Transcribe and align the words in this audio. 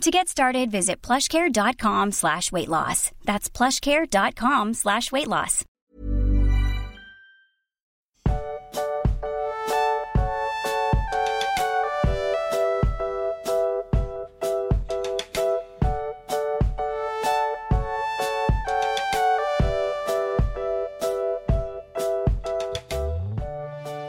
To 0.00 0.10
get 0.10 0.28
started, 0.28 0.70
visit 0.70 1.00
plushcare.com 1.00 2.12
slash 2.12 2.52
weight 2.52 2.68
loss. 2.68 3.10
That's 3.24 3.48
plushcare.com 3.48 4.74
slash 4.74 5.10
weight 5.12 5.28
loss. 5.28 5.64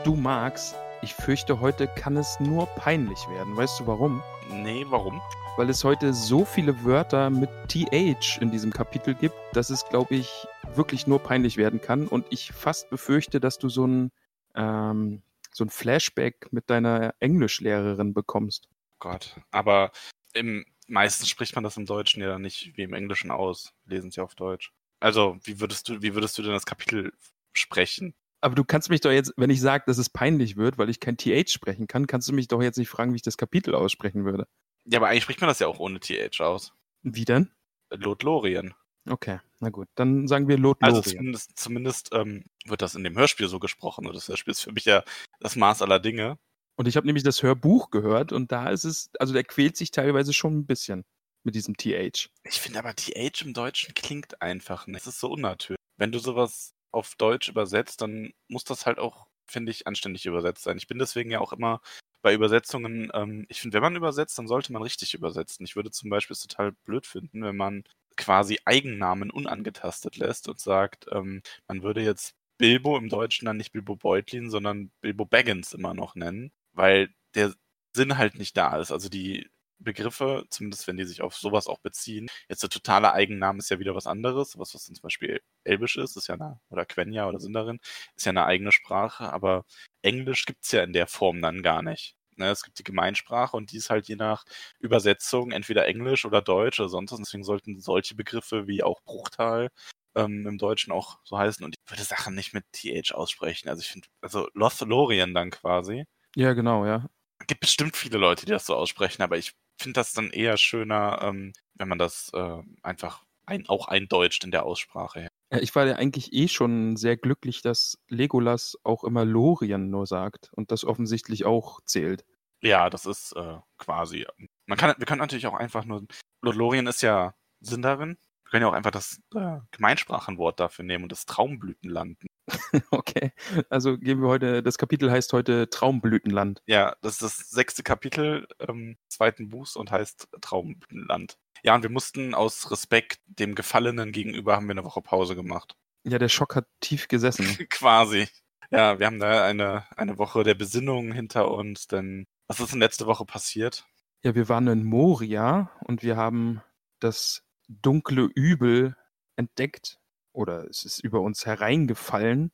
Du 0.04 0.14
Max, 0.14 0.74
ich 1.02 1.14
fürchte, 1.14 1.60
heute 1.60 1.88
kann 1.88 2.16
es 2.16 2.38
nur 2.38 2.66
peinlich 2.66 3.18
werden. 3.28 3.56
Weißt 3.56 3.80
du 3.80 3.86
warum? 3.86 4.22
Nee, 4.50 4.86
warum? 4.88 5.20
Weil 5.56 5.70
es 5.70 5.82
heute 5.84 6.12
so 6.12 6.44
viele 6.44 6.84
Wörter 6.84 7.30
mit 7.30 7.50
TH 7.68 8.38
in 8.40 8.50
diesem 8.50 8.72
Kapitel 8.72 9.14
gibt, 9.14 9.34
dass 9.52 9.70
es, 9.70 9.84
glaube 9.88 10.14
ich, 10.16 10.46
wirklich 10.74 11.06
nur 11.06 11.18
peinlich 11.18 11.56
werden 11.56 11.80
kann. 11.80 12.06
Und 12.06 12.26
ich 12.30 12.52
fast 12.52 12.90
befürchte, 12.90 13.40
dass 13.40 13.58
du 13.58 13.68
so 13.68 13.86
ein, 13.86 14.12
ähm, 14.54 15.22
so 15.52 15.64
ein 15.64 15.70
Flashback 15.70 16.52
mit 16.52 16.70
deiner 16.70 17.14
Englischlehrerin 17.20 18.14
bekommst. 18.14 18.68
Gott, 18.98 19.36
aber 19.50 19.90
im, 20.32 20.64
meistens 20.86 21.28
spricht 21.28 21.54
man 21.54 21.64
das 21.64 21.76
im 21.76 21.86
Deutschen 21.86 22.22
ja 22.22 22.38
nicht 22.38 22.76
wie 22.76 22.82
im 22.82 22.92
Englischen 22.92 23.30
aus. 23.30 23.72
Wir 23.84 23.96
lesen 23.96 24.08
es 24.08 24.16
ja 24.16 24.24
auf 24.24 24.34
Deutsch. 24.34 24.72
Also, 25.00 25.38
wie 25.42 25.60
würdest 25.60 25.88
du, 25.88 26.02
wie 26.02 26.14
würdest 26.14 26.38
du 26.38 26.42
denn 26.42 26.52
das 26.52 26.66
Kapitel 26.66 27.12
sprechen? 27.52 28.14
Aber 28.40 28.54
du 28.54 28.64
kannst 28.64 28.90
mich 28.90 29.00
doch 29.00 29.10
jetzt, 29.10 29.32
wenn 29.36 29.50
ich 29.50 29.60
sage, 29.60 29.84
dass 29.86 29.98
es 29.98 30.10
peinlich 30.10 30.56
wird, 30.56 30.78
weil 30.78 30.90
ich 30.90 31.00
kein 31.00 31.16
TH 31.16 31.50
sprechen 31.50 31.86
kann, 31.86 32.06
kannst 32.06 32.28
du 32.28 32.32
mich 32.32 32.48
doch 32.48 32.62
jetzt 32.62 32.76
nicht 32.76 32.88
fragen, 32.88 33.12
wie 33.12 33.16
ich 33.16 33.22
das 33.22 33.36
Kapitel 33.38 33.74
aussprechen 33.74 34.24
würde. 34.24 34.46
Ja, 34.84 34.98
aber 34.98 35.08
eigentlich 35.08 35.24
spricht 35.24 35.40
man 35.40 35.48
das 35.48 35.58
ja 35.58 35.66
auch 35.66 35.78
ohne 35.80 35.98
TH 36.00 36.40
aus. 36.40 36.72
Wie 37.02 37.24
denn? 37.24 37.50
Lothlorien. 37.90 38.74
Okay, 39.08 39.40
na 39.60 39.70
gut. 39.70 39.88
Dann 39.94 40.26
sagen 40.28 40.48
wir 40.48 40.56
Also 40.56 40.62
Lothlorien. 40.68 41.02
zumindest, 41.02 41.58
zumindest 41.58 42.10
ähm, 42.12 42.44
wird 42.64 42.82
das 42.82 42.94
in 42.94 43.04
dem 43.04 43.16
Hörspiel 43.16 43.48
so 43.48 43.58
gesprochen. 43.58 44.06
Und 44.06 44.14
das 44.14 44.28
Hörspiel 44.28 44.52
ist 44.52 44.60
für 44.60 44.72
mich 44.72 44.84
ja 44.84 45.02
das 45.40 45.56
Maß 45.56 45.82
aller 45.82 46.00
Dinge. 46.00 46.38
Und 46.76 46.88
ich 46.88 46.96
habe 46.96 47.06
nämlich 47.06 47.24
das 47.24 47.42
Hörbuch 47.42 47.90
gehört 47.90 48.32
und 48.32 48.52
da 48.52 48.68
ist 48.68 48.84
es, 48.84 49.10
also 49.18 49.32
der 49.32 49.44
quält 49.44 49.76
sich 49.76 49.90
teilweise 49.92 50.34
schon 50.34 50.58
ein 50.58 50.66
bisschen 50.66 51.04
mit 51.42 51.54
diesem 51.54 51.76
TH. 51.76 52.28
Ich 52.44 52.60
finde 52.60 52.80
aber 52.80 52.94
TH 52.94 53.42
im 53.42 53.54
Deutschen 53.54 53.94
klingt 53.94 54.42
einfach 54.42 54.86
nicht. 54.86 55.00
Es 55.00 55.06
ist 55.06 55.20
so 55.20 55.30
unnatürlich. 55.30 55.80
Wenn 55.96 56.12
du 56.12 56.18
sowas 56.18 56.74
auf 56.92 57.14
Deutsch 57.16 57.48
übersetzt, 57.48 58.00
dann 58.02 58.32
muss 58.48 58.64
das 58.64 58.86
halt 58.86 58.98
auch, 58.98 59.26
finde 59.46 59.70
ich, 59.72 59.86
anständig 59.86 60.26
übersetzt 60.26 60.64
sein. 60.64 60.76
Ich 60.78 60.86
bin 60.86 60.98
deswegen 60.98 61.30
ja 61.30 61.40
auch 61.40 61.52
immer 61.52 61.80
bei 62.22 62.34
Übersetzungen, 62.34 63.10
ähm, 63.14 63.46
ich 63.48 63.60
finde, 63.60 63.76
wenn 63.76 63.82
man 63.82 63.96
übersetzt, 63.96 64.38
dann 64.38 64.48
sollte 64.48 64.72
man 64.72 64.82
richtig 64.82 65.14
übersetzen. 65.14 65.64
Ich 65.64 65.76
würde 65.76 65.90
zum 65.90 66.10
Beispiel 66.10 66.34
es 66.34 66.42
total 66.42 66.72
blöd 66.84 67.06
finden, 67.06 67.42
wenn 67.44 67.56
man 67.56 67.84
quasi 68.16 68.58
Eigennamen 68.64 69.30
unangetastet 69.30 70.16
lässt 70.16 70.48
und 70.48 70.58
sagt, 70.58 71.06
ähm, 71.12 71.42
man 71.68 71.82
würde 71.82 72.02
jetzt 72.02 72.34
Bilbo 72.58 72.96
im 72.96 73.08
Deutschen 73.08 73.46
dann 73.46 73.58
nicht 73.58 73.72
Bilbo 73.72 73.96
Beutlin, 73.96 74.50
sondern 74.50 74.90
Bilbo 75.02 75.26
Baggins 75.26 75.72
immer 75.74 75.94
noch 75.94 76.14
nennen, 76.14 76.50
weil 76.72 77.10
der 77.34 77.54
Sinn 77.94 78.16
halt 78.18 78.36
nicht 78.36 78.56
da 78.56 78.78
ist. 78.78 78.90
Also 78.92 79.08
die 79.08 79.48
Begriffe, 79.78 80.44
zumindest 80.50 80.86
wenn 80.86 80.96
die 80.96 81.04
sich 81.04 81.22
auf 81.22 81.36
sowas 81.36 81.66
auch 81.66 81.78
beziehen. 81.78 82.28
Jetzt 82.48 82.62
der 82.62 82.70
totale 82.70 83.12
Eigenname 83.12 83.58
ist 83.58 83.70
ja 83.70 83.78
wieder 83.78 83.94
was 83.94 84.06
anderes. 84.06 84.58
Was, 84.58 84.74
was 84.74 84.84
zum 84.84 84.96
Beispiel 85.02 85.40
Elbisch 85.64 85.96
ist, 85.96 86.16
ist 86.16 86.28
ja 86.28 86.34
eine, 86.34 86.60
oder 86.70 86.86
Quenya 86.86 87.28
oder 87.28 87.40
Sindarin, 87.40 87.80
ist 88.16 88.26
ja 88.26 88.30
eine 88.30 88.46
eigene 88.46 88.72
Sprache, 88.72 89.32
aber 89.32 89.64
Englisch 90.02 90.46
gibt's 90.46 90.72
ja 90.72 90.82
in 90.82 90.92
der 90.92 91.06
Form 91.06 91.42
dann 91.42 91.62
gar 91.62 91.82
nicht. 91.82 92.16
Ne, 92.38 92.50
es 92.50 92.62
gibt 92.62 92.78
die 92.78 92.84
Gemeinsprache 92.84 93.56
und 93.56 93.72
die 93.72 93.78
ist 93.78 93.88
halt 93.88 94.08
je 94.08 94.16
nach 94.16 94.44
Übersetzung 94.78 95.52
entweder 95.52 95.86
Englisch 95.86 96.26
oder 96.26 96.42
Deutsch 96.42 96.78
oder 96.80 96.90
sonst 96.90 97.12
was. 97.12 97.18
Deswegen 97.18 97.44
sollten 97.44 97.80
solche 97.80 98.14
Begriffe 98.14 98.66
wie 98.66 98.82
auch 98.82 99.00
Bruchtal 99.02 99.70
ähm, 100.14 100.46
im 100.46 100.58
Deutschen 100.58 100.92
auch 100.92 101.18
so 101.24 101.38
heißen. 101.38 101.64
Und 101.64 101.74
ich 101.78 101.90
würde 101.90 102.02
Sachen 102.04 102.34
nicht 102.34 102.52
mit 102.52 102.64
TH 102.72 103.14
aussprechen. 103.14 103.70
Also 103.70 103.80
ich 103.80 103.88
finde, 103.88 104.08
also 104.20 104.48
Lothlorien 104.52 105.32
dann 105.34 105.50
quasi. 105.50 106.04
Ja, 106.34 106.52
genau, 106.52 106.84
ja. 106.84 107.08
gibt 107.46 107.60
bestimmt 107.60 107.96
viele 107.96 108.18
Leute, 108.18 108.44
die 108.44 108.52
das 108.52 108.66
so 108.66 108.74
aussprechen, 108.76 109.22
aber 109.22 109.38
ich 109.38 109.54
finde 109.78 110.00
das 110.00 110.12
dann 110.12 110.30
eher 110.30 110.56
schöner, 110.56 111.20
ähm, 111.22 111.52
wenn 111.74 111.88
man 111.88 111.98
das 111.98 112.30
äh, 112.34 112.62
einfach 112.82 113.24
ein, 113.46 113.68
auch 113.68 113.88
eindeutscht 113.88 114.44
in 114.44 114.50
der 114.50 114.64
Aussprache. 114.64 115.28
Ja, 115.52 115.58
Ich 115.58 115.74
war 115.74 115.86
ja 115.86 115.96
eigentlich 115.96 116.32
eh 116.32 116.48
schon 116.48 116.96
sehr 116.96 117.16
glücklich, 117.16 117.62
dass 117.62 117.98
Legolas 118.08 118.76
auch 118.82 119.04
immer 119.04 119.24
Lorien 119.24 119.90
nur 119.90 120.06
sagt 120.06 120.50
und 120.52 120.70
das 120.70 120.84
offensichtlich 120.84 121.44
auch 121.44 121.80
zählt. 121.84 122.24
Ja, 122.62 122.90
das 122.90 123.06
ist 123.06 123.32
äh, 123.36 123.58
quasi. 123.78 124.26
Man 124.66 124.78
kann, 124.78 124.94
wir 124.98 125.06
können 125.06 125.20
natürlich 125.20 125.46
auch 125.46 125.54
einfach 125.54 125.84
nur. 125.84 126.04
Lothlorien 126.42 126.86
ist 126.86 127.02
ja 127.02 127.34
Sindarin. 127.60 128.18
Wir 128.44 128.50
können 128.50 128.62
ja 128.62 128.68
auch 128.68 128.74
einfach 128.74 128.90
das 128.90 129.20
äh, 129.34 129.58
Gemeinsprachenwort 129.70 130.58
dafür 130.58 130.84
nehmen 130.84 131.04
und 131.04 131.12
das 131.12 131.26
Traumblütenland. 131.26 132.18
Okay, 132.90 133.32
also 133.70 133.98
gehen 133.98 134.20
wir 134.20 134.28
heute, 134.28 134.62
das 134.62 134.78
Kapitel 134.78 135.10
heißt 135.10 135.32
heute 135.32 135.68
Traumblütenland. 135.68 136.62
Ja, 136.66 136.96
das 137.02 137.14
ist 137.14 137.22
das 137.22 137.50
sechste 137.50 137.82
Kapitel 137.82 138.46
ähm, 138.60 138.96
zweiten 139.08 139.48
Buchs 139.48 139.76
und 139.76 139.90
heißt 139.90 140.28
Traumblütenland. 140.40 141.38
Ja, 141.62 141.74
und 141.74 141.82
wir 141.82 141.90
mussten 141.90 142.34
aus 142.34 142.70
Respekt 142.70 143.20
dem 143.26 143.54
Gefallenen 143.54 144.12
gegenüber 144.12 144.56
haben 144.56 144.66
wir 144.66 144.72
eine 144.72 144.84
Woche 144.84 145.02
Pause 145.02 145.34
gemacht. 145.34 145.76
Ja, 146.04 146.18
der 146.18 146.28
Schock 146.28 146.54
hat 146.54 146.66
tief 146.80 147.08
gesessen. 147.08 147.46
Quasi. 147.70 148.28
Ja, 148.70 148.98
wir 148.98 149.06
haben 149.06 149.18
da 149.18 149.44
eine, 149.44 149.84
eine 149.96 150.18
Woche 150.18 150.42
der 150.44 150.54
Besinnung 150.54 151.12
hinter 151.12 151.50
uns, 151.50 151.86
denn 151.86 152.26
was 152.48 152.60
ist 152.60 152.72
denn 152.72 152.80
letzte 152.80 153.06
Woche 153.06 153.24
passiert? 153.24 153.84
Ja, 154.22 154.34
wir 154.34 154.48
waren 154.48 154.66
in 154.68 154.84
Moria 154.84 155.70
und 155.84 156.02
wir 156.02 156.16
haben 156.16 156.62
das 157.00 157.42
dunkle 157.68 158.28
Übel 158.34 158.96
entdeckt 159.36 160.00
oder 160.36 160.68
es 160.68 160.84
ist 160.84 161.00
über 161.00 161.20
uns 161.22 161.46
hereingefallen. 161.46 162.52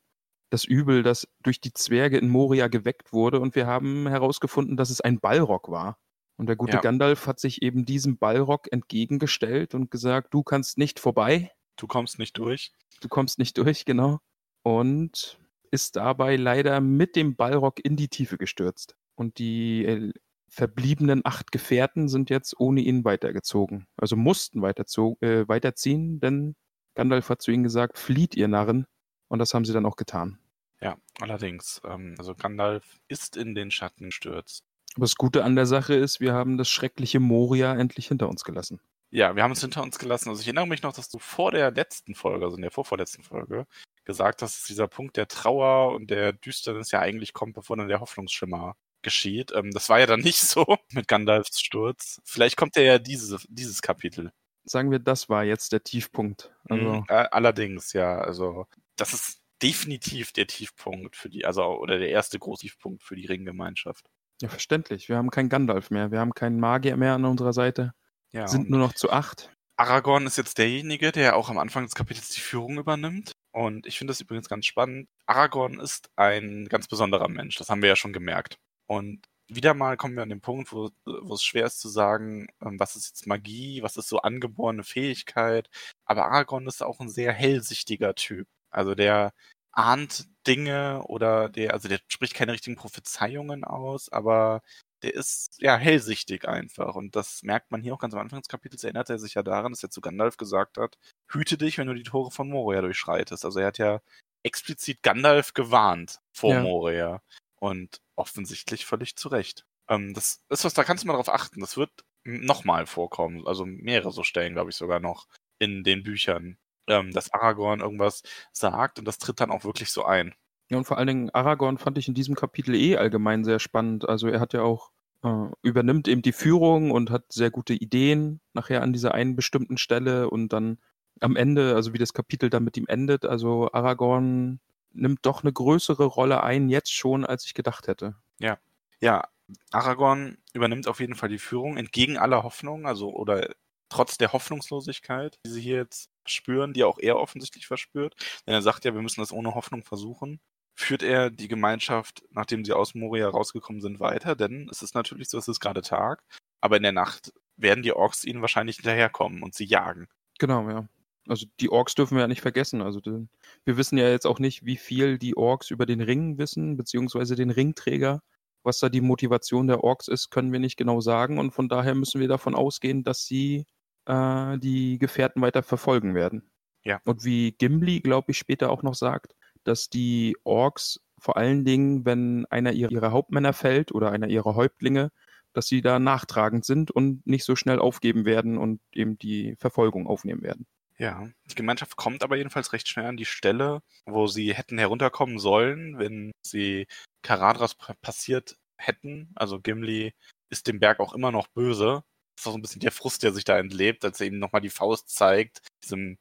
Das 0.49 0.65
Übel, 0.65 1.03
das 1.03 1.27
durch 1.43 1.61
die 1.61 1.73
Zwerge 1.73 2.17
in 2.17 2.29
Moria 2.29 2.67
geweckt 2.67 3.11
wurde 3.13 3.39
und 3.39 3.55
wir 3.55 3.67
haben 3.67 4.07
herausgefunden, 4.07 4.77
dass 4.77 4.89
es 4.91 5.01
ein 5.01 5.19
Ballrock 5.19 5.69
war. 5.69 5.99
Und 6.37 6.47
der 6.47 6.55
gute 6.55 6.77
Ja. 6.77 6.81
Gandalf 6.81 7.27
hat 7.27 7.39
sich 7.39 7.61
eben 7.61 7.85
diesem 7.85 8.17
Ballrock 8.17 8.71
entgegengestellt 8.71 9.75
und 9.75 9.91
gesagt, 9.91 10.33
du 10.33 10.43
kannst 10.43 10.77
nicht 10.77 10.99
vorbei, 10.99 11.51
Du 11.75 11.87
kommst 11.87 12.17
nicht 12.19 12.37
durch. 12.37 12.71
du 13.01 13.09
kommst 13.09 13.39
nicht 13.39 13.57
durch, 13.57 13.85
genau. 13.85 14.19
Und 14.63 15.39
ist 15.71 15.95
dabei 15.95 16.35
leider 16.35 16.79
mit 16.81 17.15
dem 17.15 17.35
Ballrock 17.35 17.83
in 17.83 17.95
die 17.95 18.07
Tiefe 18.09 18.37
gestürzt. 18.37 18.95
Und 19.15 19.37
die 19.39 19.85
äh, 19.85 20.13
verbliebenen 20.49 21.21
acht 21.25 21.51
Gefährten 21.51 22.07
sind 22.07 22.29
jetzt 22.29 22.59
ohne 22.59 22.81
ihn 22.81 23.03
weitergezogen. 23.05 23.87
Also 23.97 24.15
mussten 24.15 24.61
weiterzo 24.61 25.17
äh, 25.21 25.47
weiterziehen, 25.47 26.19
denn 26.19 26.55
Gandalf 26.95 27.29
hat 27.29 27.41
zu 27.41 27.51
ihnen 27.51 27.63
gesagt, 27.63 27.97
flieht 27.97 28.35
ihr 28.35 28.47
Narren. 28.47 28.85
Und 29.27 29.39
das 29.39 29.53
haben 29.53 29.65
sie 29.65 29.73
dann 29.73 29.85
auch 29.85 29.95
getan. 29.95 30.37
Ja, 30.81 30.97
allerdings. 31.19 31.81
Ähm, 31.85 32.15
also 32.17 32.35
Gandalf 32.35 32.99
ist 33.07 33.37
in 33.37 33.55
den 33.55 33.71
Schatten 33.71 34.05
gestürzt. 34.05 34.63
Aber 34.95 35.05
das 35.05 35.15
Gute 35.15 35.43
an 35.43 35.55
der 35.55 35.65
Sache 35.65 35.95
ist, 35.95 36.19
wir 36.19 36.33
haben 36.33 36.57
das 36.57 36.69
schreckliche 36.69 37.19
Moria 37.19 37.73
endlich 37.75 38.07
hinter 38.07 38.29
uns 38.29 38.43
gelassen. 38.43 38.79
Ja, 39.09 39.35
wir 39.35 39.43
haben 39.43 39.51
es 39.51 39.61
hinter 39.61 39.83
uns 39.83 39.99
gelassen. 39.99 40.29
Also 40.29 40.41
ich 40.41 40.47
erinnere 40.47 40.67
mich 40.67 40.83
noch, 40.83 40.93
dass 40.93 41.09
du 41.09 41.19
vor 41.19 41.51
der 41.51 41.71
letzten 41.71 42.15
Folge, 42.15 42.45
also 42.45 42.57
in 42.57 42.63
der 42.63 42.71
vorvorletzten 42.71 43.23
Folge, 43.23 43.65
gesagt 44.05 44.41
hast, 44.41 44.57
dass 44.57 44.67
dieser 44.67 44.87
Punkt 44.87 45.17
der 45.17 45.27
Trauer 45.27 45.93
und 45.95 46.09
der 46.09 46.33
Düsternis 46.33 46.91
ja 46.91 46.99
eigentlich 46.99 47.33
kommt, 47.33 47.53
bevor 47.53 47.77
dann 47.77 47.87
der 47.87 47.99
Hoffnungsschimmer 47.99 48.75
geschieht. 49.03 49.51
Ähm, 49.55 49.71
das 49.71 49.89
war 49.89 49.99
ja 49.99 50.05
dann 50.05 50.21
nicht 50.21 50.39
so 50.41 50.77
mit 50.91 51.07
Gandalfs 51.07 51.59
Sturz. 51.59 52.21
Vielleicht 52.25 52.57
kommt 52.57 52.75
er 52.77 52.83
ja 52.83 52.99
dieses, 52.99 53.45
dieses 53.49 53.81
Kapitel. 53.81 54.31
Sagen 54.65 54.91
wir, 54.91 54.99
das 54.99 55.29
war 55.29 55.43
jetzt 55.43 55.71
der 55.73 55.83
Tiefpunkt. 55.83 56.51
Also, 56.69 56.83
Mhm, 56.85 57.05
allerdings, 57.07 57.93
ja, 57.93 58.17
also 58.19 58.65
das 58.95 59.13
ist 59.13 59.41
definitiv 59.61 60.31
der 60.33 60.47
Tiefpunkt 60.47 61.15
für 61.15 61.29
die, 61.29 61.45
also 61.45 61.63
oder 61.79 61.97
der 61.99 62.09
erste 62.09 62.37
große 62.39 62.61
Tiefpunkt 62.61 63.03
für 63.03 63.15
die 63.15 63.25
Ringgemeinschaft. 63.25 64.05
ja, 64.41 64.49
verständlich. 64.49 65.07
Wir 65.09 65.15
haben 65.17 65.29
keinen 65.29 65.49
Gandalf 65.49 65.89
mehr. 65.89 66.11
Wir 66.11 66.19
haben 66.19 66.33
keinen 66.33 66.59
Magier 66.59 66.97
mehr 66.97 67.13
an 67.13 67.23
unserer 67.25 67.53
Seite. 67.53 67.93
Ja, 68.31 68.47
Sind 68.47 68.69
nur 68.69 68.79
noch 68.79 68.93
zu 68.93 69.09
acht. 69.11 69.51
Aragorn 69.77 70.25
ist 70.27 70.37
jetzt 70.37 70.57
derjenige, 70.57 71.11
der 71.11 71.35
auch 71.35 71.49
am 71.49 71.57
Anfang 71.57 71.83
des 71.83 71.95
Kapitels 71.95 72.29
die 72.29 72.41
Führung 72.41 72.77
übernimmt. 72.77 73.31
Und 73.51 73.85
ich 73.87 73.97
finde 73.97 74.11
das 74.11 74.21
übrigens 74.21 74.49
ganz 74.49 74.65
spannend. 74.65 75.07
Aragorn 75.27 75.79
ist 75.79 76.09
ein 76.15 76.65
ganz 76.69 76.87
besonderer 76.87 77.27
Mensch, 77.29 77.55
das 77.57 77.69
haben 77.69 77.81
wir 77.81 77.89
ja 77.89 77.95
schon 77.95 78.13
gemerkt. 78.13 78.57
Und 78.87 79.21
wieder 79.47 79.73
mal 79.73 79.97
kommen 79.97 80.15
wir 80.15 80.23
an 80.23 80.29
den 80.29 80.41
Punkt, 80.41 80.71
wo, 80.71 80.89
wo 81.05 81.33
es 81.33 81.43
schwer 81.43 81.65
ist 81.65 81.79
zu 81.79 81.89
sagen, 81.89 82.47
ähm, 82.61 82.79
was 82.79 82.95
ist 82.95 83.09
jetzt 83.09 83.27
Magie, 83.27 83.83
was 83.83 83.97
ist 83.97 84.09
so 84.09 84.19
angeborene 84.19 84.83
Fähigkeit. 84.83 85.69
Aber 86.05 86.25
Aragorn 86.25 86.67
ist 86.67 86.83
auch 86.83 86.99
ein 86.99 87.09
sehr 87.09 87.33
hellsichtiger 87.33 88.15
Typ. 88.15 88.47
Also 88.71 88.95
der 88.95 89.33
ahnt 89.71 90.27
Dinge 90.47 91.03
oder 91.07 91.49
der, 91.49 91.73
also 91.73 91.87
der 91.89 91.99
spricht 92.07 92.35
keine 92.35 92.53
richtigen 92.53 92.75
Prophezeiungen 92.75 93.63
aus, 93.63 94.09
aber 94.09 94.61
der 95.03 95.13
ist 95.13 95.61
ja 95.61 95.75
hellsichtig 95.77 96.47
einfach. 96.47 96.95
Und 96.95 97.15
das 97.15 97.43
merkt 97.43 97.71
man 97.71 97.81
hier 97.81 97.93
auch 97.93 97.99
ganz 97.99 98.13
am 98.13 98.21
Anfang 98.21 98.39
des 98.41 98.47
Kapitels. 98.47 98.83
Erinnert 98.83 99.09
er 99.09 99.19
sich 99.19 99.33
ja 99.33 99.43
daran, 99.43 99.73
dass 99.73 99.83
er 99.83 99.89
zu 99.89 100.01
Gandalf 100.01 100.37
gesagt 100.37 100.77
hat, 100.77 100.97
hüte 101.29 101.57
dich, 101.57 101.77
wenn 101.77 101.87
du 101.87 101.93
die 101.93 102.03
Tore 102.03 102.31
von 102.31 102.49
Moria 102.49 102.81
durchschreitest. 102.81 103.43
Also 103.45 103.59
er 103.59 103.67
hat 103.67 103.77
ja 103.77 104.01
explizit 104.43 105.03
Gandalf 105.03 105.53
gewarnt 105.53 106.19
vor 106.31 106.51
ja. 106.53 106.61
Moria. 106.61 107.21
Und 107.59 108.01
offensichtlich 108.15 108.85
völlig 108.85 109.15
zu 109.15 109.29
Recht. 109.29 109.65
Ähm, 109.87 110.13
das 110.13 110.43
ist 110.49 110.65
was, 110.65 110.73
da 110.73 110.83
kannst 110.83 111.03
du 111.03 111.07
mal 111.07 111.13
drauf 111.13 111.29
achten. 111.29 111.59
Das 111.59 111.77
wird 111.77 111.91
nochmal 112.23 112.85
vorkommen. 112.85 113.45
Also 113.47 113.65
mehrere 113.65 114.11
so 114.11 114.23
Stellen, 114.23 114.53
glaube 114.53 114.69
ich, 114.69 114.75
sogar 114.75 114.99
noch 114.99 115.27
in 115.59 115.83
den 115.83 116.03
Büchern. 116.03 116.57
Ähm, 116.87 117.11
dass 117.11 117.33
Aragorn 117.33 117.79
irgendwas 117.79 118.23
sagt 118.51 118.99
und 118.99 119.05
das 119.05 119.17
tritt 119.17 119.39
dann 119.39 119.51
auch 119.51 119.63
wirklich 119.63 119.89
so 119.89 120.03
ein. 120.03 120.35
Ja, 120.69 120.77
und 120.77 120.83
vor 120.85 120.97
allen 120.97 121.07
Dingen 121.07 121.29
Aragorn 121.29 121.77
fand 121.77 121.97
ich 121.97 122.09
in 122.09 122.13
diesem 122.13 122.35
Kapitel 122.35 122.75
eh 122.75 122.97
allgemein 122.97 123.45
sehr 123.45 123.59
spannend. 123.59 124.07
Also 124.07 124.27
er 124.27 124.41
hat 124.41 124.51
ja 124.51 124.63
auch, 124.63 124.91
äh, 125.23 125.47
übernimmt 125.61 126.09
eben 126.09 126.21
die 126.21 126.33
Führung 126.33 126.91
und 126.91 127.09
hat 127.09 127.31
sehr 127.31 127.51
gute 127.51 127.73
Ideen 127.73 128.41
nachher 128.53 128.81
an 128.81 128.91
dieser 128.91 129.13
einen 129.13 129.37
bestimmten 129.37 129.77
Stelle 129.77 130.29
und 130.29 130.51
dann 130.51 130.77
am 131.21 131.37
Ende, 131.37 131.75
also 131.75 131.93
wie 131.93 131.99
das 131.99 132.13
Kapitel 132.13 132.49
dann 132.49 132.65
mit 132.65 132.75
ihm 132.75 132.85
endet, 132.87 133.25
also 133.25 133.71
Aragorn 133.71 134.59
nimmt 134.93 135.19
doch 135.25 135.43
eine 135.43 135.53
größere 135.53 136.05
Rolle 136.05 136.43
ein, 136.43 136.69
jetzt 136.69 136.93
schon, 136.93 137.25
als 137.25 137.45
ich 137.45 137.53
gedacht 137.53 137.87
hätte. 137.87 138.15
Ja. 138.39 138.57
Ja, 139.01 139.27
Aragorn 139.71 140.37
übernimmt 140.53 140.87
auf 140.87 140.99
jeden 140.99 141.15
Fall 141.15 141.29
die 141.29 141.39
Führung, 141.39 141.77
entgegen 141.77 142.17
aller 142.17 142.43
Hoffnung, 142.43 142.85
also 142.87 143.11
oder 143.11 143.49
trotz 143.89 144.17
der 144.17 144.33
Hoffnungslosigkeit, 144.33 145.39
die 145.45 145.49
sie 145.51 145.61
hier 145.61 145.77
jetzt 145.77 146.09
spüren, 146.25 146.73
die 146.73 146.83
auch 146.83 146.99
er 146.99 147.17
offensichtlich 147.17 147.67
verspürt. 147.67 148.15
Denn 148.47 148.53
er 148.53 148.61
sagt 148.61 148.85
ja, 148.85 148.93
wir 148.93 149.01
müssen 149.01 149.21
das 149.21 149.31
ohne 149.31 149.55
Hoffnung 149.55 149.83
versuchen. 149.83 150.39
Führt 150.75 151.03
er 151.03 151.29
die 151.29 151.47
Gemeinschaft, 151.47 152.23
nachdem 152.31 152.65
sie 152.65 152.73
aus 152.73 152.95
Moria 152.95 153.29
rausgekommen 153.29 153.81
sind, 153.81 153.99
weiter? 153.99 154.35
Denn 154.35 154.67
es 154.71 154.81
ist 154.81 154.95
natürlich 154.95 155.29
so, 155.29 155.37
es 155.37 155.47
ist 155.47 155.59
gerade 155.59 155.81
Tag, 155.81 156.23
aber 156.61 156.77
in 156.77 156.83
der 156.83 156.91
Nacht 156.91 157.33
werden 157.57 157.83
die 157.83 157.93
Orks 157.93 158.23
ihnen 158.23 158.41
wahrscheinlich 158.41 158.77
hinterherkommen 158.77 159.43
und 159.43 159.53
sie 159.53 159.65
jagen. 159.65 160.07
Genau, 160.39 160.67
ja. 160.69 160.87
Also 161.27 161.45
die 161.59 161.69
Orks 161.69 161.95
dürfen 161.95 162.15
wir 162.15 162.21
ja 162.21 162.27
nicht 162.27 162.41
vergessen. 162.41 162.81
Also 162.81 162.99
den, 162.99 163.29
wir 163.65 163.77
wissen 163.77 163.97
ja 163.97 164.09
jetzt 164.09 164.25
auch 164.25 164.39
nicht, 164.39 164.65
wie 164.65 164.77
viel 164.77 165.17
die 165.17 165.37
Orks 165.37 165.71
über 165.71 165.85
den 165.85 166.01
Ring 166.01 166.37
wissen, 166.37 166.77
beziehungsweise 166.77 167.35
den 167.35 167.49
Ringträger. 167.49 168.21
Was 168.63 168.79
da 168.79 168.89
die 168.89 169.01
Motivation 169.01 169.67
der 169.67 169.83
Orks 169.83 170.07
ist, 170.07 170.29
können 170.29 170.51
wir 170.53 170.59
nicht 170.59 170.77
genau 170.77 171.01
sagen. 171.01 171.37
Und 171.37 171.51
von 171.51 171.67
daher 171.69 171.95
müssen 171.95 172.21
wir 172.21 172.27
davon 172.27 172.55
ausgehen, 172.55 173.03
dass 173.03 173.25
sie 173.25 173.65
äh, 174.05 174.57
die 174.59 174.97
Gefährten 174.99 175.41
weiter 175.41 175.63
verfolgen 175.63 176.15
werden. 176.15 176.49
Ja. 176.83 177.01
Und 177.05 177.23
wie 177.23 177.51
Gimli, 177.51 178.01
glaube 178.01 178.31
ich, 178.31 178.37
später 178.37 178.69
auch 178.69 178.83
noch 178.83 178.95
sagt, 178.95 179.35
dass 179.63 179.89
die 179.89 180.35
Orks 180.43 180.99
vor 181.19 181.37
allen 181.37 181.63
Dingen, 181.63 182.05
wenn 182.05 182.45
einer 182.47 182.73
ihrer 182.73 183.11
Hauptmänner 183.11 183.53
fällt 183.53 183.93
oder 183.93 184.11
einer 184.11 184.27
ihrer 184.27 184.55
Häuptlinge, 184.55 185.11
dass 185.53 185.67
sie 185.67 185.81
da 185.81 185.99
nachtragend 185.99 186.65
sind 186.65 186.91
und 186.91 187.25
nicht 187.25 187.45
so 187.45 187.55
schnell 187.55 187.79
aufgeben 187.79 188.25
werden 188.25 188.57
und 188.57 188.81
eben 188.91 189.17
die 189.17 189.55
Verfolgung 189.57 190.07
aufnehmen 190.07 190.41
werden. 190.41 190.65
Ja, 191.03 191.27
die 191.51 191.55
Gemeinschaft 191.55 191.97
kommt 191.97 192.23
aber 192.23 192.37
jedenfalls 192.37 192.71
recht 192.71 192.87
schnell 192.87 193.07
an 193.07 193.17
die 193.17 193.25
Stelle, 193.25 193.81
wo 194.05 194.27
sie 194.27 194.53
hätten 194.53 194.77
herunterkommen 194.77 195.37
sollen, 195.37 195.99
wenn 195.99 196.31
sie 196.47 196.87
Karadras 197.23 197.75
passiert 198.01 198.55
hätten. 198.77 199.29
Also 199.35 199.59
Gimli 199.59 200.13
ist 200.49 200.65
dem 200.67 200.79
Berg 200.79 201.01
auch 201.01 201.11
immer 201.11 201.33
noch 201.33 201.49
böse. 201.49 202.05
Das 202.37 202.43
ist 202.43 202.47
auch 202.47 202.51
so 202.53 202.57
ein 202.57 202.61
bisschen 202.61 202.79
der 202.79 202.93
Frust, 202.93 203.21
der 203.21 203.33
sich 203.33 203.43
da 203.43 203.57
entlebt, 203.59 204.05
als 204.05 204.21
er 204.21 204.27
ihm 204.27 204.39
nochmal 204.39 204.61
die 204.61 204.69
Faust 204.69 205.09
zeigt, 205.09 205.59
diesem 205.83 206.17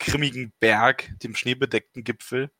grimmigen 0.00 0.52
Berg, 0.58 1.12
dem 1.22 1.36
schneebedeckten 1.36 2.02
Gipfel. 2.02 2.50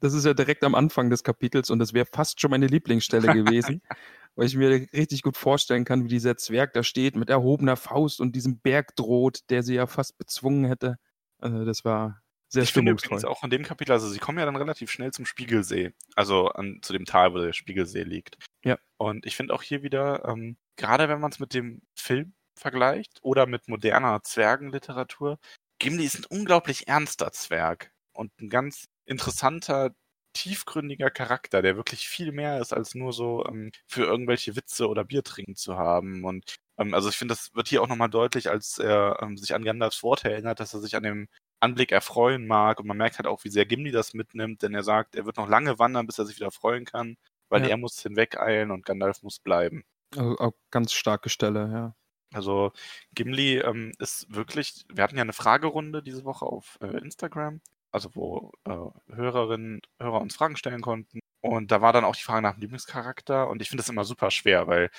Das 0.00 0.14
ist 0.14 0.24
ja 0.24 0.32
direkt 0.32 0.64
am 0.64 0.74
Anfang 0.74 1.10
des 1.10 1.24
Kapitels 1.24 1.68
und 1.68 1.78
das 1.78 1.92
wäre 1.92 2.06
fast 2.06 2.40
schon 2.40 2.52
meine 2.52 2.68
Lieblingsstelle 2.68 3.34
gewesen, 3.34 3.82
weil 4.34 4.46
ich 4.46 4.56
mir 4.56 4.70
richtig 4.70 5.20
gut 5.20 5.36
vorstellen 5.36 5.84
kann, 5.84 6.04
wie 6.04 6.08
dieser 6.08 6.38
Zwerg 6.38 6.72
da 6.72 6.82
steht 6.82 7.16
mit 7.16 7.28
erhobener 7.28 7.76
Faust 7.76 8.18
und 8.18 8.34
diesem 8.34 8.60
Berg 8.60 8.96
droht, 8.96 9.40
der 9.50 9.62
sie 9.62 9.74
ja 9.74 9.86
fast 9.86 10.16
bezwungen 10.16 10.64
hätte. 10.64 10.96
Also 11.38 11.64
das 11.64 11.84
war 11.84 12.20
sehr 12.48 12.62
ich 12.62 12.70
stimmungsvoll. 12.70 13.24
auch 13.26 13.44
in 13.44 13.50
dem 13.50 13.62
Kapitel, 13.62 13.92
also 13.92 14.08
sie 14.08 14.18
kommen 14.18 14.38
ja 14.38 14.46
dann 14.46 14.56
relativ 14.56 14.90
schnell 14.90 15.12
zum 15.12 15.26
Spiegelsee, 15.26 15.92
also 16.16 16.48
an, 16.48 16.80
zu 16.82 16.92
dem 16.92 17.04
Tal, 17.04 17.34
wo 17.34 17.38
der 17.38 17.52
Spiegelsee 17.52 18.04
liegt. 18.04 18.38
Ja. 18.64 18.78
Und 18.96 19.26
ich 19.26 19.36
finde 19.36 19.54
auch 19.54 19.62
hier 19.62 19.82
wieder, 19.82 20.24
ähm, 20.26 20.56
gerade 20.76 21.08
wenn 21.08 21.20
man 21.20 21.30
es 21.30 21.38
mit 21.38 21.52
dem 21.52 21.82
Film 21.94 22.32
vergleicht 22.56 23.18
oder 23.22 23.46
mit 23.46 23.68
moderner 23.68 24.22
Zwergenliteratur, 24.22 25.38
Gimli 25.78 26.04
ist 26.04 26.18
ein 26.18 26.38
unglaublich 26.38 26.88
ernster 26.88 27.30
Zwerg 27.32 27.92
und 28.12 28.32
ein 28.40 28.48
ganz 28.48 28.88
interessanter, 29.04 29.94
tiefgründiger 30.32 31.10
Charakter, 31.10 31.62
der 31.62 31.76
wirklich 31.76 32.08
viel 32.08 32.32
mehr 32.32 32.60
ist, 32.60 32.72
als 32.72 32.94
nur 32.94 33.12
so 33.12 33.44
ähm, 33.46 33.72
für 33.86 34.04
irgendwelche 34.04 34.56
Witze 34.56 34.88
oder 34.88 35.04
Bier 35.04 35.22
trinken 35.22 35.56
zu 35.56 35.76
haben. 35.76 36.24
Und 36.24 36.56
ähm, 36.78 36.94
also 36.94 37.08
ich 37.08 37.16
finde, 37.16 37.34
das 37.34 37.54
wird 37.54 37.68
hier 37.68 37.82
auch 37.82 37.88
nochmal 37.88 38.10
deutlich, 38.10 38.48
als 38.50 38.78
er 38.78 39.18
ähm, 39.20 39.36
sich 39.36 39.54
an 39.54 39.64
Gandalfs 39.64 40.02
Worte 40.02 40.30
erinnert, 40.30 40.60
dass 40.60 40.74
er 40.74 40.80
sich 40.80 40.96
an 40.96 41.02
dem 41.02 41.28
Anblick 41.60 41.92
erfreuen 41.92 42.46
mag. 42.46 42.80
Und 42.80 42.86
man 42.86 42.96
merkt 42.96 43.18
halt 43.18 43.26
auch, 43.26 43.44
wie 43.44 43.50
sehr 43.50 43.66
Gimli 43.66 43.90
das 43.90 44.14
mitnimmt, 44.14 44.62
denn 44.62 44.74
er 44.74 44.84
sagt, 44.84 45.16
er 45.16 45.26
wird 45.26 45.36
noch 45.36 45.48
lange 45.48 45.78
wandern, 45.78 46.06
bis 46.06 46.18
er 46.18 46.26
sich 46.26 46.36
wieder 46.36 46.50
freuen 46.50 46.84
kann, 46.84 47.16
weil 47.48 47.62
ja. 47.62 47.68
er 47.68 47.76
muss 47.76 48.00
hinwegeilen 48.00 48.70
und 48.70 48.86
Gandalf 48.86 49.22
muss 49.22 49.40
bleiben. 49.40 49.84
Also 50.16 50.38
auch 50.38 50.54
ganz 50.70 50.92
starke 50.92 51.28
Stelle, 51.28 51.70
ja. 51.72 51.94
Also 52.32 52.72
Gimli 53.14 53.58
ähm, 53.58 53.92
ist 53.98 54.26
wirklich, 54.32 54.84
wir 54.92 55.02
hatten 55.02 55.16
ja 55.16 55.22
eine 55.22 55.32
Fragerunde 55.32 56.02
diese 56.02 56.24
Woche 56.24 56.44
auf 56.44 56.78
äh, 56.82 56.98
Instagram, 56.98 57.62
also 57.90 58.14
wo 58.14 58.52
äh, 58.64 59.14
Hörerinnen, 59.14 59.80
Hörer 59.98 60.20
uns 60.20 60.36
Fragen 60.36 60.56
stellen 60.56 60.82
konnten. 60.82 61.20
Und 61.40 61.70
da 61.70 61.80
war 61.80 61.92
dann 61.92 62.04
auch 62.04 62.16
die 62.16 62.22
Frage 62.22 62.42
nach 62.42 62.54
dem 62.54 62.60
Lieblingscharakter. 62.60 63.48
Und 63.48 63.62
ich 63.62 63.70
finde 63.70 63.82
das 63.82 63.88
immer 63.88 64.04
super 64.04 64.30
schwer, 64.30 64.66
weil 64.66 64.90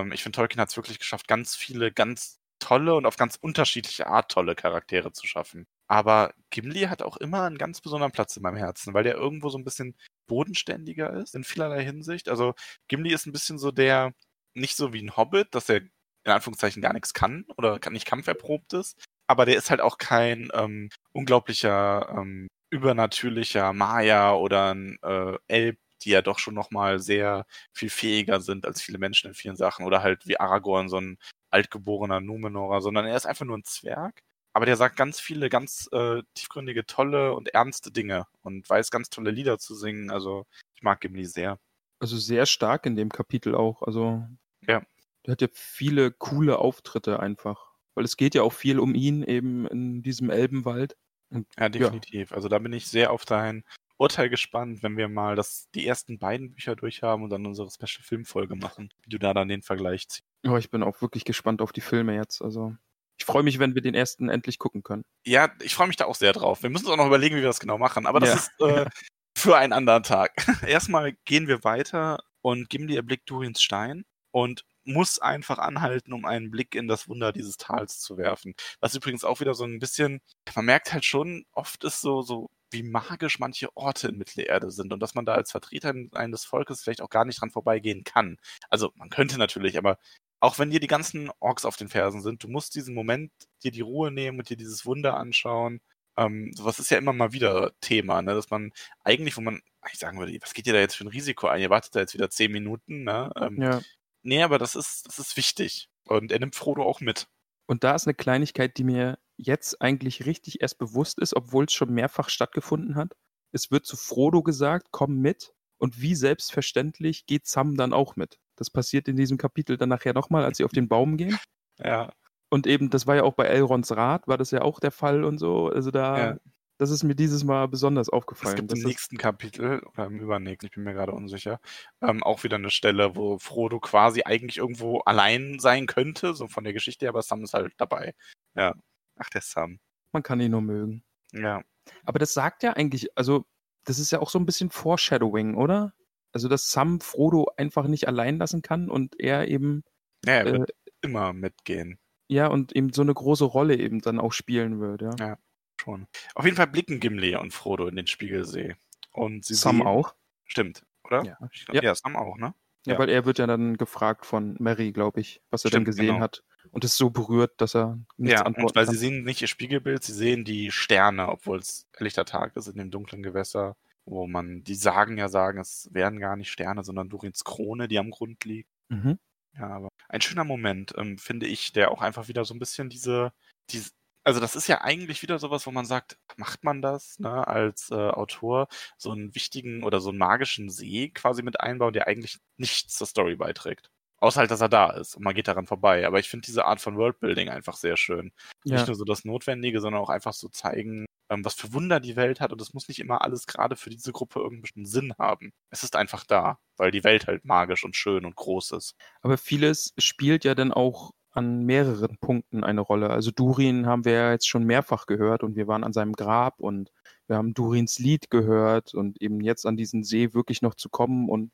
ähm, 0.00 0.12
ich 0.12 0.22
finde, 0.22 0.36
Tolkien 0.36 0.60
hat 0.60 0.70
es 0.70 0.76
wirklich 0.76 0.98
geschafft, 0.98 1.28
ganz 1.28 1.56
viele, 1.56 1.92
ganz 1.92 2.40
tolle 2.58 2.94
und 2.94 3.06
auf 3.06 3.16
ganz 3.16 3.36
unterschiedliche 3.36 4.06
Art 4.06 4.30
tolle 4.30 4.54
Charaktere 4.54 5.12
zu 5.12 5.26
schaffen. 5.26 5.66
Aber 5.86 6.32
Gimli 6.50 6.82
hat 6.82 7.02
auch 7.02 7.16
immer 7.18 7.42
einen 7.42 7.58
ganz 7.58 7.80
besonderen 7.80 8.12
Platz 8.12 8.36
in 8.36 8.42
meinem 8.42 8.56
Herzen, 8.56 8.94
weil 8.94 9.04
der 9.04 9.16
irgendwo 9.16 9.50
so 9.50 9.58
ein 9.58 9.64
bisschen 9.64 9.96
bodenständiger 10.26 11.12
ist 11.12 11.34
in 11.34 11.44
vielerlei 11.44 11.84
Hinsicht. 11.84 12.28
Also 12.28 12.54
Gimli 12.88 13.12
ist 13.12 13.26
ein 13.26 13.32
bisschen 13.32 13.58
so 13.58 13.70
der, 13.70 14.14
nicht 14.54 14.76
so 14.76 14.92
wie 14.92 15.02
ein 15.02 15.16
Hobbit, 15.16 15.54
dass 15.54 15.68
er 15.68 15.82
in 16.24 16.32
Anführungszeichen 16.32 16.80
gar 16.80 16.94
nichts 16.94 17.12
kann 17.12 17.44
oder 17.56 17.78
nicht 17.90 18.06
kampferprobt 18.06 18.72
ist, 18.72 18.98
aber 19.26 19.44
der 19.44 19.56
ist 19.56 19.70
halt 19.70 19.80
auch 19.80 19.98
kein 19.98 20.48
ähm, 20.54 20.88
unglaublicher, 21.12 22.08
ähm, 22.16 22.48
übernatürlicher 22.70 23.72
Maya 23.72 24.34
oder 24.34 24.74
ein 24.74 24.98
äh, 25.02 25.36
Elb, 25.48 25.78
die 26.04 26.10
ja 26.10 26.22
doch 26.22 26.38
schon 26.38 26.54
nochmal 26.54 26.98
sehr 26.98 27.46
viel 27.72 27.90
fähiger 27.90 28.40
sind 28.40 28.66
als 28.66 28.82
viele 28.82 28.98
Menschen 28.98 29.28
in 29.28 29.34
vielen 29.34 29.56
Sachen. 29.56 29.86
Oder 29.86 30.02
halt 30.02 30.26
wie 30.26 30.38
Aragorn, 30.38 30.88
so 30.88 30.98
ein 30.98 31.18
altgeborener 31.50 32.20
Numenorer, 32.20 32.80
sondern 32.80 33.06
er 33.06 33.16
ist 33.16 33.26
einfach 33.26 33.46
nur 33.46 33.56
ein 33.56 33.64
Zwerg. 33.64 34.20
Aber 34.52 34.66
der 34.66 34.76
sagt 34.76 34.96
ganz 34.96 35.18
viele 35.18 35.48
ganz 35.48 35.88
äh, 35.92 36.22
tiefgründige, 36.34 36.86
tolle 36.86 37.34
und 37.34 37.48
ernste 37.48 37.90
Dinge 37.90 38.26
und 38.42 38.68
weiß 38.70 38.90
ganz 38.90 39.10
tolle 39.10 39.32
Lieder 39.32 39.58
zu 39.58 39.74
singen. 39.74 40.10
Also 40.10 40.46
ich 40.76 40.82
mag 40.82 41.00
Gimli 41.00 41.24
sehr. 41.24 41.58
Also 41.98 42.16
sehr 42.16 42.46
stark 42.46 42.86
in 42.86 42.94
dem 42.94 43.08
Kapitel 43.08 43.54
auch. 43.54 43.82
Also 43.82 44.24
ja. 44.66 44.82
der 45.26 45.32
hat 45.32 45.42
ja 45.42 45.48
viele 45.52 46.12
coole 46.12 46.58
Auftritte 46.58 47.18
einfach. 47.18 47.72
Weil 47.94 48.04
es 48.04 48.16
geht 48.16 48.34
ja 48.34 48.42
auch 48.42 48.52
viel 48.52 48.78
um 48.78 48.94
ihn 48.94 49.22
eben 49.22 49.66
in 49.66 50.02
diesem 50.02 50.30
Elbenwald. 50.30 50.96
Und, 51.30 51.48
ja, 51.58 51.68
definitiv. 51.68 52.30
Ja. 52.30 52.36
Also 52.36 52.48
da 52.48 52.58
bin 52.60 52.72
ich 52.72 52.86
sehr 52.86 53.10
auf 53.10 53.24
dein 53.24 53.64
Urteil 53.96 54.28
gespannt, 54.28 54.82
wenn 54.82 54.96
wir 54.96 55.08
mal 55.08 55.36
das, 55.36 55.68
die 55.74 55.86
ersten 55.86 56.18
beiden 56.18 56.52
Bücher 56.52 56.76
durchhaben 56.76 57.24
und 57.24 57.30
dann 57.30 57.46
unsere 57.46 57.70
Special-Film-Folge 57.70 58.56
machen, 58.56 58.92
wie 59.02 59.10
du 59.10 59.18
da 59.18 59.34
dann 59.34 59.48
den 59.48 59.62
Vergleich 59.62 60.08
ziehst. 60.08 60.24
Ja, 60.42 60.56
ich 60.58 60.70
bin 60.70 60.82
auch 60.82 61.00
wirklich 61.00 61.24
gespannt 61.24 61.62
auf 61.62 61.72
die 61.72 61.80
Filme 61.80 62.14
jetzt. 62.14 62.42
Also 62.42 62.74
ich 63.16 63.24
freue 63.24 63.42
mich, 63.42 63.58
wenn 63.58 63.74
wir 63.74 63.82
den 63.82 63.94
ersten 63.94 64.28
endlich 64.28 64.58
gucken 64.58 64.82
können. 64.82 65.04
Ja, 65.24 65.50
ich 65.62 65.74
freue 65.74 65.86
mich 65.86 65.96
da 65.96 66.06
auch 66.06 66.16
sehr 66.16 66.32
drauf. 66.32 66.62
Wir 66.62 66.70
müssen 66.70 66.86
uns 66.86 66.92
auch 66.92 66.98
noch 66.98 67.06
überlegen, 67.06 67.36
wie 67.36 67.40
wir 67.40 67.48
das 67.48 67.60
genau 67.60 67.78
machen. 67.78 68.06
Aber 68.06 68.20
das 68.20 68.28
ja. 68.28 68.34
ist 68.34 68.50
äh, 68.60 68.90
für 69.36 69.56
einen 69.56 69.72
anderen 69.72 70.02
Tag. 70.02 70.32
Erstmal 70.66 71.12
gehen 71.24 71.46
wir 71.46 71.64
weiter 71.64 72.22
und 72.40 72.68
Gimli 72.68 72.96
erblickt 72.96 73.30
Durins 73.30 73.62
Stein 73.62 74.04
und 74.32 74.64
muss 74.84 75.18
einfach 75.18 75.58
anhalten, 75.58 76.12
um 76.12 76.24
einen 76.24 76.50
Blick 76.50 76.74
in 76.74 76.88
das 76.88 77.08
Wunder 77.08 77.32
dieses 77.32 77.56
Tals 77.56 78.00
zu 78.00 78.18
werfen. 78.18 78.54
Was 78.80 78.94
übrigens 78.94 79.24
auch 79.24 79.40
wieder 79.40 79.54
so 79.54 79.64
ein 79.64 79.78
bisschen, 79.78 80.20
man 80.54 80.66
merkt 80.66 80.92
halt 80.92 81.04
schon, 81.04 81.46
oft 81.52 81.84
ist 81.84 82.00
so, 82.00 82.20
so 82.20 82.50
wie 82.74 82.82
magisch 82.82 83.38
manche 83.38 83.74
Orte 83.76 84.08
in 84.08 84.18
Mittelerde 84.18 84.70
sind 84.70 84.92
und 84.92 85.00
dass 85.00 85.14
man 85.14 85.24
da 85.24 85.34
als 85.34 85.50
Vertreter 85.50 85.94
eines 86.12 86.44
Volkes 86.44 86.82
vielleicht 86.82 87.00
auch 87.00 87.10
gar 87.10 87.24
nicht 87.24 87.40
dran 87.40 87.50
vorbeigehen 87.50 88.04
kann. 88.04 88.36
Also 88.68 88.92
man 88.96 89.08
könnte 89.08 89.38
natürlich, 89.38 89.78
aber 89.78 89.98
auch 90.40 90.58
wenn 90.58 90.70
dir 90.70 90.80
die 90.80 90.86
ganzen 90.86 91.30
Orks 91.40 91.64
auf 91.64 91.76
den 91.76 91.88
Fersen 91.88 92.20
sind, 92.20 92.42
du 92.44 92.48
musst 92.48 92.74
diesen 92.74 92.94
Moment 92.94 93.32
dir 93.62 93.70
die 93.70 93.80
Ruhe 93.80 94.10
nehmen 94.10 94.38
und 94.38 94.50
dir 94.50 94.58
dieses 94.58 94.84
Wunder 94.84 95.16
anschauen. 95.16 95.80
Ähm, 96.16 96.52
sowas 96.54 96.78
ist 96.78 96.90
ja 96.90 96.98
immer 96.98 97.14
mal 97.14 97.32
wieder 97.32 97.72
Thema, 97.80 98.20
ne? 98.20 98.34
dass 98.34 98.50
man 98.50 98.72
eigentlich, 99.02 99.36
wo 99.36 99.40
man 99.40 99.62
ich 99.92 99.98
sagen 99.98 100.18
würde, 100.18 100.36
was 100.40 100.54
geht 100.54 100.66
ihr 100.66 100.72
da 100.72 100.80
jetzt 100.80 100.96
für 100.96 101.04
ein 101.04 101.08
Risiko 101.08 101.46
ein? 101.48 101.60
Ihr 101.60 101.70
wartet 101.70 101.94
da 101.94 102.00
jetzt 102.00 102.14
wieder 102.14 102.30
zehn 102.30 102.52
Minuten, 102.52 103.04
ne? 103.04 103.30
Ähm, 103.36 103.60
ja. 103.60 103.80
Nee, 104.22 104.42
aber 104.42 104.58
das 104.58 104.74
ist, 104.74 105.06
das 105.06 105.18
ist 105.18 105.36
wichtig. 105.36 105.88
Und 106.06 106.32
er 106.32 106.38
nimmt 106.38 106.56
Frodo 106.56 106.82
auch 106.82 107.00
mit. 107.00 107.26
Und 107.66 107.84
da 107.84 107.94
ist 107.94 108.06
eine 108.06 108.14
Kleinigkeit, 108.14 108.76
die 108.78 108.84
mir 108.84 109.18
jetzt 109.36 109.80
eigentlich 109.82 110.26
richtig 110.26 110.60
erst 110.62 110.78
bewusst 110.78 111.18
ist, 111.18 111.34
obwohl 111.36 111.64
es 111.64 111.72
schon 111.72 111.92
mehrfach 111.92 112.28
stattgefunden 112.28 112.94
hat. 112.96 113.12
es 113.52 113.70
wird 113.70 113.86
zu 113.86 113.96
Frodo 113.96 114.42
gesagt, 114.42 114.88
komm 114.90 115.16
mit. 115.20 115.52
Und 115.78 116.00
wie 116.00 116.14
selbstverständlich 116.14 117.26
geht 117.26 117.46
Sam 117.46 117.76
dann 117.76 117.92
auch 117.92 118.16
mit. 118.16 118.38
Das 118.56 118.70
passiert 118.70 119.06
in 119.08 119.16
diesem 119.16 119.38
Kapitel 119.38 119.76
dann 119.76 119.88
nachher 119.90 120.14
nochmal, 120.14 120.44
als 120.44 120.56
sie 120.58 120.64
auf 120.64 120.72
den 120.72 120.88
Baum 120.88 121.16
gehen. 121.16 121.38
Ja. 121.78 122.12
Und 122.50 122.68
eben, 122.68 122.88
das 122.90 123.06
war 123.08 123.16
ja 123.16 123.24
auch 123.24 123.34
bei 123.34 123.46
Elrons 123.46 123.90
Rat, 123.96 124.28
war 124.28 124.38
das 124.38 124.52
ja 124.52 124.62
auch 124.62 124.78
der 124.78 124.92
Fall 124.92 125.24
und 125.24 125.38
so. 125.38 125.68
Also 125.68 125.90
da, 125.90 126.18
Ja. 126.32 126.36
das 126.78 126.90
ist 126.90 127.02
mir 127.02 127.16
dieses 127.16 127.42
Mal 127.42 127.66
besonders 127.66 128.06
Es 128.08 128.12
aufgefallen. 128.12 128.54
gibt 128.56 128.70
Das 128.72 128.78
im 128.78 128.86
nächsten 128.86 129.16
Kapitel, 129.18 129.82
oder 129.92 130.06
im 130.06 130.20
übernächsten, 130.20 130.68
ich 130.68 130.74
bin 130.74 130.84
mir 130.84 130.94
gerade 130.94 131.10
unsicher, 131.12 131.58
ähm, 132.00 132.22
auch 132.22 132.44
wieder 132.44 132.54
eine 132.56 132.70
Stelle, 132.70 133.16
wo 133.16 133.38
Frodo 133.38 133.80
quasi 133.80 134.22
eigentlich 134.22 134.58
irgendwo 134.58 135.00
allein 135.00 135.58
sein 135.58 135.86
könnte, 135.86 136.34
so 136.34 136.46
von 136.46 136.62
der 136.62 136.72
Geschichte, 136.72 137.06
her, 137.06 137.10
aber 137.10 137.22
Sam 137.22 137.42
ist 137.42 137.54
halt 137.54 137.72
dabei. 137.78 138.14
Ja. 138.56 138.72
Ach, 139.16 139.30
der 139.30 139.40
Sam. 139.42 139.78
man 140.12 140.22
kann 140.22 140.40
ihn 140.40 140.50
nur 140.52 140.62
mögen. 140.62 141.04
Ja. 141.32 141.62
Aber 142.04 142.18
das 142.18 142.32
sagt 142.34 142.62
ja 142.62 142.72
eigentlich, 142.72 143.08
also 143.16 143.44
das 143.84 143.98
ist 143.98 144.10
ja 144.10 144.20
auch 144.20 144.30
so 144.30 144.38
ein 144.38 144.46
bisschen 144.46 144.70
Foreshadowing, 144.70 145.54
oder? 145.56 145.92
Also, 146.32 146.48
dass 146.48 146.70
Sam 146.70 147.00
Frodo 147.00 147.46
einfach 147.56 147.86
nicht 147.86 148.08
allein 148.08 148.38
lassen 148.38 148.62
kann 148.62 148.88
und 148.90 149.18
er 149.20 149.46
eben, 149.48 149.84
Ja, 150.24 150.32
er 150.34 150.46
äh, 150.46 150.52
wird 150.60 150.70
immer 151.02 151.32
mitgehen. 151.32 151.98
ja, 152.28 152.46
und 152.48 152.74
eben 152.74 152.92
so 152.92 153.02
eine 153.02 153.14
große 153.14 153.44
Rolle 153.44 153.76
eben 153.76 154.00
dann 154.00 154.18
auch 154.18 154.32
spielen 154.32 154.80
wird, 154.80 155.02
ja. 155.02 155.10
Ja. 155.18 155.38
Schon. 155.80 156.06
Auf 156.34 156.44
jeden 156.44 156.56
Fall 156.56 156.68
blicken 156.68 156.98
Gimli 157.00 157.36
und 157.36 157.52
Frodo 157.52 157.86
in 157.88 157.96
den 157.96 158.06
Spiegelsee. 158.06 158.74
Und 159.12 159.44
sie 159.44 159.54
Sam 159.54 159.78
sehen, 159.78 159.86
auch. 159.86 160.14
Stimmt, 160.46 160.84
oder? 161.04 161.22
Ja. 161.24 161.36
Glaub, 161.66 161.82
ja. 161.84 161.94
Sam 161.94 162.16
auch, 162.16 162.36
ne? 162.38 162.54
Ja, 162.86 162.94
Ja. 162.94 162.98
weil 162.98 163.10
er 163.10 163.26
wird 163.26 163.38
ja 163.38 163.46
dann 163.46 163.76
gefragt 163.76 164.24
von 164.24 164.56
Mary, 164.58 164.92
glaube 164.92 165.20
ich, 165.20 165.42
was 165.50 165.64
er 165.64 165.70
dann 165.70 165.82
Stimmt, 165.82 165.86
gesehen 165.86 166.06
genau. 166.06 166.20
hat. 166.20 166.42
Und 166.70 166.84
ist 166.84 166.96
so 166.96 167.10
berührt, 167.10 167.60
dass 167.60 167.74
er 167.74 167.98
nichts 168.16 168.40
Ja, 168.40 168.42
antworten 168.42 168.74
und 168.74 168.74
weil 168.74 168.86
kann. 168.86 168.94
sie 168.94 168.96
sehen 168.96 169.24
nicht 169.24 169.42
ihr 169.42 169.48
Spiegelbild, 169.48 170.02
sie 170.04 170.12
sehen 170.12 170.44
die 170.44 170.70
Sterne, 170.70 171.28
obwohl 171.28 171.58
es 171.58 171.86
helllichter 171.96 172.24
Tag 172.24 172.56
ist 172.56 172.68
in 172.68 172.76
dem 172.78 172.90
dunklen 172.90 173.22
Gewässer, 173.22 173.76
wo 174.06 174.26
man, 174.26 174.64
die 174.64 174.74
sagen 174.74 175.18
ja 175.18 175.28
sagen, 175.28 175.58
es 175.60 175.88
wären 175.92 176.18
gar 176.20 176.36
nicht 176.36 176.50
Sterne, 176.50 176.84
sondern 176.84 177.08
Durins 177.08 177.44
Krone, 177.44 177.88
die 177.88 177.98
am 177.98 178.10
Grund 178.10 178.44
liegt. 178.44 178.70
Mhm. 178.88 179.18
Ja, 179.56 179.68
aber 179.68 179.88
ein 180.08 180.20
schöner 180.20 180.44
Moment, 180.44 180.94
ähm, 180.96 181.18
finde 181.18 181.46
ich, 181.46 181.72
der 181.72 181.90
auch 181.92 182.02
einfach 182.02 182.28
wieder 182.28 182.44
so 182.44 182.54
ein 182.54 182.58
bisschen 182.58 182.88
diese, 182.90 183.32
diese, 183.70 183.90
also 184.24 184.40
das 184.40 184.56
ist 184.56 184.66
ja 184.68 184.80
eigentlich 184.82 185.22
wieder 185.22 185.38
sowas, 185.38 185.66
wo 185.66 185.70
man 185.70 185.84
sagt, 185.86 186.18
macht 186.36 186.64
man 186.64 186.82
das, 186.82 187.18
ne, 187.20 187.46
als 187.46 187.90
äh, 187.90 187.94
Autor, 187.94 188.68
so 188.96 189.12
einen 189.12 189.34
wichtigen 189.34 189.84
oder 189.84 190.00
so 190.00 190.10
einen 190.10 190.18
magischen 190.18 190.70
See 190.70 191.10
quasi 191.10 191.42
mit 191.42 191.60
einbauen, 191.60 191.92
der 191.92 192.06
eigentlich 192.08 192.38
nichts 192.56 192.96
zur 192.96 193.06
Story 193.06 193.36
beiträgt. 193.36 193.90
Außer 194.24 194.40
halt, 194.40 194.50
dass 194.50 194.62
er 194.62 194.70
da 194.70 194.88
ist 194.88 195.16
und 195.16 195.22
man 195.22 195.34
geht 195.34 195.48
daran 195.48 195.66
vorbei. 195.66 196.06
Aber 196.06 196.18
ich 196.18 196.30
finde 196.30 196.46
diese 196.46 196.64
Art 196.64 196.80
von 196.80 196.96
Worldbuilding 196.96 197.50
einfach 197.50 197.76
sehr 197.76 197.98
schön. 197.98 198.32
Ja. 198.64 198.76
Nicht 198.76 198.86
nur 198.86 198.96
so 198.96 199.04
das 199.04 199.26
Notwendige, 199.26 199.82
sondern 199.82 200.00
auch 200.00 200.08
einfach 200.08 200.32
so 200.32 200.48
zeigen, 200.48 201.04
ähm, 201.28 201.44
was 201.44 201.52
für 201.52 201.74
Wunder 201.74 202.00
die 202.00 202.16
Welt 202.16 202.40
hat. 202.40 202.50
Und 202.50 202.62
es 202.62 202.72
muss 202.72 202.88
nicht 202.88 203.00
immer 203.00 203.20
alles 203.20 203.46
gerade 203.46 203.76
für 203.76 203.90
diese 203.90 204.12
Gruppe 204.12 204.40
irgendeinen 204.40 204.86
Sinn 204.86 205.12
haben. 205.18 205.52
Es 205.68 205.82
ist 205.84 205.94
einfach 205.94 206.24
da, 206.24 206.58
weil 206.78 206.90
die 206.90 207.04
Welt 207.04 207.26
halt 207.26 207.44
magisch 207.44 207.84
und 207.84 207.96
schön 207.96 208.24
und 208.24 208.34
groß 208.34 208.70
ist. 208.70 208.94
Aber 209.20 209.36
vieles 209.36 209.92
spielt 209.98 210.44
ja 210.44 210.54
dann 210.54 210.72
auch 210.72 211.10
an 211.32 211.66
mehreren 211.66 212.16
Punkten 212.16 212.64
eine 212.64 212.80
Rolle. 212.80 213.10
Also 213.10 213.30
Durin 213.30 213.84
haben 213.84 214.06
wir 214.06 214.12
ja 214.12 214.30
jetzt 214.30 214.48
schon 214.48 214.64
mehrfach 214.64 215.04
gehört 215.04 215.42
und 215.42 215.54
wir 215.54 215.66
waren 215.68 215.84
an 215.84 215.92
seinem 215.92 216.14
Grab 216.14 216.60
und 216.60 216.90
wir 217.26 217.36
haben 217.36 217.52
Durins 217.52 217.98
Lied 217.98 218.30
gehört 218.30 218.94
und 218.94 219.20
eben 219.20 219.42
jetzt 219.42 219.66
an 219.66 219.76
diesen 219.76 220.02
See 220.02 220.32
wirklich 220.32 220.62
noch 220.62 220.76
zu 220.76 220.88
kommen 220.88 221.28
und 221.28 221.52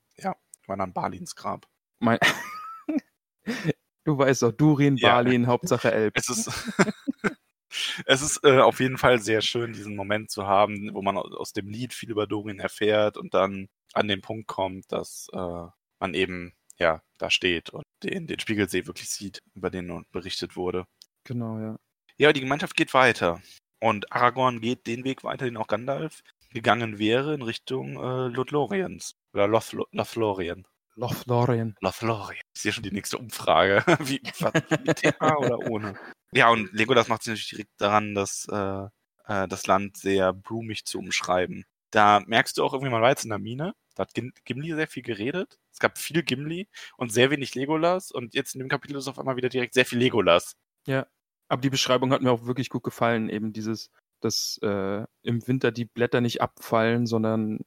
War 0.69 0.77
dann 0.77 0.93
Balins 0.93 1.35
Grab. 1.35 1.67
mein 1.99 2.21
Du 4.05 4.17
weißt 4.17 4.43
doch, 4.43 4.53
Durin, 4.53 4.97
Ja. 4.97 5.15
Balin, 5.15 5.47
Hauptsache 5.47 5.93
Elb. 5.93 6.17
Es 6.17 6.29
ist, 6.29 6.49
es 8.07 8.23
ist 8.23 8.41
äh, 8.45 8.59
auf 8.59 8.81
jeden 8.81 8.99
Fall 8.99 9.21
sehr 9.21 9.41
schön, 9.43 9.73
diesen 9.73 9.95
Moment 9.97 10.31
zu 10.31 10.47
haben, 10.47 10.91
wo 10.95 11.03
man 11.03 11.17
au- 11.17 11.37
aus 11.37 11.53
dem 11.53 11.69
Lied 11.69 11.93
viel 11.93 12.11
über 12.11 12.27
Dorin 12.27 12.59
erfährt 12.59 13.17
und 13.17 13.35
dann 13.35 13.69
an 13.93 14.09
den 14.09 14.21
Punkt 14.21 14.47
kommt, 14.49 14.91
dass 14.91 15.29
äh, 15.33 15.67
man 16.01 16.15
eben 16.15 16.53
ja 16.79 17.03
da 17.19 17.31
steht 17.31 17.71
und 17.71 17.85
den, 18.03 18.27
den 18.27 18.41
Spiegelsee 18.41 18.87
wirklich 18.87 19.11
sieht, 19.11 19.41
über 19.55 19.71
den 19.71 20.05
berichtet 20.13 20.57
wurde. 20.57 20.87
Genau, 21.25 21.59
ja. 21.59 21.77
Ja, 22.17 22.33
die 22.33 22.41
Gemeinschaft 22.41 22.77
geht 22.77 22.95
weiter. 22.95 23.41
Und 23.81 24.13
Aragorn 24.13 24.61
geht 24.61 24.87
den 24.87 25.05
Weg 25.05 25.25
weiter, 25.25 25.45
den 25.47 25.57
auch 25.57 25.67
Gandalf 25.67 26.21
gegangen 26.53 26.99
wäre, 26.99 27.35
in 27.35 27.43
Richtung 27.43 27.97
äh, 27.97 28.29
Lothloriens. 28.29 29.15
Oder 29.33 29.47
Lothlo 29.47 29.87
Lothlorien. 29.93 30.67
Lothlorien. 31.01 31.77
Lothlorien. 31.81 32.41
Ich 32.55 32.63
sehe 32.63 32.73
schon 32.73 32.83
die 32.85 32.93
nächste 32.93 33.19
Umfrage. 33.19 33.85
Wie, 34.01 34.21
was, 34.39 34.53
mit 34.85 34.97
TH 34.97 35.21
oder 35.39 35.59
ohne? 35.71 35.95
Ja, 36.33 36.51
und 36.51 36.73
Legolas 36.73 37.09
macht 37.09 37.23
sich 37.23 37.33
natürlich 37.33 37.49
direkt 37.51 37.71
daran, 37.81 38.15
das, 38.15 38.47
äh, 38.51 38.85
äh, 39.27 39.49
das 39.49 39.67
Land 39.67 39.97
sehr 39.97 40.33
blumig 40.33 40.85
zu 40.85 40.99
umschreiben. 40.99 41.65
Da 41.91 42.21
merkst 42.27 42.57
du 42.59 42.65
auch 42.65 42.73
irgendwie 42.73 42.93
mal 42.93 43.03
weiter 43.03 43.25
in 43.25 43.31
der 43.31 43.39
Mine. 43.39 43.75
Da 43.97 44.03
hat 44.03 44.15
Gim- 44.15 44.33
Gimli 44.45 44.75
sehr 44.75 44.87
viel 44.87 45.03
geredet. 45.03 45.59
Es 45.73 45.81
gab 45.81 45.99
viel 45.99 46.23
Gimli 46.23 46.69
und 46.97 47.13
sehr 47.13 47.31
wenig 47.31 47.55
Legolas. 47.57 48.13
Und 48.13 48.35
jetzt 48.35 48.55
in 48.55 48.61
dem 48.61 48.69
Kapitel 48.69 48.97
ist 48.97 49.09
auf 49.09 49.19
einmal 49.19 49.37
wieder 49.37 49.49
direkt 49.49 49.75
sehr 49.75 49.85
viel 49.87 49.99
Legolas. 49.99 50.55
Aber 51.49 51.61
die 51.61 51.71
Beschreibung 51.71 52.13
hat 52.13 52.23
mir 52.23 52.31
auch 52.31 52.47
wirklich 52.47 52.69
gut 52.69 52.85
gefallen, 52.85 53.29
eben 53.29 53.53
dieses, 53.53 53.91
dass 54.21 54.59
äh, 54.63 55.05
im 55.23 55.47
Winter 55.49 55.73
die 55.73 55.85
Blätter 55.87 56.21
nicht 56.21 56.41
abfallen, 56.41 57.07
sondern 57.07 57.59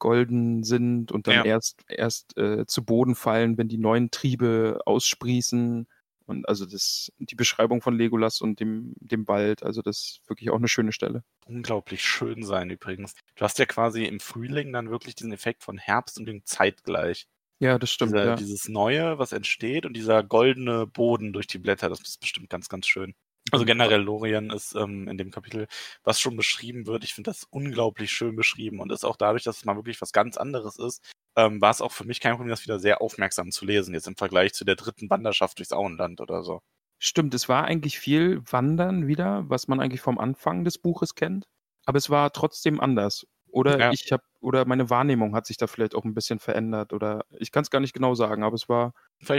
golden 0.00 0.64
sind 0.64 1.12
und 1.12 1.28
dann 1.28 1.36
Ja. 1.36 1.44
erst 1.44 1.84
erst 1.88 2.36
äh, 2.36 2.66
zu 2.66 2.84
Boden 2.84 3.14
fallen, 3.14 3.56
wenn 3.58 3.68
die 3.68 3.78
neuen 3.78 4.10
Triebe 4.10 4.80
aussprießen. 4.86 5.86
Und 6.26 6.48
also 6.48 6.64
das, 6.66 7.10
die 7.18 7.34
Beschreibung 7.34 7.82
von 7.82 7.96
Legolas 7.96 8.40
und 8.40 8.60
dem, 8.60 8.94
dem 9.00 9.26
Wald, 9.28 9.62
also 9.64 9.82
das 9.82 9.98
ist 9.98 10.20
wirklich 10.28 10.50
auch 10.50 10.56
eine 10.58 10.68
schöne 10.68 10.92
Stelle. 10.92 11.24
unglaublich 11.46 12.02
schön 12.04 12.42
sein 12.44 12.70
übrigens. 12.70 13.14
Du 13.34 13.44
hast 13.44 13.58
ja 13.58 13.66
quasi 13.66 14.04
im 14.04 14.20
Frühling 14.20 14.72
dann 14.72 14.90
wirklich 14.90 15.14
diesen 15.16 15.32
Effekt 15.32 15.62
von 15.64 15.78
Herbst 15.78 16.18
und 16.18 16.26
dem 16.26 16.44
zeitgleich. 16.44 17.26
Ja, 17.58 17.78
das 17.78 17.90
stimmt, 17.90 18.12
Dieser, 18.12 18.24
ja. 18.24 18.36
Dieses 18.36 18.68
Neue, 18.68 19.18
was 19.18 19.32
entsteht 19.32 19.84
und 19.86 19.94
dieser 19.94 20.22
goldene 20.22 20.86
Boden 20.86 21.32
durch 21.32 21.46
die 21.48 21.58
Blätter, 21.58 21.88
das 21.88 22.00
ist 22.00 22.20
bestimmt 22.20 22.48
ganz, 22.48 22.68
ganz 22.68 22.86
schön. 22.86 23.14
Also 23.52 23.64
generell 23.64 24.00
Lorien 24.02 24.50
ist 24.50 24.74
ähm, 24.74 25.08
in 25.08 25.18
dem 25.18 25.30
Kapitel, 25.30 25.66
was 26.04 26.20
schon 26.20 26.36
beschrieben 26.36 26.86
wird, 26.86 27.04
ich 27.04 27.14
finde 27.14 27.30
das 27.30 27.44
unglaublich 27.50 28.12
schön 28.12 28.36
beschrieben 28.36 28.80
und 28.80 28.92
ist 28.92 29.04
auch 29.04 29.16
dadurch, 29.16 29.44
dass 29.44 29.58
es 29.58 29.64
mal 29.64 29.76
wirklich 29.76 30.00
was 30.00 30.12
ganz 30.12 30.36
anderes 30.36 30.78
ist, 30.78 31.02
ähm, 31.36 31.60
war 31.60 31.70
es 31.70 31.80
auch 31.80 31.92
für 31.92 32.04
mich 32.04 32.20
kein 32.20 32.32
Problem, 32.32 32.50
das 32.50 32.64
wieder 32.64 32.78
sehr 32.78 33.00
aufmerksam 33.02 33.50
zu 33.50 33.64
lesen, 33.64 33.94
jetzt 33.94 34.06
im 34.08 34.16
Vergleich 34.16 34.52
zu 34.52 34.64
der 34.64 34.76
dritten 34.76 35.10
Wanderschaft 35.10 35.58
durchs 35.58 35.72
Auenland 35.72 36.20
oder 36.20 36.42
so. 36.42 36.60
Stimmt, 36.98 37.34
es 37.34 37.48
war 37.48 37.64
eigentlich 37.64 37.98
viel 37.98 38.42
Wandern 38.50 39.06
wieder, 39.06 39.44
was 39.48 39.68
man 39.68 39.80
eigentlich 39.80 40.02
vom 40.02 40.18
Anfang 40.18 40.64
des 40.64 40.78
Buches 40.78 41.14
kennt, 41.14 41.46
aber 41.86 41.98
es 41.98 42.10
war 42.10 42.32
trotzdem 42.32 42.78
anders. 42.80 43.26
Oder 43.52 43.78
Ja. 43.78 43.90
ich 43.90 44.12
habe 44.12 44.22
oder 44.40 44.64
meine 44.64 44.90
Wahrnehmung 44.90 45.34
hat 45.34 45.46
sich 45.46 45.56
da 45.56 45.66
vielleicht 45.66 45.94
auch 45.94 46.04
ein 46.04 46.14
bisschen 46.14 46.38
verändert 46.38 46.92
oder 46.92 47.24
ich 47.38 47.50
kann 47.52 47.62
es 47.62 47.70
gar 47.70 47.80
nicht 47.80 47.92
genau 47.92 48.14
sagen, 48.14 48.42
aber 48.42 48.54
es 48.54 48.68
war 48.68 48.92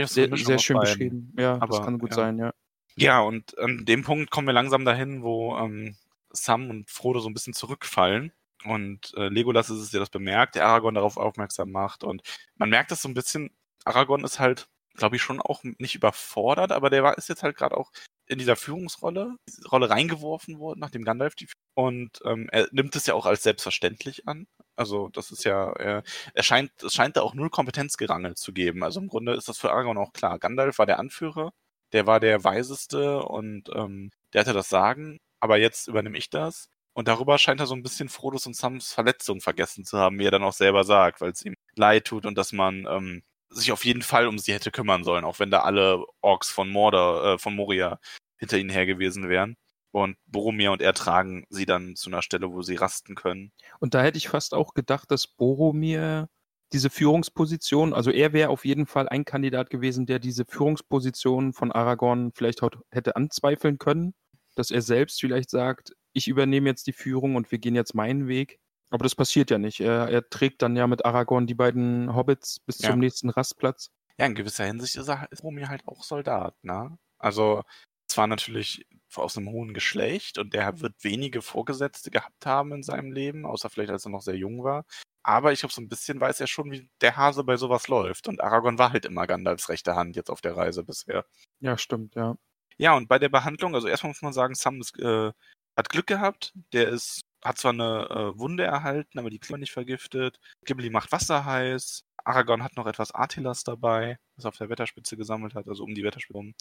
sehr, 0.06 0.28
sehr 0.36 0.58
schön 0.58 0.78
beschrieben. 0.78 1.32
Ja, 1.38 1.58
das 1.58 1.78
Aber, 1.78 1.84
kann 1.84 1.98
gut 1.98 2.10
ja. 2.10 2.16
sein, 2.16 2.38
ja. 2.38 2.52
Ja, 2.96 3.20
und 3.20 3.58
an 3.58 3.84
dem 3.84 4.02
Punkt 4.04 4.30
kommen 4.30 4.46
wir 4.46 4.54
langsam 4.54 4.84
dahin, 4.84 5.22
wo 5.22 5.56
ähm, 5.58 5.96
Sam 6.30 6.70
und 6.70 6.90
Frodo 6.90 7.20
so 7.20 7.28
ein 7.28 7.34
bisschen 7.34 7.54
zurückfallen. 7.54 8.32
Und 8.64 9.12
äh, 9.16 9.28
Legolas 9.28 9.70
ist 9.70 9.78
es, 9.78 9.90
der 9.90 10.00
das 10.00 10.10
bemerkt, 10.10 10.54
der 10.54 10.66
Aragorn 10.66 10.94
darauf 10.94 11.16
aufmerksam 11.16 11.70
macht. 11.72 12.04
Und 12.04 12.22
man 12.56 12.70
merkt 12.70 12.90
das 12.90 13.02
so 13.02 13.08
ein 13.08 13.14
bisschen, 13.14 13.50
Aragorn 13.84 14.24
ist 14.24 14.38
halt, 14.38 14.68
glaube 14.94 15.16
ich, 15.16 15.22
schon 15.22 15.40
auch 15.40 15.62
nicht 15.64 15.94
überfordert, 15.94 16.70
aber 16.70 16.90
der 16.90 17.02
war, 17.02 17.18
ist 17.18 17.28
jetzt 17.28 17.42
halt 17.42 17.56
gerade 17.56 17.76
auch 17.76 17.90
in 18.26 18.38
dieser 18.38 18.56
Führungsrolle, 18.56 19.36
diese 19.48 19.68
Rolle 19.68 19.90
reingeworfen 19.90 20.58
worden, 20.58 20.80
nachdem 20.80 21.04
Gandalf 21.04 21.34
die 21.34 21.48
und 21.74 22.20
ähm, 22.24 22.48
er 22.52 22.68
nimmt 22.72 22.94
es 22.96 23.06
ja 23.06 23.14
auch 23.14 23.24
als 23.26 23.42
selbstverständlich 23.42 24.28
an. 24.28 24.46
Also 24.76 25.08
das 25.08 25.30
ist 25.30 25.44
ja, 25.44 25.72
er, 25.72 26.02
er 26.34 26.42
scheint, 26.42 26.70
es 26.82 26.92
scheint 26.92 27.16
da 27.16 27.22
auch 27.22 27.34
null 27.34 27.50
Kompetenzgerangel 27.50 28.34
zu 28.34 28.52
geben. 28.52 28.82
Also 28.84 29.00
im 29.00 29.08
Grunde 29.08 29.34
ist 29.34 29.48
das 29.48 29.58
für 29.58 29.70
Aragorn 29.70 29.98
auch 29.98 30.12
klar. 30.12 30.38
Gandalf 30.38 30.78
war 30.78 30.86
der 30.86 30.98
Anführer, 30.98 31.52
der 31.92 32.06
war 32.06 32.20
der 32.20 32.42
Weiseste 32.44 33.22
und 33.22 33.68
ähm, 33.74 34.10
der 34.32 34.42
hatte 34.42 34.52
das 34.52 34.68
Sagen, 34.68 35.20
aber 35.40 35.58
jetzt 35.58 35.88
übernehme 35.88 36.18
ich 36.18 36.30
das. 36.30 36.68
Und 36.94 37.08
darüber 37.08 37.38
scheint 37.38 37.60
er 37.60 37.66
so 37.66 37.74
ein 37.74 37.82
bisschen 37.82 38.08
Frodos 38.08 38.46
und 38.46 38.54
Sams 38.56 38.92
Verletzung 38.92 39.40
vergessen 39.40 39.84
zu 39.84 39.98
haben, 39.98 40.18
wie 40.18 40.26
er 40.26 40.30
dann 40.30 40.42
auch 40.42 40.52
selber 40.52 40.84
sagt, 40.84 41.20
weil 41.20 41.30
es 41.32 41.44
ihm 41.44 41.54
leid 41.74 42.04
tut 42.06 42.26
und 42.26 42.36
dass 42.36 42.52
man 42.52 42.86
ähm, 42.88 43.22
sich 43.48 43.72
auf 43.72 43.84
jeden 43.84 44.02
Fall 44.02 44.26
um 44.26 44.38
sie 44.38 44.52
hätte 44.52 44.70
kümmern 44.70 45.04
sollen, 45.04 45.24
auch 45.24 45.38
wenn 45.38 45.50
da 45.50 45.60
alle 45.60 46.04
Orks 46.20 46.50
von 46.50 46.68
Mordor, 46.70 47.34
äh, 47.34 47.38
von 47.38 47.54
Moria 47.54 47.98
hinter 48.36 48.58
ihnen 48.58 48.70
her 48.70 48.86
gewesen 48.86 49.28
wären. 49.28 49.56
Und 49.90 50.16
Boromir 50.26 50.72
und 50.72 50.80
er 50.80 50.94
tragen 50.94 51.44
sie 51.50 51.66
dann 51.66 51.96
zu 51.96 52.08
einer 52.08 52.22
Stelle, 52.22 52.50
wo 52.50 52.62
sie 52.62 52.76
rasten 52.76 53.14
können. 53.14 53.52
Und 53.78 53.94
da 53.94 54.02
hätte 54.02 54.16
ich 54.16 54.28
fast 54.28 54.54
auch 54.54 54.72
gedacht, 54.72 55.10
dass 55.10 55.26
Boromir 55.26 56.28
diese 56.72 56.90
Führungsposition, 56.90 57.92
also 57.92 58.10
er 58.10 58.32
wäre 58.32 58.50
auf 58.50 58.64
jeden 58.64 58.86
Fall 58.86 59.08
ein 59.08 59.24
Kandidat 59.24 59.70
gewesen, 59.70 60.06
der 60.06 60.18
diese 60.18 60.44
Führungsposition 60.44 61.52
von 61.52 61.72
Aragorn 61.72 62.32
vielleicht 62.34 62.60
hätte 62.90 63.16
anzweifeln 63.16 63.78
können, 63.78 64.14
dass 64.54 64.70
er 64.70 64.82
selbst 64.82 65.20
vielleicht 65.20 65.50
sagt, 65.50 65.92
ich 66.12 66.28
übernehme 66.28 66.68
jetzt 66.68 66.86
die 66.86 66.92
Führung 66.92 67.36
und 67.36 67.50
wir 67.50 67.58
gehen 67.58 67.74
jetzt 67.74 67.94
meinen 67.94 68.28
Weg. 68.28 68.58
Aber 68.90 69.04
das 69.04 69.14
passiert 69.14 69.50
ja 69.50 69.58
nicht. 69.58 69.80
Er, 69.80 70.08
er 70.08 70.28
trägt 70.28 70.60
dann 70.60 70.76
ja 70.76 70.86
mit 70.86 71.04
Aragorn 71.04 71.46
die 71.46 71.54
beiden 71.54 72.14
Hobbits 72.14 72.60
bis 72.60 72.78
Ja. 72.80 72.90
zum 72.90 72.98
nächsten 72.98 73.30
Rastplatz. 73.30 73.90
Ja, 74.18 74.26
in 74.26 74.34
gewisser 74.34 74.64
Hinsicht 74.66 74.96
ist 74.96 75.08
er 75.08 75.26
ist 75.30 75.40
Boromir 75.42 75.68
halt 75.68 75.86
auch 75.86 76.02
Soldat, 76.04 76.54
ne? 76.62 76.98
Also 77.18 77.62
zwar 78.06 78.26
natürlich 78.26 78.86
aus 79.14 79.38
einem 79.38 79.48
hohen 79.50 79.72
Geschlecht 79.72 80.36
und 80.38 80.52
der 80.52 80.80
wird 80.80 81.02
wenige 81.02 81.40
Vorgesetzte 81.40 82.10
gehabt 82.10 82.44
haben 82.44 82.72
in 82.72 82.82
seinem 82.82 83.12
Leben, 83.12 83.46
außer 83.46 83.70
vielleicht 83.70 83.90
als 83.90 84.04
er 84.04 84.10
noch 84.10 84.20
sehr 84.22 84.36
jung 84.36 84.62
war. 84.64 84.84
Aber 85.24 85.52
ich 85.52 85.60
glaube, 85.60 85.72
so 85.72 85.80
ein 85.80 85.88
bisschen 85.88 86.20
weiß 86.20 86.40
er 86.40 86.46
schon, 86.46 86.70
wie 86.72 86.88
der 87.00 87.16
Hase 87.16 87.44
bei 87.44 87.56
sowas 87.56 87.88
läuft. 87.88 88.28
Und 88.28 88.40
Aragorn 88.42 88.78
war 88.78 88.92
halt 88.92 89.04
immer 89.04 89.26
Gandalfs 89.26 89.68
rechte 89.68 89.94
Hand 89.94 90.16
jetzt 90.16 90.30
auf 90.30 90.40
der 90.40 90.56
Reise 90.56 90.84
bisher. 90.84 91.24
Ja, 91.60 91.78
stimmt, 91.78 92.14
ja. 92.16 92.36
Ja, 92.78 92.96
und 92.96 93.08
bei 93.08 93.18
der 93.18 93.28
Behandlung, 93.28 93.74
also 93.74 93.86
erstmal 93.86 94.10
muss 94.10 94.22
man 94.22 94.32
sagen, 94.32 94.54
Sam 94.54 94.80
ist, 94.80 94.98
äh, 94.98 95.32
hat 95.76 95.88
Glück 95.90 96.06
gehabt. 96.06 96.52
Der 96.72 96.88
ist, 96.88 97.22
hat 97.44 97.58
zwar 97.58 97.72
eine 97.72 98.08
äh, 98.10 98.38
Wunde 98.38 98.64
erhalten, 98.64 99.18
aber 99.18 99.30
die 99.30 99.38
Klima 99.38 99.58
nicht 99.58 99.72
vergiftet. 99.72 100.38
Ghibli 100.64 100.90
macht 100.90 101.12
Wasser 101.12 101.44
heiß. 101.44 102.04
Aragorn 102.24 102.62
hat 102.62 102.76
noch 102.76 102.86
etwas 102.86 103.12
Artilas 103.12 103.64
dabei, 103.64 104.18
das 104.36 104.44
er 104.44 104.48
auf 104.48 104.56
der 104.56 104.68
Wetterspitze 104.68 105.16
gesammelt 105.16 105.54
hat, 105.54 105.68
also 105.68 105.84
um 105.84 105.94
die 105.94 106.04
Wetterspitze 106.04 106.38
rum. 106.38 106.54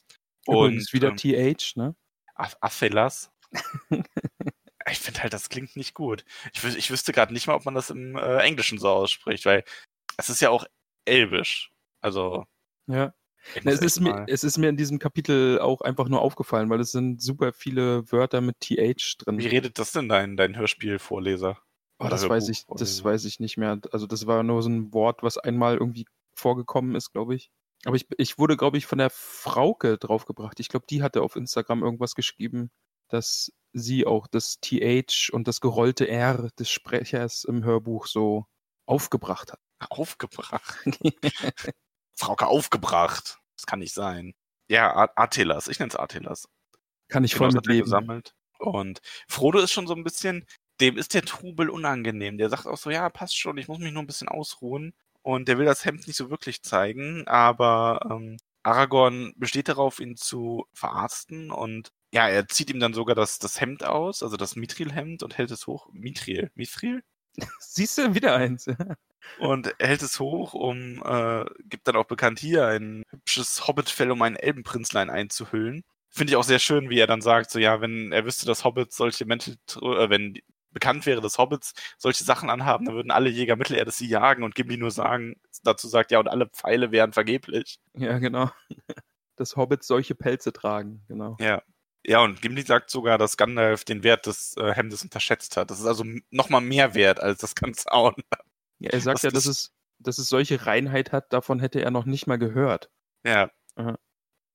Und 0.45 0.77
ist 0.77 0.93
wieder 0.93 1.09
ähm, 1.09 1.17
TH, 1.17 1.75
ne? 1.75 1.95
Athelas. 2.35 3.31
ich 4.91 4.99
finde 4.99 5.21
halt, 5.21 5.33
das 5.33 5.49
klingt 5.49 5.75
nicht 5.75 5.93
gut. 5.93 6.23
Ich, 6.53 6.63
ich 6.63 6.91
wüsste 6.91 7.11
gerade 7.11 7.33
nicht 7.33 7.47
mal, 7.47 7.55
ob 7.55 7.65
man 7.65 7.75
das 7.75 7.89
im 7.89 8.15
äh, 8.15 8.37
Englischen 8.39 8.77
so 8.77 8.89
ausspricht, 8.89 9.45
weil 9.45 9.63
es 10.17 10.29
ist 10.29 10.41
ja 10.41 10.49
auch 10.49 10.65
Elbisch. 11.05 11.71
Also. 12.01 12.45
Ja. 12.87 13.13
Na, 13.63 13.71
es, 13.71 13.81
ist 13.81 13.99
mir, 13.99 14.25
es 14.27 14.43
ist 14.43 14.57
mir 14.57 14.69
in 14.69 14.77
diesem 14.77 14.99
Kapitel 14.99 15.59
auch 15.59 15.81
einfach 15.81 16.07
nur 16.07 16.21
aufgefallen, 16.21 16.69
weil 16.69 16.79
es 16.79 16.91
sind 16.91 17.21
super 17.21 17.53
viele 17.53 18.11
Wörter 18.11 18.39
mit 18.39 18.59
TH 18.59 19.17
drin. 19.17 19.39
Wie 19.39 19.47
redet 19.47 19.79
das 19.79 19.91
denn 19.91 20.09
dein, 20.09 20.37
dein 20.37 20.55
Hörspielvorleser? 20.55 21.57
Oh, 21.97 22.07
das 22.07 22.27
weiß 22.27 22.49
ich, 22.49 22.65
das 22.67 23.03
weiß 23.03 23.25
ich 23.25 23.39
nicht 23.39 23.57
mehr. 23.57 23.79
Also 23.91 24.07
das 24.07 24.27
war 24.27 24.43
nur 24.43 24.61
so 24.61 24.69
ein 24.69 24.93
Wort, 24.93 25.23
was 25.23 25.37
einmal 25.37 25.77
irgendwie 25.77 26.05
vorgekommen 26.33 26.95
ist, 26.95 27.11
glaube 27.13 27.35
ich. 27.35 27.51
Aber 27.85 27.95
ich, 27.95 28.07
ich 28.17 28.37
wurde, 28.37 28.57
glaube 28.57 28.77
ich, 28.77 28.85
von 28.85 28.99
der 28.99 29.09
Frauke 29.09 29.97
draufgebracht. 29.97 30.59
Ich 30.59 30.69
glaube, 30.69 30.85
die 30.89 31.01
hatte 31.01 31.21
auf 31.21 31.35
Instagram 31.35 31.83
irgendwas 31.83 32.15
geschrieben, 32.15 32.69
dass 33.09 33.51
sie 33.73 34.05
auch 34.05 34.27
das 34.27 34.59
TH 34.59 35.29
und 35.31 35.47
das 35.47 35.61
gerollte 35.61 36.07
R 36.07 36.49
des 36.59 36.69
Sprechers 36.69 37.43
im 37.43 37.63
Hörbuch 37.63 38.07
so 38.07 38.45
aufgebracht 38.85 39.51
hat. 39.51 39.59
Aufgebracht? 39.89 40.77
Frauke 42.15 42.47
aufgebracht. 42.47 43.39
Das 43.55 43.65
kann 43.65 43.79
nicht 43.79 43.93
sein. 43.93 44.33
Ja, 44.69 45.11
Artelas. 45.15 45.67
Ich 45.67 45.79
nenne 45.79 45.89
es 45.89 45.95
Artelas. 45.95 46.47
Kann 47.09 47.23
ich 47.23 47.33
genau, 47.33 47.45
voll 47.45 47.53
mitleben. 47.53 47.83
gesammelt. 47.83 48.33
Und 48.59 48.99
Frodo 49.27 49.59
ist 49.59 49.71
schon 49.71 49.87
so 49.87 49.95
ein 49.95 50.03
bisschen, 50.03 50.45
dem 50.79 50.97
ist 50.97 51.13
der 51.13 51.23
Trubel 51.23 51.69
unangenehm. 51.69 52.37
Der 52.37 52.49
sagt 52.49 52.67
auch 52.67 52.77
so, 52.77 52.89
ja, 52.89 53.09
passt 53.09 53.37
schon, 53.37 53.57
ich 53.57 53.67
muss 53.67 53.79
mich 53.79 53.91
nur 53.91 54.03
ein 54.03 54.07
bisschen 54.07 54.29
ausruhen. 54.29 54.93
Und 55.23 55.47
der 55.47 55.57
will 55.57 55.65
das 55.65 55.85
Hemd 55.85 56.07
nicht 56.07 56.15
so 56.15 56.29
wirklich 56.29 56.63
zeigen, 56.63 57.27
aber 57.27 58.07
ähm, 58.09 58.37
Aragorn 58.63 59.33
besteht 59.35 59.67
darauf, 59.67 59.99
ihn 59.99 60.15
zu 60.17 60.65
verarzten 60.73 61.51
und 61.51 61.91
ja, 62.11 62.27
er 62.27 62.47
zieht 62.47 62.69
ihm 62.69 62.79
dann 62.79 62.93
sogar 62.93 63.15
das, 63.15 63.39
das 63.39 63.59
Hemd 63.61 63.83
aus, 63.83 64.21
also 64.23 64.37
das 64.37 64.55
Mithril-Hemd 64.55 65.23
und 65.23 65.37
hält 65.37 65.51
es 65.51 65.67
hoch. 65.67 65.89
Mithril? 65.93 66.51
Mithril? 66.55 67.03
Siehst 67.59 67.97
du, 67.97 68.13
wieder 68.13 68.35
eins. 68.35 68.67
und 69.39 69.73
hält 69.79 70.01
es 70.01 70.19
hoch, 70.19 70.53
um, 70.53 71.01
äh, 71.03 71.45
gibt 71.63 71.87
dann 71.87 71.95
auch 71.95 72.05
bekannt 72.05 72.39
hier 72.39 72.67
ein 72.67 73.03
hübsches 73.09 73.67
Hobbitfell, 73.67 74.11
um 74.11 74.21
einen 74.21 74.35
Elbenprinzlein 74.35 75.09
einzuhüllen. 75.09 75.83
Finde 76.09 76.31
ich 76.31 76.37
auch 76.37 76.43
sehr 76.43 76.59
schön, 76.59 76.89
wie 76.89 76.99
er 76.99 77.07
dann 77.07 77.21
sagt, 77.21 77.51
so 77.51 77.59
ja, 77.59 77.79
wenn 77.79 78.11
er 78.11 78.25
wüsste, 78.25 78.45
dass 78.45 78.65
Hobbits 78.65 78.97
solche 78.97 79.25
Mäntel, 79.25 79.55
äh, 79.77 80.09
wenn 80.09 80.37
bekannt 80.71 81.05
wäre, 81.05 81.21
dass 81.21 81.37
Hobbits 81.37 81.73
solche 81.97 82.23
Sachen 82.23 82.49
anhaben, 82.49 82.85
dann 82.85 82.95
würden 82.95 83.11
alle 83.11 83.29
Jäger 83.29 83.55
Mittelerde 83.55 83.91
sie 83.91 84.07
jagen 84.07 84.43
und 84.43 84.55
Gimli 84.55 84.77
nur 84.77 84.91
sagen, 84.91 85.35
dazu 85.63 85.87
sagt, 85.87 86.11
ja, 86.11 86.19
und 86.19 86.27
alle 86.27 86.47
Pfeile 86.47 86.91
wären 86.91 87.13
vergeblich. 87.13 87.79
Ja, 87.93 88.19
genau. 88.19 88.49
Dass 89.35 89.55
Hobbits 89.55 89.87
solche 89.87 90.15
Pelze 90.15 90.53
tragen, 90.53 91.03
genau. 91.07 91.35
Ja. 91.39 91.61
Ja, 92.05 92.23
und 92.23 92.41
Gimli 92.41 92.63
sagt 92.63 92.89
sogar, 92.89 93.17
dass 93.17 93.37
Gandalf 93.37 93.85
den 93.85 94.03
Wert 94.03 94.25
des 94.25 94.57
äh, 94.57 94.73
Hemdes 94.73 95.03
unterschätzt 95.03 95.55
hat. 95.57 95.69
Das 95.69 95.79
ist 95.79 95.85
also 95.85 96.03
nochmal 96.31 96.61
mehr 96.61 96.95
wert 96.95 97.19
als 97.19 97.39
das 97.39 97.53
ganze 97.55 97.91
Auen. 97.91 98.15
Ja, 98.79 98.89
er 98.91 99.01
sagt 99.01 99.17
Was 99.17 99.21
ja, 99.23 99.29
dass 99.29 99.45
es, 99.45 99.71
dass 99.99 100.17
es 100.17 100.27
solche 100.27 100.65
Reinheit 100.65 101.11
hat, 101.11 101.31
davon 101.31 101.59
hätte 101.59 101.81
er 101.81 101.91
noch 101.91 102.05
nicht 102.05 102.25
mal 102.25 102.39
gehört. 102.39 102.89
Ja. 103.23 103.51
Aha. 103.75 103.97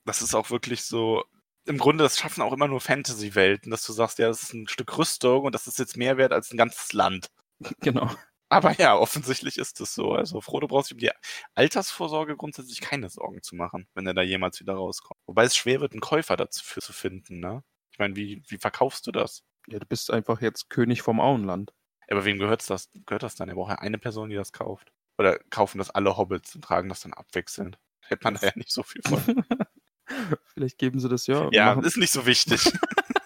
Das 0.04 0.22
ist 0.22 0.34
auch 0.34 0.50
wirklich 0.50 0.84
so, 0.84 1.24
im 1.66 1.78
Grunde, 1.78 2.04
das 2.04 2.18
schaffen 2.18 2.42
auch 2.42 2.52
immer 2.52 2.68
nur 2.68 2.80
Fantasy-Welten, 2.80 3.70
dass 3.70 3.84
du 3.84 3.92
sagst, 3.92 4.18
ja, 4.18 4.28
das 4.28 4.42
ist 4.42 4.54
ein 4.54 4.68
Stück 4.68 4.96
Rüstung 4.98 5.44
und 5.44 5.54
das 5.54 5.66
ist 5.66 5.78
jetzt 5.78 5.96
mehr 5.96 6.16
wert 6.16 6.32
als 6.32 6.52
ein 6.52 6.56
ganzes 6.56 6.92
Land. 6.92 7.30
Genau. 7.80 8.10
Aber 8.48 8.72
ja, 8.78 8.96
offensichtlich 8.96 9.58
ist 9.58 9.80
es 9.80 9.94
so. 9.94 10.12
Also 10.12 10.40
Frodo 10.40 10.68
braucht 10.68 10.86
sich 10.86 10.94
um 10.94 10.98
die 11.00 11.10
Altersvorsorge 11.54 12.36
grundsätzlich 12.36 12.80
keine 12.80 13.08
Sorgen 13.08 13.42
zu 13.42 13.56
machen, 13.56 13.88
wenn 13.94 14.06
er 14.06 14.14
da 14.14 14.22
jemals 14.22 14.60
wieder 14.60 14.74
rauskommt. 14.74 15.15
Wobei 15.26 15.44
es 15.44 15.56
schwer 15.56 15.80
wird, 15.80 15.92
einen 15.92 16.00
Käufer 16.00 16.36
dafür 16.36 16.82
zu 16.82 16.92
finden, 16.92 17.40
ne? 17.40 17.62
Ich 17.90 17.98
meine, 17.98 18.14
wie, 18.16 18.42
wie 18.48 18.58
verkaufst 18.58 19.06
du 19.06 19.12
das? 19.12 19.42
Ja, 19.66 19.78
du 19.78 19.86
bist 19.86 20.10
einfach 20.10 20.40
jetzt 20.40 20.70
König 20.70 21.02
vom 21.02 21.20
Auenland. 21.20 21.72
Aber 22.08 22.24
wem 22.24 22.38
gehört 22.38 22.68
das, 22.70 22.90
gehört 23.06 23.22
das 23.22 23.34
dann? 23.34 23.48
Er 23.48 23.56
braucht 23.56 23.70
ja 23.70 23.78
eine 23.78 23.98
Person, 23.98 24.28
die 24.28 24.36
das 24.36 24.52
kauft. 24.52 24.92
Oder 25.18 25.38
kaufen 25.50 25.78
das 25.78 25.90
alle 25.90 26.16
Hobbits 26.16 26.54
und 26.54 26.62
tragen 26.62 26.88
das 26.88 27.00
dann 27.00 27.12
abwechselnd. 27.14 27.78
Hätte 28.02 28.24
man 28.24 28.34
da 28.34 28.46
ja 28.46 28.52
nicht 28.54 28.70
so 28.70 28.82
viel 28.82 29.02
von. 29.02 29.20
Vielleicht 30.54 30.78
geben 30.78 31.00
sie 31.00 31.08
das 31.08 31.26
ja. 31.26 31.48
Ja, 31.50 31.74
machen. 31.74 31.84
ist 31.84 31.96
nicht 31.96 32.12
so 32.12 32.26
wichtig. 32.26 32.70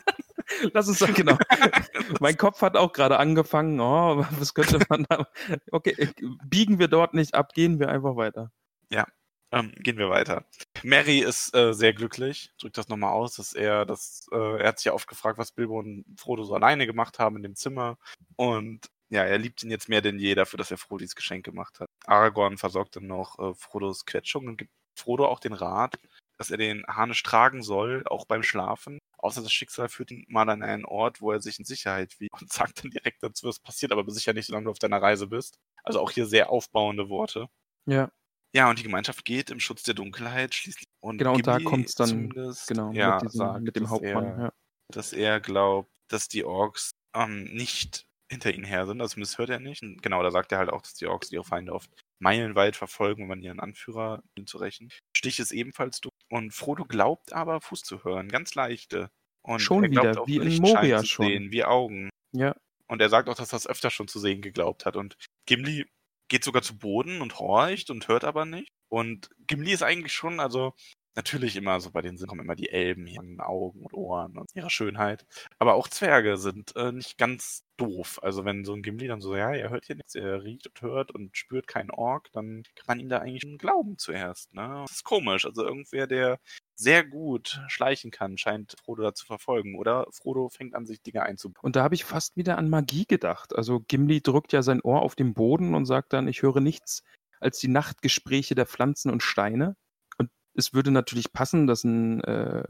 Lass 0.73 0.89
uns 0.89 0.99
sagen, 0.99 1.15
genau. 1.15 1.37
mein 2.21 2.37
Kopf 2.37 2.63
hat 2.63 2.77
auch 2.77 2.93
gerade 2.93 3.19
angefangen. 3.19 3.81
Oh, 3.81 4.25
was 4.39 4.55
könnte 4.55 4.79
man 4.89 5.05
da. 5.09 5.27
Okay, 5.71 6.11
biegen 6.45 6.79
wir 6.79 6.89
dort 6.89 7.13
nicht 7.13 7.35
ab, 7.35 7.53
gehen 7.55 7.79
wir 7.79 7.89
einfach 7.89 8.17
weiter. 8.17 8.51
Ja, 8.91 9.07
ähm, 9.53 9.73
gehen 9.77 9.99
wir 9.99 10.11
weiter. 10.11 10.45
Mary 10.83 11.19
ist 11.21 11.55
äh, 11.55 11.73
sehr 11.73 11.93
glücklich, 11.93 12.53
drückt 12.61 12.79
das 12.79 12.89
nochmal 12.89 13.13
aus, 13.13 13.37
dass 13.37 13.53
er 13.53 13.85
das, 13.85 14.29
äh, 14.33 14.61
er 14.61 14.69
hat 14.69 14.79
sich 14.79 14.87
ja 14.87 14.93
oft 14.93 15.09
gefragt, 15.09 15.39
was 15.39 15.53
Bilbo 15.53 15.79
und 15.79 16.05
Frodo 16.17 16.45
so 16.45 16.55
alleine 16.55 16.87
gemacht 16.87 17.19
haben 17.19 17.37
in 17.37 17.43
dem 17.43 17.57
Zimmer. 17.57 17.99
Und 18.37 18.89
ja, 19.09 19.25
er 19.25 19.39
liebt 19.39 19.63
ihn 19.63 19.71
jetzt 19.71 19.89
mehr 19.89 20.03
denn 20.03 20.19
je 20.19 20.35
dafür, 20.35 20.57
dass 20.59 20.71
er 20.71 20.79
Frodo 20.79 20.99
dieses 20.99 21.17
Geschenk 21.17 21.45
gemacht 21.45 21.81
hat. 21.81 21.89
Aragorn 22.07 22.59
versorgt 22.59 22.97
dann 22.97 23.09
noch 23.09 23.39
äh, 23.39 23.55
Frodos 23.55 24.07
Quetschung 24.07 24.47
und 24.47 24.57
gibt 24.57 24.71
Frodo 24.95 25.27
auch 25.27 25.41
den 25.41 25.53
Rat, 25.53 25.99
dass 26.39 26.51
er 26.51 26.57
den 26.57 26.85
Harnisch 26.87 27.23
tragen 27.23 27.63
soll, 27.63 28.05
auch 28.07 28.27
beim 28.27 28.43
Schlafen. 28.43 28.99
Außer 29.19 29.43
das 29.43 29.53
Schicksal 29.53 29.89
führt 29.89 30.13
ihn 30.13 30.25
mal 30.29 30.49
an 30.49 30.63
einen 30.63 30.85
Ort, 30.85 31.21
wo 31.21 31.33
er 31.33 31.43
sich 31.43 31.59
in 31.59 31.65
Sicherheit 31.65 32.19
wiegt 32.21 32.41
und 32.41 32.53
sagt 32.53 32.85
dann 32.85 32.91
direkt 32.91 33.23
dazu, 33.23 33.49
was 33.49 33.59
passiert, 33.59 33.91
aber 33.93 34.09
sicher 34.11 34.33
nicht, 34.33 34.47
solange 34.47 34.67
du 34.67 34.71
auf 34.71 34.79
deiner 34.79 35.03
Reise 35.03 35.27
bist. 35.27 35.59
Also 35.83 36.01
auch 36.01 36.13
hier 36.13 36.27
sehr 36.27 36.51
aufbauende 36.51 37.09
Worte. 37.09 37.49
Ja. 37.87 38.11
Ja, 38.55 38.69
und 38.69 38.79
die 38.79 38.83
Gemeinschaft 38.83 39.25
geht 39.25 39.51
im 39.51 39.61
Schutz 39.61 39.83
der 39.83 39.95
Dunkelheit 39.95 40.55
schließlich. 40.55 40.87
Und 41.01 41.19
genau, 41.19 41.35
und 41.35 41.47
da 41.47 41.59
kommt 41.61 41.89
es 41.89 41.95
dann 41.95 42.31
genau, 42.31 42.93
ja, 42.93 43.15
mit, 43.15 43.23
diesem, 43.23 43.39
sagt, 43.39 43.63
mit 43.63 43.77
dem 43.77 43.91
Hauptmann. 43.91 44.25
Er, 44.25 44.39
ja. 44.39 44.53
Dass 44.93 45.13
er 45.13 45.41
glaubt, 45.41 45.91
dass 46.09 46.27
die 46.27 46.45
Orks 46.45 46.91
ähm, 47.15 47.45
nicht 47.45 48.07
hinter 48.31 48.53
ihnen 48.55 48.65
her 48.65 48.87
sind. 48.87 49.01
Also 49.01 49.15
zumindest 49.15 49.39
hört 49.39 49.51
er 49.51 49.61
nicht. 49.61 49.83
Und 49.83 50.03
genau, 50.03 50.23
da 50.23 50.31
sagt 50.31 50.53
er 50.53 50.59
halt 50.59 50.71
auch, 50.71 50.83
dass 50.83 50.95
die 50.95 51.07
Orks 51.07 51.33
ihre 51.33 51.45
Feinde 51.45 51.73
oft 51.73 51.91
meilenweit 52.21 52.77
verfolgen, 52.77 53.23
um 53.23 53.29
man 53.29 53.43
ihren 53.43 53.61
Anführer 53.61 54.23
zu 54.47 54.59
rächen. 54.59 54.91
Stich 55.17 55.41
ist 55.41 55.53
ebenfalls 55.53 56.01
durch. 56.01 56.15
Und 56.29 56.53
Frodo 56.53 56.85
glaubt 56.85 57.33
aber, 57.33 57.61
Fuß 57.61 57.83
zu 57.83 58.05
hören. 58.05 58.29
Ganz 58.29 58.55
leichte. 58.55 59.11
Und 59.43 59.61
schon 59.61 59.83
wieder, 59.91 60.27
wie 60.27 60.37
in 60.37 60.63
Moria 60.63 61.03
schon. 61.05 61.27
Sehen, 61.27 61.51
wie 61.51 61.65
Augen. 61.65 62.11
Ja. 62.33 62.55
Und 62.87 63.01
er 63.01 63.09
sagt 63.09 63.29
auch, 63.29 63.35
dass 63.35 63.53
er 63.53 63.57
das 63.57 63.67
öfter 63.67 63.91
schon 63.91 64.09
zu 64.09 64.19
sehen 64.19 64.43
geglaubt 64.43 64.87
hat. 64.87 64.97
Und 64.97 65.17
Gimli 65.47 65.87
geht 66.31 66.45
sogar 66.45 66.63
zu 66.63 66.79
Boden 66.79 67.21
und 67.21 67.39
horcht 67.39 67.91
und 67.91 68.09
hört 68.09 68.25
aber 68.25 68.47
nicht. 68.47 68.73
Und 68.89 69.29
Gimli 69.47 69.73
ist 69.73 69.83
eigentlich 69.83 70.15
schon, 70.15 70.41
also 70.41 70.73
natürlich 71.17 71.57
immer 71.57 71.81
so 71.81 71.91
bei 71.91 72.03
den 72.03 72.17
Sinn 72.17 72.29
kommen 72.29 72.43
immer 72.43 72.55
die 72.55 72.71
Elben 72.71 73.05
hier 73.05 73.21
an 73.21 73.41
Augen 73.41 73.83
und 73.83 73.93
Ohren 73.95 74.39
und 74.39 74.49
ihrer 74.55 74.71
Schönheit. 74.71 75.27
Aber 75.59 75.75
auch 75.75 75.89
Zwerge 75.89 76.37
sind 76.37 76.75
äh, 76.77 76.93
nicht 76.93 77.19
ganz 77.19 77.65
doof. 77.77 78.21
Also 78.23 78.45
wenn 78.45 78.65
so 78.65 78.75
ein 78.75 78.83
Gimli 78.83 79.09
dann 79.09 79.21
so, 79.21 79.37
ja, 79.37 79.53
er 79.53 79.71
hört 79.71 79.87
hier 79.87 79.97
nichts, 79.97 80.15
er 80.15 80.43
riecht 80.45 80.69
und 80.69 80.81
hört 80.83 81.11
und 81.11 81.37
spürt 81.37 81.67
keinen 81.67 81.91
Ork, 81.91 82.31
dann 82.33 82.63
kann 82.77 82.85
man 82.87 83.01
ihm 83.01 83.09
da 83.09 83.19
eigentlich 83.19 83.43
schon 83.43 83.59
glauben 83.59 83.99
zuerst. 83.99 84.55
Ne? 84.55 84.85
Das 84.87 84.97
ist 84.99 85.05
komisch. 85.05 85.45
Also 85.45 85.65
irgendwer, 85.65 86.07
der 86.07 86.39
sehr 86.81 87.05
gut 87.05 87.61
schleichen 87.69 88.11
kann, 88.11 88.39
scheint 88.39 88.75
Frodo 88.83 89.03
da 89.03 89.15
zu 89.15 89.27
verfolgen. 89.27 89.77
Oder 89.77 90.07
Frodo 90.11 90.49
fängt 90.49 90.75
an, 90.75 90.87
sich 90.87 91.03
Dinge 91.03 91.23
einzubauen. 91.23 91.63
Und 91.63 91.77
da 91.77 91.83
habe 91.83 91.95
ich 91.95 92.05
fast 92.05 92.37
wieder 92.37 92.59
an 92.59 92.71
Magie 92.71 93.05
gedacht. 93.07 93.55
Also 93.55 93.81
Gimli 93.81 94.23
drückt 94.23 94.53
ja 94.53 94.63
sein 94.63 94.81
Ohr 94.81 95.03
auf 95.03 95.15
den 95.15 95.35
Boden 95.35 95.75
und 95.75 95.87
sagt 95.87 96.13
dann, 96.13 96.27
ich 96.27 96.43
höre 96.43 96.61
nichts 96.61 97.03
als 97.39 97.59
die 97.59 97.69
Nachtgespräche 97.69 98.55
der 98.55 98.67
Pflanzen 98.67 99.11
und 99.11 99.23
Steine. 99.23 99.77
Und 100.19 100.31
es 100.55 100.73
würde 100.73 100.91
natürlich 100.91 101.33
passen, 101.33 101.67
dass 101.67 101.85
ein, 101.85 102.23
äh, 102.25 102.65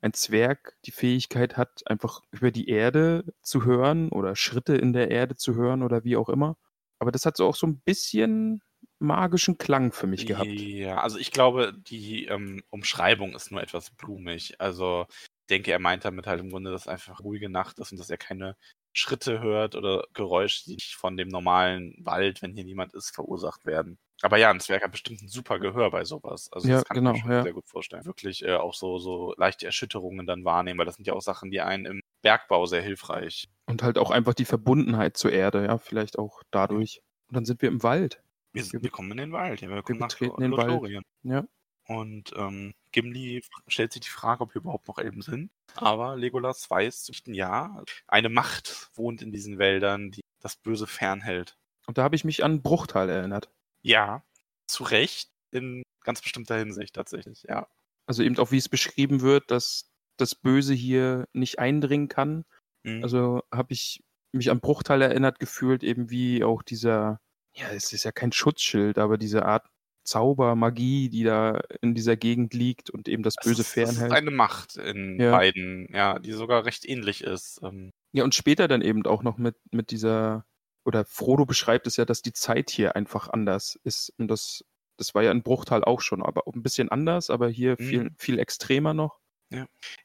ein 0.00 0.12
Zwerg 0.12 0.76
die 0.84 0.92
Fähigkeit 0.92 1.56
hat, 1.56 1.82
einfach 1.86 2.20
über 2.30 2.50
die 2.50 2.68
Erde 2.68 3.24
zu 3.42 3.64
hören 3.64 4.10
oder 4.10 4.36
Schritte 4.36 4.76
in 4.76 4.92
der 4.92 5.10
Erde 5.10 5.36
zu 5.36 5.54
hören 5.54 5.82
oder 5.82 6.04
wie 6.04 6.16
auch 6.16 6.28
immer. 6.28 6.56
Aber 6.98 7.12
das 7.12 7.26
hat 7.26 7.36
so 7.36 7.46
auch 7.46 7.56
so 7.56 7.66
ein 7.66 7.80
bisschen 7.80 8.62
magischen 8.98 9.58
Klang 9.58 9.92
für 9.92 10.06
mich 10.06 10.26
gehabt. 10.26 10.48
Ja, 10.48 10.98
also 10.98 11.18
ich 11.18 11.30
glaube, 11.30 11.72
die 11.76 12.26
ähm, 12.26 12.62
Umschreibung 12.70 13.34
ist 13.34 13.50
nur 13.50 13.62
etwas 13.62 13.90
blumig. 13.90 14.60
Also 14.60 15.06
ich 15.10 15.46
denke, 15.50 15.72
er 15.72 15.78
meint 15.78 16.04
damit 16.04 16.26
halt 16.26 16.40
im 16.40 16.50
Grunde, 16.50 16.70
dass 16.70 16.88
einfach 16.88 17.20
ruhige 17.20 17.48
Nacht 17.48 17.78
ist 17.78 17.92
und 17.92 17.98
dass 17.98 18.10
er 18.10 18.16
keine 18.16 18.56
Schritte 18.92 19.40
hört 19.40 19.74
oder 19.74 20.04
Geräusche, 20.14 20.64
die 20.64 20.74
nicht 20.74 20.94
von 20.94 21.16
dem 21.16 21.28
normalen 21.28 21.94
Wald, 21.98 22.42
wenn 22.42 22.54
hier 22.54 22.64
niemand 22.64 22.94
ist, 22.94 23.14
verursacht 23.14 23.66
werden. 23.66 23.98
Aber 24.22 24.38
ja, 24.38 24.50
ein 24.50 24.60
Zwerg 24.60 24.84
hat 24.84 24.92
bestimmt 24.92 25.20
ein 25.20 25.28
super 25.28 25.58
Gehör 25.58 25.90
bei 25.90 26.04
sowas. 26.04 26.48
Also 26.52 26.68
Ja, 26.68 26.76
das 26.76 26.84
kann 26.84 26.96
genau, 26.96 27.10
ich 27.10 27.16
mir 27.16 27.20
schon 27.22 27.32
ja. 27.32 27.42
sehr 27.42 27.52
gut 27.52 27.68
vorstellen. 27.68 28.04
Wirklich 28.06 28.44
äh, 28.44 28.54
auch 28.54 28.72
so, 28.72 28.98
so 28.98 29.34
leichte 29.36 29.66
Erschütterungen 29.66 30.26
dann 30.26 30.44
wahrnehmen, 30.44 30.78
weil 30.78 30.86
das 30.86 30.94
sind 30.94 31.06
ja 31.06 31.12
auch 31.12 31.20
Sachen, 31.20 31.50
die 31.50 31.60
einen 31.60 31.84
im 31.86 32.00
Bergbau 32.22 32.66
sehr 32.66 32.80
hilfreich. 32.80 33.48
Und 33.66 33.82
halt 33.82 33.98
auch 33.98 34.10
einfach 34.10 34.34
die 34.34 34.44
Verbundenheit 34.44 35.16
zur 35.16 35.32
Erde, 35.32 35.64
ja, 35.64 35.78
vielleicht 35.78 36.18
auch 36.18 36.42
dadurch. 36.50 37.02
Und 37.28 37.36
dann 37.36 37.44
sind 37.44 37.60
wir 37.60 37.68
im 37.68 37.82
Wald. 37.82 38.22
Wir, 38.54 38.64
sind, 38.64 38.82
wir 38.82 38.90
kommen 38.90 39.10
in 39.10 39.16
den 39.18 39.32
Wald, 39.32 39.60
ja, 39.60 39.68
wir 39.68 39.82
kommen 39.82 39.98
nach 39.98 40.08
betreten 40.08 40.30
Lo- 40.30 40.40
den 40.40 40.52
Wald. 40.52 40.68
Lothlorien. 40.68 41.02
Ja. 41.22 41.44
Und 41.86 42.32
ähm, 42.36 42.72
Gimli 42.92 43.42
stellt 43.66 43.92
sich 43.92 44.02
die 44.02 44.08
Frage, 44.08 44.40
ob 44.40 44.52
hier 44.52 44.62
überhaupt 44.62 44.88
noch 44.88 44.98
Elben 44.98 45.20
sind. 45.20 45.50
Aber 45.74 46.16
Legolas 46.16 46.70
weiß, 46.70 47.10
ja, 47.26 47.82
eine 48.06 48.30
Macht 48.30 48.90
wohnt 48.94 49.20
in 49.20 49.32
diesen 49.32 49.58
Wäldern, 49.58 50.10
die 50.10 50.22
das 50.40 50.56
Böse 50.56 50.86
fernhält. 50.86 51.58
Und 51.86 51.98
da 51.98 52.02
habe 52.02 52.16
ich 52.16 52.24
mich 52.24 52.42
an 52.42 52.62
Bruchtal 52.62 53.10
erinnert. 53.10 53.50
Ja, 53.82 54.24
zu 54.66 54.84
Recht, 54.84 55.30
in 55.50 55.82
ganz 56.02 56.22
bestimmter 56.22 56.56
Hinsicht 56.56 56.94
tatsächlich, 56.94 57.42
ja. 57.42 57.68
Also 58.06 58.22
eben 58.22 58.38
auch, 58.38 58.50
wie 58.50 58.58
es 58.58 58.68
beschrieben 58.68 59.20
wird, 59.20 59.50
dass 59.50 59.90
das 60.16 60.34
Böse 60.34 60.72
hier 60.74 61.26
nicht 61.32 61.58
eindringen 61.58 62.08
kann. 62.08 62.44
Mhm. 62.82 63.02
Also 63.02 63.42
habe 63.52 63.72
ich 63.74 64.02
mich 64.32 64.50
an 64.50 64.60
Bruchtal 64.60 65.02
erinnert 65.02 65.38
gefühlt, 65.38 65.82
eben 65.82 66.08
wie 66.08 66.44
auch 66.44 66.62
dieser, 66.62 67.20
ja, 67.56 67.70
es 67.70 67.92
ist 67.92 68.04
ja 68.04 68.12
kein 68.12 68.32
Schutzschild, 68.32 68.98
aber 68.98 69.18
diese 69.18 69.44
Art 69.46 69.66
Zauber, 70.04 70.54
Magie, 70.54 71.08
die 71.08 71.24
da 71.24 71.60
in 71.80 71.94
dieser 71.94 72.16
Gegend 72.16 72.52
liegt 72.52 72.90
und 72.90 73.08
eben 73.08 73.22
das 73.22 73.36
Böse 73.36 73.62
ist, 73.62 73.68
es 73.78 73.90
ist 73.96 73.96
fernhält. 73.96 74.12
eine 74.12 74.30
Macht 74.30 74.76
in 74.76 75.18
Ja. 75.20 75.30
beiden, 75.30 75.88
ja, 75.94 76.18
die 76.18 76.32
sogar 76.32 76.64
recht 76.66 76.84
ähnlich 76.84 77.22
ist. 77.24 77.60
Ähm, 77.62 77.90
Ja, 78.12 78.24
und 78.24 78.34
später 78.34 78.68
dann 78.68 78.82
eben 78.82 79.06
auch 79.06 79.22
noch 79.22 79.38
mit, 79.38 79.56
mit 79.72 79.90
dieser, 79.90 80.44
oder 80.84 81.04
Frodo 81.04 81.46
beschreibt 81.46 81.86
es 81.86 81.96
ja, 81.96 82.04
dass 82.04 82.22
die 82.22 82.32
Zeit 82.32 82.70
hier 82.70 82.96
einfach 82.96 83.28
anders 83.28 83.78
ist. 83.84 84.12
Und 84.18 84.28
das, 84.28 84.64
das 84.98 85.14
war 85.14 85.22
ja 85.22 85.32
in 85.32 85.42
Bruchtal 85.42 85.84
auch 85.84 86.00
schon, 86.02 86.22
aber 86.22 86.42
ein 86.52 86.62
bisschen 86.62 86.90
anders, 86.90 87.30
aber 87.30 87.48
hier 87.48 87.76
Mhm. 87.78 87.84
viel, 87.84 88.10
viel 88.18 88.38
extremer 88.38 88.92
noch. 88.94 89.20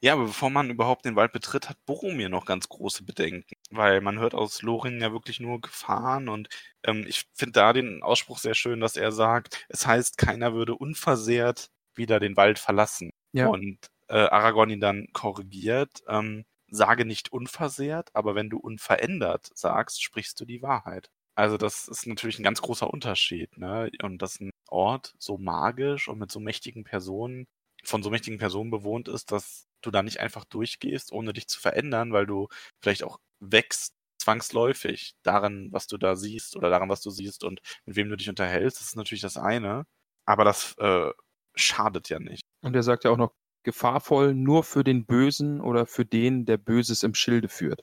Ja, 0.00 0.14
aber 0.14 0.24
bevor 0.26 0.50
man 0.50 0.70
überhaupt 0.70 1.04
den 1.04 1.16
Wald 1.16 1.32
betritt, 1.32 1.68
hat 1.68 1.84
Boromir 1.86 2.28
noch 2.28 2.44
ganz 2.46 2.68
große 2.68 3.04
Bedenken. 3.04 3.54
Weil 3.70 4.00
man 4.00 4.18
hört 4.18 4.34
aus 4.34 4.62
Lorin 4.62 5.00
ja 5.00 5.12
wirklich 5.12 5.40
nur 5.40 5.60
Gefahren 5.60 6.28
und 6.28 6.48
ähm, 6.84 7.04
ich 7.06 7.26
finde 7.34 7.52
da 7.52 7.72
den 7.72 8.02
Ausspruch 8.02 8.38
sehr 8.38 8.54
schön, 8.54 8.80
dass 8.80 8.96
er 8.96 9.12
sagt, 9.12 9.66
es 9.68 9.86
heißt, 9.86 10.18
keiner 10.18 10.54
würde 10.54 10.74
unversehrt 10.74 11.70
wieder 11.94 12.20
den 12.20 12.36
Wald 12.36 12.58
verlassen. 12.58 13.10
Ja. 13.32 13.48
Und 13.48 13.78
äh, 14.08 14.14
Aragorn 14.18 14.70
ihn 14.70 14.80
dann 14.80 15.08
korrigiert, 15.12 16.02
ähm, 16.08 16.44
sage 16.68 17.04
nicht 17.04 17.32
unversehrt, 17.32 18.10
aber 18.14 18.34
wenn 18.34 18.50
du 18.50 18.58
unverändert 18.58 19.50
sagst, 19.54 20.02
sprichst 20.02 20.40
du 20.40 20.44
die 20.44 20.62
Wahrheit. 20.62 21.10
Also 21.34 21.56
das 21.56 21.88
ist 21.88 22.06
natürlich 22.06 22.38
ein 22.38 22.44
ganz 22.44 22.60
großer 22.60 22.90
Unterschied, 22.90 23.56
ne? 23.56 23.90
Und 24.02 24.20
dass 24.20 24.40
ein 24.40 24.50
Ort 24.68 25.14
so 25.18 25.38
magisch 25.38 26.08
und 26.08 26.18
mit 26.18 26.30
so 26.30 26.40
mächtigen 26.40 26.84
Personen 26.84 27.46
von 27.84 28.02
so 28.02 28.10
mächtigen 28.10 28.38
Personen 28.38 28.70
bewohnt 28.70 29.08
ist, 29.08 29.32
dass 29.32 29.66
du 29.82 29.90
da 29.90 30.02
nicht 30.02 30.20
einfach 30.20 30.44
durchgehst, 30.44 31.12
ohne 31.12 31.32
dich 31.32 31.48
zu 31.48 31.60
verändern, 31.60 32.12
weil 32.12 32.26
du 32.26 32.48
vielleicht 32.80 33.02
auch 33.02 33.18
wächst 33.40 33.94
zwangsläufig 34.18 35.14
daran, 35.22 35.68
was 35.72 35.86
du 35.86 35.96
da 35.96 36.14
siehst 36.16 36.56
oder 36.56 36.68
daran, 36.70 36.90
was 36.90 37.00
du 37.00 37.10
siehst 37.10 37.42
und 37.42 37.60
mit 37.86 37.96
wem 37.96 38.10
du 38.10 38.16
dich 38.16 38.28
unterhältst. 38.28 38.80
Das 38.80 38.88
ist 38.88 38.96
natürlich 38.96 39.22
das 39.22 39.36
eine, 39.36 39.86
aber 40.26 40.44
das 40.44 40.76
äh, 40.78 41.10
schadet 41.54 42.08
ja 42.10 42.18
nicht. 42.18 42.42
Und 42.62 42.76
er 42.76 42.82
sagt 42.82 43.04
ja 43.04 43.10
auch 43.10 43.16
noch, 43.16 43.32
gefahrvoll 43.62 44.34
nur 44.34 44.64
für 44.64 44.84
den 44.84 45.06
Bösen 45.06 45.60
oder 45.60 45.86
für 45.86 46.04
den, 46.04 46.44
der 46.46 46.56
Böses 46.58 47.02
im 47.02 47.14
Schilde 47.14 47.48
führt. 47.48 47.82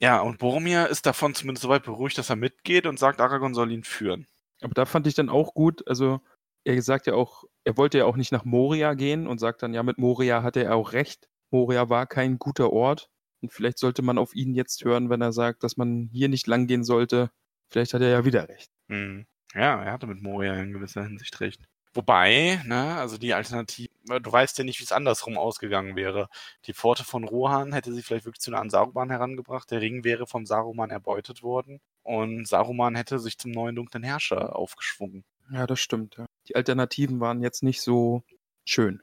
Ja, 0.00 0.20
und 0.20 0.38
Boromir 0.38 0.88
ist 0.88 1.06
davon 1.06 1.34
zumindest 1.34 1.62
soweit 1.62 1.82
beruhigt, 1.84 2.18
dass 2.18 2.30
er 2.30 2.36
mitgeht 2.36 2.86
und 2.86 2.98
sagt, 2.98 3.20
Aragorn 3.20 3.54
soll 3.54 3.72
ihn 3.72 3.82
führen. 3.82 4.28
Aber 4.60 4.74
da 4.74 4.86
fand 4.86 5.06
ich 5.06 5.14
dann 5.14 5.28
auch 5.28 5.54
gut, 5.54 5.86
also 5.88 6.20
er 6.68 6.82
sagt 6.82 7.06
ja 7.06 7.14
auch, 7.14 7.44
er 7.64 7.78
wollte 7.78 7.98
ja 7.98 8.04
auch 8.04 8.16
nicht 8.16 8.30
nach 8.30 8.44
Moria 8.44 8.92
gehen 8.92 9.26
und 9.26 9.38
sagt 9.38 9.62
dann, 9.62 9.72
ja, 9.72 9.82
mit 9.82 9.96
Moria 9.96 10.42
hatte 10.42 10.62
er 10.62 10.76
auch 10.76 10.92
recht. 10.92 11.28
Moria 11.50 11.88
war 11.88 12.06
kein 12.06 12.38
guter 12.38 12.72
Ort. 12.72 13.08
Und 13.40 13.52
vielleicht 13.52 13.78
sollte 13.78 14.02
man 14.02 14.18
auf 14.18 14.34
ihn 14.34 14.54
jetzt 14.54 14.84
hören, 14.84 15.08
wenn 15.08 15.22
er 15.22 15.32
sagt, 15.32 15.62
dass 15.62 15.78
man 15.78 16.10
hier 16.12 16.28
nicht 16.28 16.46
lang 16.46 16.66
gehen 16.66 16.84
sollte. 16.84 17.30
Vielleicht 17.70 17.94
hat 17.94 18.02
er 18.02 18.10
ja 18.10 18.24
wieder 18.26 18.48
recht. 18.48 18.70
Hm. 18.88 19.26
Ja, 19.54 19.82
er 19.82 19.92
hatte 19.92 20.06
mit 20.06 20.20
Moria 20.20 20.54
in 20.54 20.72
gewisser 20.72 21.04
Hinsicht 21.04 21.40
recht. 21.40 21.60
Wobei, 21.94 22.60
ne, 22.66 22.96
also 22.96 23.16
die 23.16 23.32
Alternative, 23.32 23.88
du 24.04 24.30
weißt 24.30 24.58
ja 24.58 24.64
nicht, 24.64 24.78
wie 24.78 24.84
es 24.84 24.92
andersrum 24.92 25.38
ausgegangen 25.38 25.96
wäre. 25.96 26.28
Die 26.66 26.74
Pforte 26.74 27.02
von 27.02 27.24
Rohan 27.24 27.72
hätte 27.72 27.94
sie 27.94 28.02
vielleicht 28.02 28.26
wirklich 28.26 28.42
zu 28.42 28.54
einer 28.54 28.68
Saruman 28.68 29.08
herangebracht. 29.10 29.70
Der 29.70 29.80
Ring 29.80 30.04
wäre 30.04 30.26
vom 30.26 30.44
Saruman 30.44 30.90
erbeutet 30.90 31.42
worden. 31.42 31.80
Und 32.02 32.46
Saruman 32.46 32.94
hätte 32.94 33.18
sich 33.18 33.38
zum 33.38 33.52
neuen 33.52 33.74
dunklen 33.74 34.04
Herrscher 34.04 34.54
aufgeschwungen. 34.54 35.24
Ja, 35.50 35.66
das 35.66 35.80
stimmt. 35.80 36.16
Ja. 36.18 36.26
Die 36.48 36.56
Alternativen 36.56 37.20
waren 37.20 37.42
jetzt 37.42 37.62
nicht 37.62 37.80
so 37.80 38.22
schön. 38.64 39.02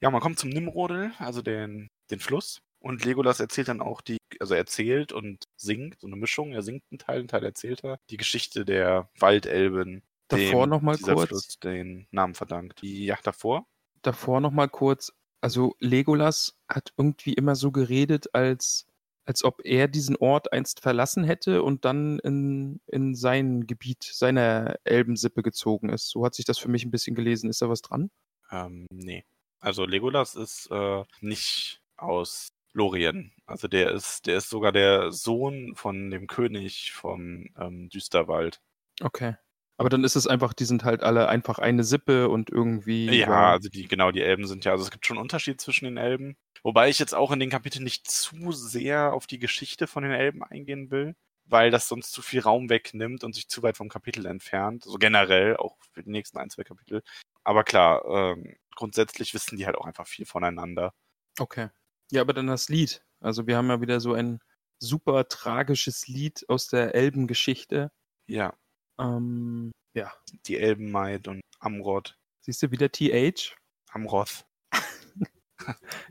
Ja, 0.00 0.10
man 0.10 0.20
kommt 0.20 0.38
zum 0.38 0.50
Nimrodel, 0.50 1.12
also 1.18 1.42
den, 1.42 1.90
den 2.10 2.20
Fluss. 2.20 2.60
Und 2.78 3.04
Legolas 3.04 3.40
erzählt 3.40 3.68
dann 3.68 3.80
auch 3.80 4.02
die, 4.02 4.18
also 4.40 4.54
erzählt 4.54 5.12
und 5.12 5.44
singt, 5.56 6.00
so 6.00 6.06
eine 6.06 6.16
Mischung. 6.16 6.52
Er 6.52 6.62
singt 6.62 6.82
einen 6.90 6.98
Teil, 6.98 7.18
einen 7.20 7.28
Teil 7.28 7.44
erzählt 7.44 7.82
er. 7.82 7.98
Die 8.10 8.18
Geschichte 8.18 8.64
der 8.66 9.08
Waldelben. 9.18 10.02
Davor 10.28 10.66
dem 10.66 10.70
noch 10.70 10.82
mal 10.82 10.96
dieser 10.96 11.14
kurz. 11.14 11.28
Fluss 11.28 11.58
den 11.60 12.06
Namen 12.10 12.34
verdankt. 12.34 12.82
Yacht 12.82 13.26
davor? 13.26 13.66
Davor 14.02 14.40
noch 14.40 14.50
mal 14.50 14.68
kurz. 14.68 15.14
Also 15.40 15.74
Legolas 15.78 16.58
hat 16.68 16.92
irgendwie 16.96 17.32
immer 17.32 17.56
so 17.56 17.72
geredet, 17.72 18.34
als, 18.34 18.86
als 19.24 19.44
ob 19.44 19.64
er 19.64 19.88
diesen 19.88 20.16
Ort 20.16 20.52
einst 20.52 20.80
verlassen 20.80 21.24
hätte 21.24 21.62
und 21.62 21.84
dann 21.84 22.18
in, 22.20 22.80
in 22.86 23.14
sein 23.14 23.66
Gebiet 23.66 24.02
seiner 24.02 24.76
Elbensippe 24.84 25.42
gezogen 25.42 25.88
ist. 25.88 26.10
So 26.10 26.24
hat 26.24 26.34
sich 26.34 26.44
das 26.44 26.58
für 26.58 26.68
mich 26.68 26.84
ein 26.84 26.90
bisschen 26.90 27.14
gelesen. 27.14 27.50
Ist 27.50 27.62
da 27.62 27.68
was 27.68 27.82
dran? 27.82 28.10
Ähm, 28.50 28.86
nee. 28.90 29.24
Also 29.60 29.86
Legolas 29.86 30.34
ist 30.34 30.68
äh, 30.70 31.04
nicht 31.20 31.80
aus 31.96 32.48
Lorien. 32.74 33.32
Also 33.46 33.68
der 33.68 33.92
ist, 33.92 34.26
der 34.26 34.36
ist 34.38 34.50
sogar 34.50 34.72
der 34.72 35.10
Sohn 35.12 35.74
von 35.74 36.10
dem 36.10 36.26
König 36.26 36.92
vom 36.92 37.46
ähm, 37.56 37.88
Düsterwald. 37.88 38.60
Okay. 39.00 39.36
Aber 39.76 39.88
dann 39.88 40.04
ist 40.04 40.14
es 40.14 40.26
einfach, 40.26 40.52
die 40.52 40.64
sind 40.64 40.84
halt 40.84 41.02
alle 41.02 41.28
einfach 41.28 41.58
eine 41.58 41.82
Sippe 41.82 42.28
und 42.28 42.50
irgendwie. 42.50 43.10
Ja, 43.10 43.52
also 43.52 43.68
die, 43.68 43.88
genau, 43.88 44.12
die 44.12 44.22
Elben 44.22 44.46
sind 44.46 44.64
ja, 44.64 44.72
also 44.72 44.84
es 44.84 44.90
gibt 44.90 45.04
schon 45.06 45.16
einen 45.16 45.22
Unterschied 45.22 45.60
zwischen 45.60 45.84
den 45.86 45.96
Elben. 45.96 46.36
Wobei 46.62 46.88
ich 46.88 46.98
jetzt 46.98 47.14
auch 47.14 47.32
in 47.32 47.40
den 47.40 47.50
Kapiteln 47.50 47.84
nicht 47.84 48.08
zu 48.08 48.52
sehr 48.52 49.12
auf 49.12 49.26
die 49.26 49.38
Geschichte 49.38 49.86
von 49.86 50.04
den 50.04 50.12
Elben 50.12 50.44
eingehen 50.44 50.90
will, 50.90 51.16
weil 51.44 51.70
das 51.70 51.88
sonst 51.88 52.12
zu 52.12 52.22
viel 52.22 52.40
Raum 52.40 52.70
wegnimmt 52.70 53.24
und 53.24 53.34
sich 53.34 53.48
zu 53.48 53.62
weit 53.62 53.76
vom 53.76 53.88
Kapitel 53.88 54.26
entfernt. 54.26 54.84
So 54.84 54.96
generell, 54.96 55.56
auch 55.56 55.76
für 55.92 56.02
die 56.02 56.10
nächsten 56.10 56.38
ein, 56.38 56.50
zwei 56.50 56.62
Kapitel. 56.62 57.02
Aber 57.42 57.64
klar, 57.64 58.04
ähm, 58.06 58.56
grundsätzlich 58.76 59.34
wissen 59.34 59.56
die 59.56 59.66
halt 59.66 59.76
auch 59.76 59.86
einfach 59.86 60.06
viel 60.06 60.24
voneinander. 60.24 60.94
Okay. 61.38 61.68
Ja, 62.10 62.20
aber 62.20 62.32
dann 62.32 62.46
das 62.46 62.68
Lied. 62.68 63.04
Also 63.20 63.46
wir 63.46 63.56
haben 63.56 63.68
ja 63.68 63.80
wieder 63.80 64.00
so 64.00 64.14
ein 64.14 64.40
super 64.78 65.28
tragisches 65.28 66.06
Lied 66.06 66.44
aus 66.48 66.68
der 66.68 66.94
Elbengeschichte. 66.94 67.90
Ja, 68.26 68.54
Ähm, 68.98 69.72
ja. 69.94 70.12
die 70.46 70.58
Elbenmaid 70.58 71.28
und 71.28 71.40
Amroth. 71.60 72.16
Siehst 72.40 72.62
du 72.62 72.70
wieder 72.70 72.90
TH? 72.90 73.54
Amroth. 73.92 74.44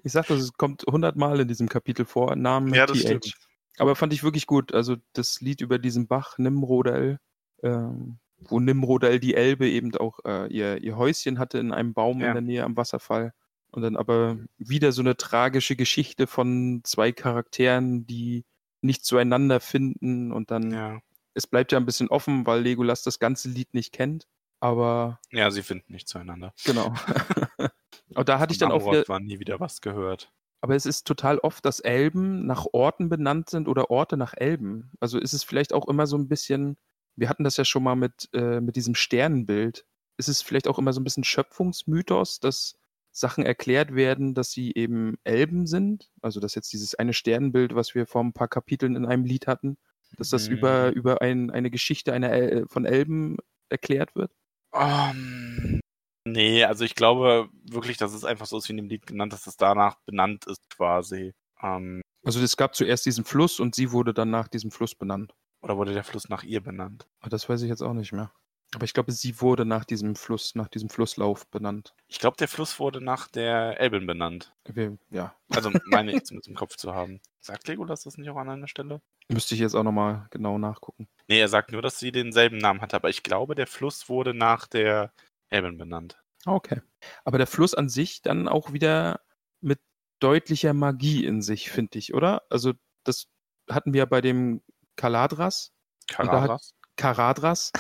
Ich 0.04 0.12
sag 0.14 0.26
das, 0.28 0.40
es 0.42 0.54
kommt 0.54 0.84
hundertmal 0.88 1.40
in 1.40 1.48
diesem 1.48 1.70
Kapitel 1.70 2.06
vor, 2.06 2.36
Namen 2.36 2.74
Ja, 2.74 2.86
das 2.88 2.98
TH. 2.98 3.02
stimmt. 3.02 3.34
Aber 3.78 3.96
fand 3.96 4.12
ich 4.14 4.24
wirklich 4.24 4.48
gut. 4.48 4.74
Also 4.74 4.96
das 5.14 5.42
Lied 5.42 5.62
über 5.62 5.78
diesen 5.80 6.08
Bach, 6.08 6.38
Nimrodel, 6.40 7.20
ähm, 7.62 8.18
wo 8.40 8.60
Nimrodel 8.60 9.20
die 9.20 9.36
Elbe 9.36 9.70
eben 9.70 9.96
auch 9.98 10.20
äh, 10.26 10.48
ihr, 10.52 10.82
ihr 10.84 10.98
Häuschen 10.98 11.38
hatte 11.40 11.60
in 11.60 11.72
einem 11.72 11.94
Baum 11.94 12.20
Ja. 12.22 12.28
in 12.30 12.34
der 12.34 12.42
Nähe 12.42 12.64
am 12.64 12.76
Wasserfall. 12.78 13.34
Und 13.72 13.82
dann 13.84 13.96
aber 13.96 14.38
wieder 14.58 14.92
so 14.92 15.02
eine 15.02 15.18
tragische 15.18 15.76
Geschichte 15.76 16.26
von 16.26 16.82
zwei 16.84 17.12
Charakteren, 17.12 18.06
die 18.08 18.46
nicht 18.82 19.06
zueinander 19.06 19.60
finden. 19.60 20.32
Und 20.32 20.50
dann, 20.52 20.72
Ja. 20.72 21.00
Es 21.34 21.48
bleibt 21.48 21.72
ja 21.72 21.80
ein 21.80 21.86
bisschen 21.86 22.10
offen, 22.10 22.46
weil 22.46 22.62
Legolas 22.62 23.04
das 23.04 23.20
ganze 23.20 23.50
Lied 23.50 23.74
nicht 23.74 23.92
kennt. 23.92 24.28
Aber 24.60 25.20
ja, 25.32 25.52
sie 25.52 25.64
finden 25.64 25.92
nicht 25.92 26.08
zueinander. 26.08 26.54
genau. 26.64 26.94
Aber 28.16 28.24
da 28.24 28.40
hatte 28.40 28.54
ich 28.54 28.60
dann 28.60 28.72
auch 28.72 28.86
wieder, 28.86 29.04
war 29.08 29.20
nie 29.20 29.40
wieder 29.40 29.60
was 29.60 29.82
gehört. 29.82 30.32
aber 30.62 30.76
es 30.76 30.86
ist 30.86 31.06
total 31.06 31.40
oft, 31.40 31.66
dass 31.66 31.80
Elben 31.80 32.46
nach 32.46 32.66
Orten 32.72 33.10
benannt 33.10 33.50
sind 33.50 33.68
oder 33.68 33.90
Orte 33.90 34.18
nach 34.18 34.34
Elben. 34.36 34.92
Also 35.00 35.20
ist 35.20 35.34
es 35.34 35.44
vielleicht 35.44 35.74
auch 35.74 35.88
immer 35.88 36.08
so 36.08 36.18
ein 36.18 36.28
bisschen, 36.28 36.78
wir 37.16 37.30
hatten 37.30 37.44
das 37.44 37.58
ja 37.58 37.66
schon 37.66 37.84
mal 37.84 37.96
mit, 37.96 38.30
äh, 38.34 38.62
mit 38.62 38.76
diesem 38.76 38.96
Sternenbild. 38.96 39.86
Ist 40.18 40.30
es 40.30 40.42
vielleicht 40.42 40.68
auch 40.68 40.80
immer 40.80 40.94
so 40.94 41.02
ein 41.02 41.04
bisschen 41.04 41.24
Schöpfungsmythos, 41.24 42.40
dass 42.40 42.78
Sachen 43.12 43.46
erklärt 43.46 43.96
werden, 43.96 44.34
dass 44.34 44.52
sie 44.52 44.74
eben 44.74 45.16
Elben 45.24 45.66
sind? 45.66 46.12
Also 46.22 46.40
dass 46.40 46.56
jetzt 46.56 46.72
dieses 46.72 46.96
eine 46.96 47.14
Sternenbild, 47.14 47.76
was 47.76 47.96
wir 47.96 48.06
vor 48.06 48.24
ein 48.24 48.34
paar 48.34 48.48
Kapiteln 48.48 48.96
in 48.96 49.06
einem 49.06 49.26
Lied 49.26 49.48
hatten, 49.48 49.78
dass 50.18 50.30
das 50.30 50.48
Mhm. 50.48 50.56
über, 50.56 50.92
über 50.94 51.22
ein, 51.22 51.50
eine 51.52 51.70
Geschichte 51.72 52.14
einer 52.14 52.32
El 52.32 52.68
von 52.68 52.86
Elben 52.86 53.38
erklärt 53.70 54.16
wird? 54.16 54.32
Ähm, 54.74 55.80
nee, 56.28 56.64
also 56.64 56.84
ich 56.84 56.96
glaube 56.96 57.50
wirklich, 57.64 57.98
dass 57.98 58.14
es 58.14 58.24
einfach 58.26 58.46
so 58.46 58.58
ist 58.58 58.68
wie 58.68 58.74
in 58.74 58.78
dem 58.78 58.88
Lied 58.90 59.06
genannt, 59.06 59.34
dass 59.34 59.48
es 59.48 59.58
danach 59.58 59.98
benannt 60.06 60.46
ist 60.48 60.70
quasi. 60.70 61.34
Ähm, 61.62 62.02
Also 62.26 62.40
es 62.42 62.58
gab 62.58 62.76
zuerst 62.76 63.06
diesen 63.06 63.24
Fluss 63.26 63.60
und 63.60 63.76
sie 63.76 63.92
wurde 63.92 64.14
dann 64.14 64.30
nach 64.32 64.48
diesem 64.48 64.72
Fluss 64.72 64.96
benannt. 64.96 65.34
oder 65.62 65.78
wurde 65.78 65.94
der 65.94 66.04
Fluss 66.04 66.28
nach 66.30 66.44
ihr 66.44 66.62
benannt? 66.62 67.08
Aber 67.22 67.30
das 67.30 67.48
weiß 67.48 67.62
ich 67.62 67.70
jetzt 67.70 67.82
auch 67.84 67.94
nicht 67.94 68.12
mehr. 68.12 68.32
Aber 68.76 68.86
ich 68.86 68.94
glaube, 68.94 69.12
sie 69.12 69.40
wurde 69.42 69.66
nach 69.66 69.86
diesem 69.86 70.16
Fluss, 70.16 70.56
nach 70.56 70.68
diesem 70.68 70.90
Flusslauf 70.90 71.48
benannt. 71.48 71.94
Ich 72.08 72.20
glaube, 72.20 72.38
der 72.38 72.48
Fluss 72.48 72.80
wurde 72.80 73.02
nach 73.02 73.28
der 73.28 73.80
Elbin 73.80 74.08
benannt. 74.08 74.54
Wir, 74.66 74.98
ja. 75.10 75.36
Also 75.50 75.72
meine 75.86 76.12
ich 76.16 76.24
zumindest 76.24 76.48
im 76.48 76.56
Kopf 76.56 76.76
zu 76.76 76.94
haben. 76.94 77.22
Sagt 77.40 77.68
Legolas 77.68 78.04
das 78.04 78.18
nicht 78.18 78.30
auch 78.30 78.38
an 78.38 78.50
einer 78.50 78.68
Stelle? 78.68 79.02
Müsste 79.30 79.56
ich 79.56 79.62
jetzt 79.62 79.76
auch 79.76 79.84
nochmal 79.84 80.28
genau 80.32 80.58
nachgucken. 80.58 81.08
Nee, 81.28 81.40
er 81.40 81.50
sagt 81.50 81.72
nur, 81.72 81.82
dass 81.82 82.00
sie 82.00 82.12
denselben 82.12 82.58
Namen 82.58 82.82
hat, 82.82 82.94
aber 82.94 83.10
ich 83.10 83.24
glaube, 83.24 83.56
der 83.56 83.68
Fluss 83.68 84.10
wurde 84.10 84.34
nach 84.34 84.68
der 84.68 85.14
Elbin 85.50 85.78
benannt. 85.78 86.20
Okay. 86.46 86.82
Aber 87.24 87.38
der 87.38 87.48
Fluss 87.48 87.74
an 87.74 87.90
sich 87.90 88.22
dann 88.22 88.48
auch 88.48 88.74
wieder 88.74 89.22
mit 89.62 89.80
deutlicher 90.20 90.74
Magie 90.74 91.26
in 91.26 91.42
sich, 91.42 91.70
finde 91.70 92.00
ich, 92.00 92.14
oder? 92.14 92.44
Also, 92.50 92.74
das 93.04 93.28
hatten 93.70 93.94
wir 93.94 94.00
ja 94.00 94.06
bei 94.06 94.22
dem 94.22 94.62
Kaladras. 94.96 95.74
Hat- 96.18 96.62
Karadras? 96.96 97.72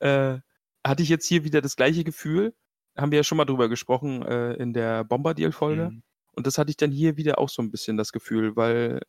Äh, 0.00 0.38
hatte 0.86 1.02
ich 1.02 1.08
jetzt 1.08 1.26
hier 1.26 1.44
wieder 1.44 1.60
das 1.60 1.76
gleiche 1.76 2.04
Gefühl. 2.04 2.54
Haben 2.96 3.12
wir 3.12 3.18
ja 3.18 3.24
schon 3.24 3.38
mal 3.38 3.44
drüber 3.44 3.68
gesprochen 3.68 4.22
äh, 4.22 4.54
in 4.54 4.72
der 4.72 5.04
Bombardier-Folge. 5.04 5.90
Mhm. 5.90 6.02
Und 6.32 6.46
das 6.46 6.58
hatte 6.58 6.70
ich 6.70 6.76
dann 6.76 6.90
hier 6.92 7.16
wieder 7.16 7.38
auch 7.38 7.48
so 7.48 7.62
ein 7.62 7.70
bisschen 7.70 7.96
das 7.96 8.12
Gefühl, 8.12 8.56
weil 8.56 9.00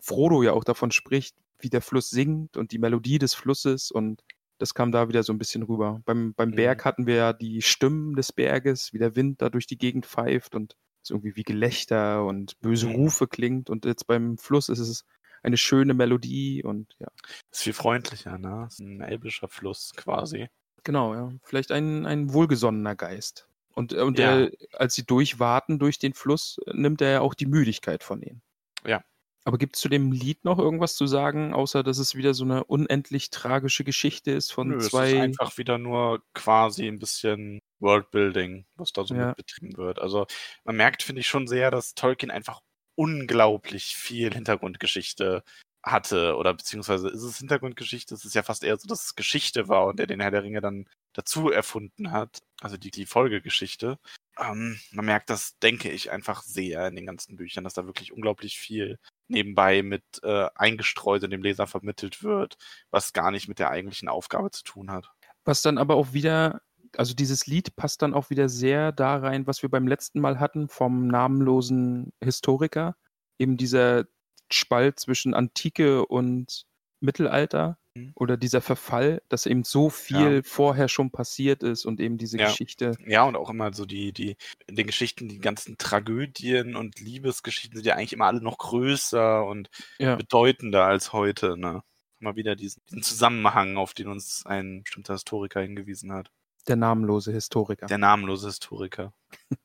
Frodo 0.00 0.42
ja 0.42 0.52
auch 0.52 0.64
davon 0.64 0.90
spricht, 0.90 1.36
wie 1.58 1.70
der 1.70 1.82
Fluss 1.82 2.10
singt 2.10 2.56
und 2.56 2.72
die 2.72 2.78
Melodie 2.78 3.18
des 3.18 3.34
Flusses 3.34 3.90
und 3.90 4.22
das 4.58 4.74
kam 4.74 4.90
da 4.92 5.08
wieder 5.08 5.22
so 5.22 5.32
ein 5.32 5.38
bisschen 5.38 5.62
rüber. 5.62 6.00
Beim, 6.04 6.34
beim 6.34 6.50
Mhm. 6.50 6.56
Berg 6.56 6.84
hatten 6.84 7.06
wir 7.06 7.14
ja 7.14 7.32
die 7.32 7.62
Stimmen 7.62 8.14
des 8.16 8.32
Berges, 8.32 8.92
wie 8.92 8.98
der 8.98 9.14
Wind 9.16 9.40
da 9.40 9.50
durch 9.50 9.66
die 9.66 9.78
Gegend 9.78 10.04
pfeift 10.06 10.54
und 10.54 10.76
es 11.02 11.10
irgendwie 11.10 11.36
wie 11.36 11.42
Gelächter 11.44 12.24
und 12.26 12.58
böse 12.60 12.86
Mhm. 12.88 12.94
Rufe 12.96 13.28
klingt 13.28 13.70
und 13.70 13.84
jetzt 13.84 14.06
beim 14.06 14.36
Fluss 14.36 14.68
ist 14.68 14.80
es 14.80 15.04
eine 15.42 15.56
schöne 15.56 15.94
Melodie 15.94 16.62
und 16.64 16.94
ja, 16.98 17.08
Ist 17.50 17.62
viel 17.62 17.72
freundlicher, 17.72 18.38
ne? 18.38 18.66
Ist 18.68 18.80
ein 18.80 19.00
elbischer 19.00 19.48
Fluss 19.48 19.92
quasi. 19.96 20.48
genau, 20.84 21.14
ja. 21.14 21.30
Vielleicht 21.42 21.70
ein, 21.72 22.06
ein 22.06 22.32
wohlgesonnener 22.32 22.94
Geist. 22.96 23.48
Und, 23.74 23.92
äh, 23.92 24.00
und 24.00 24.18
Ja. 24.18 24.40
er, 24.40 24.50
als 24.72 24.94
sie 24.94 25.04
durchwarten 25.04 25.78
durch 25.78 25.98
den 25.98 26.14
Fluss, 26.14 26.58
nimmt 26.72 27.00
er 27.00 27.10
ja 27.10 27.20
auch 27.20 27.34
die 27.34 27.46
Müdigkeit 27.46 28.02
von 28.02 28.22
ihnen. 28.22 28.42
Ja. 28.86 29.04
Aber 29.44 29.56
gibt 29.56 29.76
es 29.76 29.82
zu 29.82 29.88
dem 29.88 30.12
Lied 30.12 30.44
noch 30.44 30.58
irgendwas 30.58 30.94
zu 30.96 31.06
sagen, 31.06 31.54
außer 31.54 31.82
dass 31.82 31.98
es 31.98 32.14
wieder 32.14 32.34
so 32.34 32.44
eine 32.44 32.64
unendlich 32.64 33.30
tragische 33.30 33.82
Geschichte 33.84 34.30
ist 34.32 34.50
von 34.52 34.68
Nö, 34.68 34.76
es 34.76 34.84
ist 34.86 34.90
zwei. 34.90 35.20
einfach 35.20 35.56
wieder 35.58 35.78
nur 35.78 36.22
quasi 36.34 36.86
ein 36.86 36.98
bisschen 36.98 37.60
Worldbuilding, 37.80 38.66
was 38.76 38.92
da 38.92 39.04
so 39.04 39.14
Ja. 39.14 39.32
betrieben 39.34 39.76
wird. 39.76 40.00
Also 40.00 40.26
man 40.64 40.76
merkt, 40.76 41.02
finde 41.02 41.20
ich 41.20 41.28
schon 41.28 41.46
sehr, 41.46 41.70
dass 41.70 41.94
Tolkien 41.94 42.30
einfach 42.30 42.60
unglaublich 42.98 43.94
viel 43.96 44.34
Hintergrundgeschichte 44.34 45.44
hatte 45.84 46.34
oder 46.36 46.52
beziehungsweise 46.52 47.08
ist 47.08 47.22
es 47.22 47.38
Hintergrundgeschichte, 47.38 48.12
es 48.12 48.24
ist 48.24 48.34
ja 48.34 48.42
fast 48.42 48.64
eher 48.64 48.76
so, 48.76 48.88
dass 48.88 49.04
es 49.04 49.14
Geschichte 49.14 49.68
war 49.68 49.86
und 49.86 50.00
er 50.00 50.08
den 50.08 50.20
Herr 50.20 50.32
der 50.32 50.42
Ringe 50.42 50.60
dann 50.60 50.86
dazu 51.12 51.50
erfunden 51.50 52.10
hat, 52.10 52.40
also 52.60 52.76
die, 52.76 52.90
die 52.90 53.06
Folgegeschichte. 53.06 53.98
Ähm, 54.36 54.80
man 54.90 55.04
merkt 55.04 55.30
das, 55.30 55.56
denke 55.60 55.90
ich, 55.90 56.10
einfach 56.10 56.42
sehr 56.42 56.88
in 56.88 56.96
den 56.96 57.06
ganzen 57.06 57.36
Büchern, 57.36 57.62
dass 57.62 57.74
da 57.74 57.86
wirklich 57.86 58.12
unglaublich 58.12 58.58
viel 58.58 58.98
nebenbei 59.28 59.82
mit 59.82 60.02
äh, 60.24 60.48
eingestreut 60.56 61.22
und 61.22 61.30
dem 61.30 61.42
Leser 61.42 61.68
vermittelt 61.68 62.24
wird, 62.24 62.56
was 62.90 63.12
gar 63.12 63.30
nicht 63.30 63.46
mit 63.46 63.60
der 63.60 63.70
eigentlichen 63.70 64.08
Aufgabe 64.08 64.50
zu 64.50 64.64
tun 64.64 64.90
hat. 64.90 65.08
Was 65.44 65.62
dann 65.62 65.78
aber 65.78 65.94
auch 65.94 66.12
wieder, 66.12 66.62
also 66.96 67.14
dieses 67.14 67.46
Lied 67.46 67.76
passt 67.76 68.02
dann 68.02 68.14
auch 68.14 68.30
wieder 68.30 68.48
sehr 68.48 68.92
da 68.92 69.16
rein, 69.16 69.46
was 69.46 69.62
wir 69.62 69.68
beim 69.70 69.86
letzten 69.86 70.20
Mal 70.20 70.40
hatten 70.40 70.68
vom 70.68 71.06
namenlosen 71.08 72.12
Historiker. 72.22 72.96
Eben 73.38 73.56
dieser 73.56 74.04
Spalt 74.50 74.98
zwischen 75.00 75.34
Antike 75.34 76.06
und 76.06 76.64
Mittelalter 77.00 77.78
Mhm. 77.94 78.14
oder 78.14 78.36
dieser 78.36 78.60
Verfall, 78.60 79.22
dass 79.28 79.46
eben 79.46 79.64
so 79.64 79.90
viel 79.90 80.36
Ja. 80.36 80.42
vorher 80.44 80.88
schon 80.88 81.10
passiert 81.10 81.62
ist 81.62 81.84
und 81.86 82.00
eben 82.00 82.18
diese 82.18 82.38
Ja. 82.38 82.44
Geschichte. 82.46 82.98
Ja, 83.06 83.24
und 83.24 83.36
auch 83.36 83.50
immer 83.50 83.72
so 83.72 83.84
die, 83.86 84.12
die, 84.12 84.36
in 84.66 84.76
den 84.76 84.86
Geschichten, 84.86 85.28
die 85.28 85.38
ganzen 85.38 85.78
Tragödien 85.78 86.74
und 86.76 86.98
Liebesgeschichten 87.00 87.76
sind 87.76 87.86
ja 87.86 87.94
eigentlich 87.94 88.12
immer 88.12 88.26
alle 88.26 88.42
noch 88.42 88.58
größer 88.58 89.44
und 89.46 89.68
Ja. 89.98 90.16
bedeutender 90.16 90.84
als 90.86 91.12
heute, 91.12 91.56
ne? 91.58 91.82
Mal 92.20 92.34
wieder 92.36 92.56
diesen, 92.56 92.82
diesen 92.90 93.02
Zusammenhang, 93.02 93.76
auf 93.76 93.94
den 93.94 94.08
uns 94.08 94.44
ein 94.46 94.82
bestimmter 94.82 95.14
Historiker 95.14 95.60
hingewiesen 95.60 96.12
hat. 96.12 96.30
Der 96.68 96.76
namenlose 96.76 97.32
Historiker. 97.32 97.86
Der 97.86 97.98
namenlose 97.98 98.46
Historiker. 98.48 99.12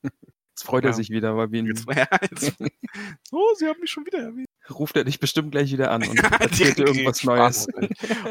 Jetzt 0.02 0.64
freut 0.64 0.84
Ja. 0.84 0.90
er 0.90 0.94
sich 0.94 1.10
wieder, 1.10 1.36
weil 1.36 1.50
wir 1.52 1.60
ihn, 1.60 1.66
Jetzt, 1.66 1.86
ja, 1.94 2.06
jetzt, 2.22 2.52
oh, 3.32 3.54
sie 3.56 3.66
haben 3.68 3.80
mich 3.80 3.90
schon 3.90 4.06
wieder 4.06 4.20
erwähnt. 4.20 4.48
ruft 4.70 4.96
er 4.96 5.04
dich 5.04 5.20
bestimmt 5.20 5.50
gleich 5.52 5.70
wieder 5.72 5.90
an 5.90 6.06
und 6.06 6.14
Ja, 6.22 6.28
erzählt 6.38 6.78
dir 6.78 6.86
irgendwas. 6.86 7.22
Neues. 7.24 7.66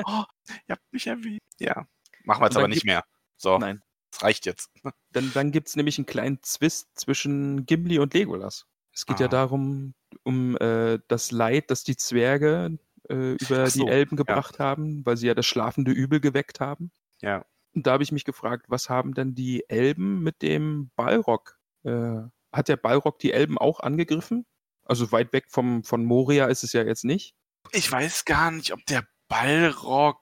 Oh, 0.05 0.23
ihr 0.67 0.71
habt 0.75 0.91
mich 0.93 1.07
erwähnt. 1.07 1.41
Ja. 1.59 1.87
Machen 2.23 2.41
wir 2.41 2.45
jetzt 2.47 2.57
aber 2.57 2.67
nicht 2.67 2.85
mehr. 2.85 3.03
So, 3.37 3.57
Nein. 3.57 3.81
das 4.11 4.23
reicht 4.23 4.45
jetzt. 4.45 4.69
Dann, 5.11 5.31
dann 5.33 5.51
gibt 5.51 5.67
es 5.67 5.75
nämlich 5.75 5.97
einen 5.97 6.05
kleinen 6.05 6.41
Zwist 6.43 6.87
zwischen 6.97 7.65
Gimli 7.65 7.99
und 7.99 8.13
Legolas. 8.13 8.65
Es 8.93 9.05
geht 9.05 9.19
ja 9.19 9.25
Ah. 9.25 9.29
darum, 9.29 9.93
um 10.23 10.55
äh, 10.57 10.99
das 11.09 11.31
Leid, 11.31 11.71
das 11.71 11.83
die 11.83 11.97
Zwerge 11.97 12.77
äh, 13.09 13.33
über 13.33 13.69
so, 13.69 13.83
die 13.83 13.89
Elben 13.91 14.15
ja. 14.15 14.23
gebracht 14.23 14.59
haben, 14.59 15.05
weil 15.05 15.17
sie 15.17 15.27
ja 15.27 15.33
das 15.33 15.45
schlafende 15.45 15.91
Übel 15.91 16.19
geweckt 16.21 16.59
haben. 16.61 16.91
Ja. 17.21 17.43
Da 17.75 17.93
habe 17.93 18.03
ich 18.03 18.11
mich 18.11 18.25
gefragt, 18.25 18.65
was 18.69 18.89
haben 18.89 19.13
denn 19.13 19.35
die 19.35 19.67
Elben 19.69 20.21
mit 20.21 20.41
dem 20.41 20.91
Balrog? 20.95 21.59
Äh, 21.83 22.21
hat 22.51 22.67
der 22.67 22.77
Balrog 22.77 23.19
die 23.19 23.31
Elben 23.31 23.57
auch 23.57 23.79
angegriffen? 23.79 24.45
Also 24.85 25.11
weit 25.11 25.33
weg 25.33 25.45
vom, 25.49 25.83
von 25.83 26.05
Moria 26.05 26.45
ist 26.47 26.63
es 26.63 26.73
ja 26.73 26.83
jetzt 26.83 27.05
nicht. 27.05 27.33
Ich 27.71 27.91
weiß 27.91 28.25
gar 28.25 28.51
nicht, 28.51 28.73
ob 28.73 28.85
der 28.85 29.07
Balrog 29.27 30.21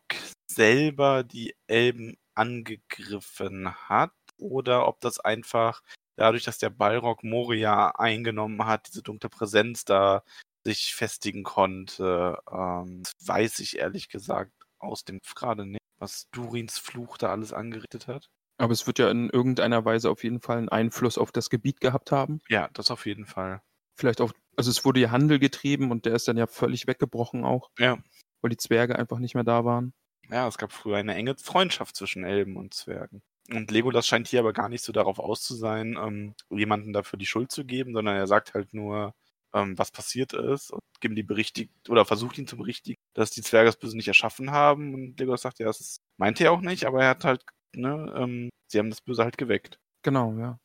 selber 0.49 1.23
die 1.23 1.55
Elben 1.67 2.15
angegriffen 2.35 3.73
hat 3.73 4.13
oder 4.37 4.87
ob 4.87 5.01
das 5.01 5.19
einfach 5.19 5.81
dadurch, 6.15 6.43
dass 6.43 6.57
der 6.59 6.69
Balrog 6.69 7.23
Moria 7.23 7.89
eingenommen 7.91 8.65
hat, 8.65 8.87
diese 8.87 9.01
dunkle 9.01 9.29
Präsenz 9.29 9.85
da 9.85 10.23
sich 10.63 10.93
festigen 10.95 11.43
konnte. 11.43 12.37
Ähm, 12.51 13.03
das 13.03 13.27
weiß 13.27 13.59
ich 13.59 13.77
ehrlich 13.79 14.09
gesagt 14.09 14.53
aus 14.79 15.03
dem 15.03 15.19
gerade 15.35 15.65
nicht, 15.65 15.80
was 16.01 16.29
Durins 16.31 16.77
Fluch 16.79 17.17
da 17.17 17.29
alles 17.29 17.53
angerichtet 17.53 18.07
hat. 18.07 18.29
Aber 18.57 18.73
es 18.73 18.85
wird 18.85 18.99
ja 18.99 19.09
in 19.09 19.29
irgendeiner 19.29 19.85
Weise 19.85 20.09
auf 20.09 20.23
jeden 20.23 20.41
Fall 20.41 20.57
einen 20.57 20.69
Einfluss 20.69 21.17
auf 21.17 21.31
das 21.31 21.49
Gebiet 21.49 21.79
gehabt 21.79 22.11
haben. 22.11 22.41
Ja, 22.49 22.69
das 22.73 22.91
auf 22.91 23.05
jeden 23.05 23.25
Fall. 23.25 23.61
Vielleicht 23.95 24.21
auch, 24.21 24.33
also 24.55 24.69
es 24.69 24.83
wurde 24.85 24.99
ja 24.99 25.11
Handel 25.11 25.39
getrieben 25.39 25.91
und 25.91 26.05
der 26.05 26.13
ist 26.15 26.27
dann 26.27 26.37
ja 26.37 26.47
völlig 26.47 26.87
weggebrochen 26.87 27.43
auch, 27.45 27.69
Ja. 27.79 27.97
weil 28.41 28.49
die 28.49 28.57
Zwerge 28.57 28.97
einfach 28.97 29.19
nicht 29.19 29.35
mehr 29.35 29.43
da 29.43 29.63
waren. 29.65 29.93
Ja, 30.29 30.47
es 30.47 30.57
gab 30.57 30.71
früher 30.71 30.97
eine 30.97 31.13
enge 31.15 31.35
Freundschaft 31.37 31.95
zwischen 31.95 32.23
Elben 32.23 32.55
und 32.55 32.73
Zwergen. 32.73 33.21
Und 33.51 33.69
Legolas 33.71 34.07
scheint 34.07 34.27
hier 34.27 34.39
aber 34.39 34.53
gar 34.53 34.69
nicht 34.69 34.83
so 34.83 34.91
darauf 34.93 35.19
aus 35.19 35.41
zu 35.41 35.55
sein, 35.55 35.97
ähm, 36.01 36.35
jemanden 36.49 36.93
dafür 36.93 37.17
die 37.19 37.25
Schuld 37.25 37.51
zu 37.51 37.65
geben, 37.65 37.93
sondern 37.93 38.15
er 38.15 38.27
sagt 38.27 38.53
halt 38.53 38.73
nur, 38.73 39.13
ähm, 39.53 39.77
was 39.77 39.91
passiert 39.91 40.33
ist 40.33 40.71
und 40.71 40.81
Gimli 40.99 41.23
berichtigt 41.23 41.89
oder 41.89 42.05
versucht 42.05 42.37
ihn 42.37 42.47
zu 42.47 42.57
berichtigen, 42.57 42.99
dass 43.13 43.31
die 43.31 43.41
Zwerge 43.41 43.67
das 43.67 43.77
Böse 43.77 43.97
nicht 43.97 44.07
erschaffen 44.07 44.51
haben. 44.51 44.93
Und 44.93 45.19
Legolas 45.19 45.41
sagt, 45.41 45.59
ja, 45.59 45.65
das 45.65 45.79
ist, 45.79 46.01
meinte 46.17 46.43
er 46.43 46.51
auch 46.51 46.61
nicht, 46.61 46.85
aber 46.85 47.03
er 47.03 47.09
hat 47.09 47.25
halt, 47.25 47.43
ne, 47.73 48.13
ähm, 48.15 48.49
sie 48.67 48.79
haben 48.79 48.89
das 48.89 49.01
Böse 49.01 49.23
halt 49.23 49.37
geweckt. 49.37 49.79
Genau, 50.03 50.33
ja. 50.37 50.57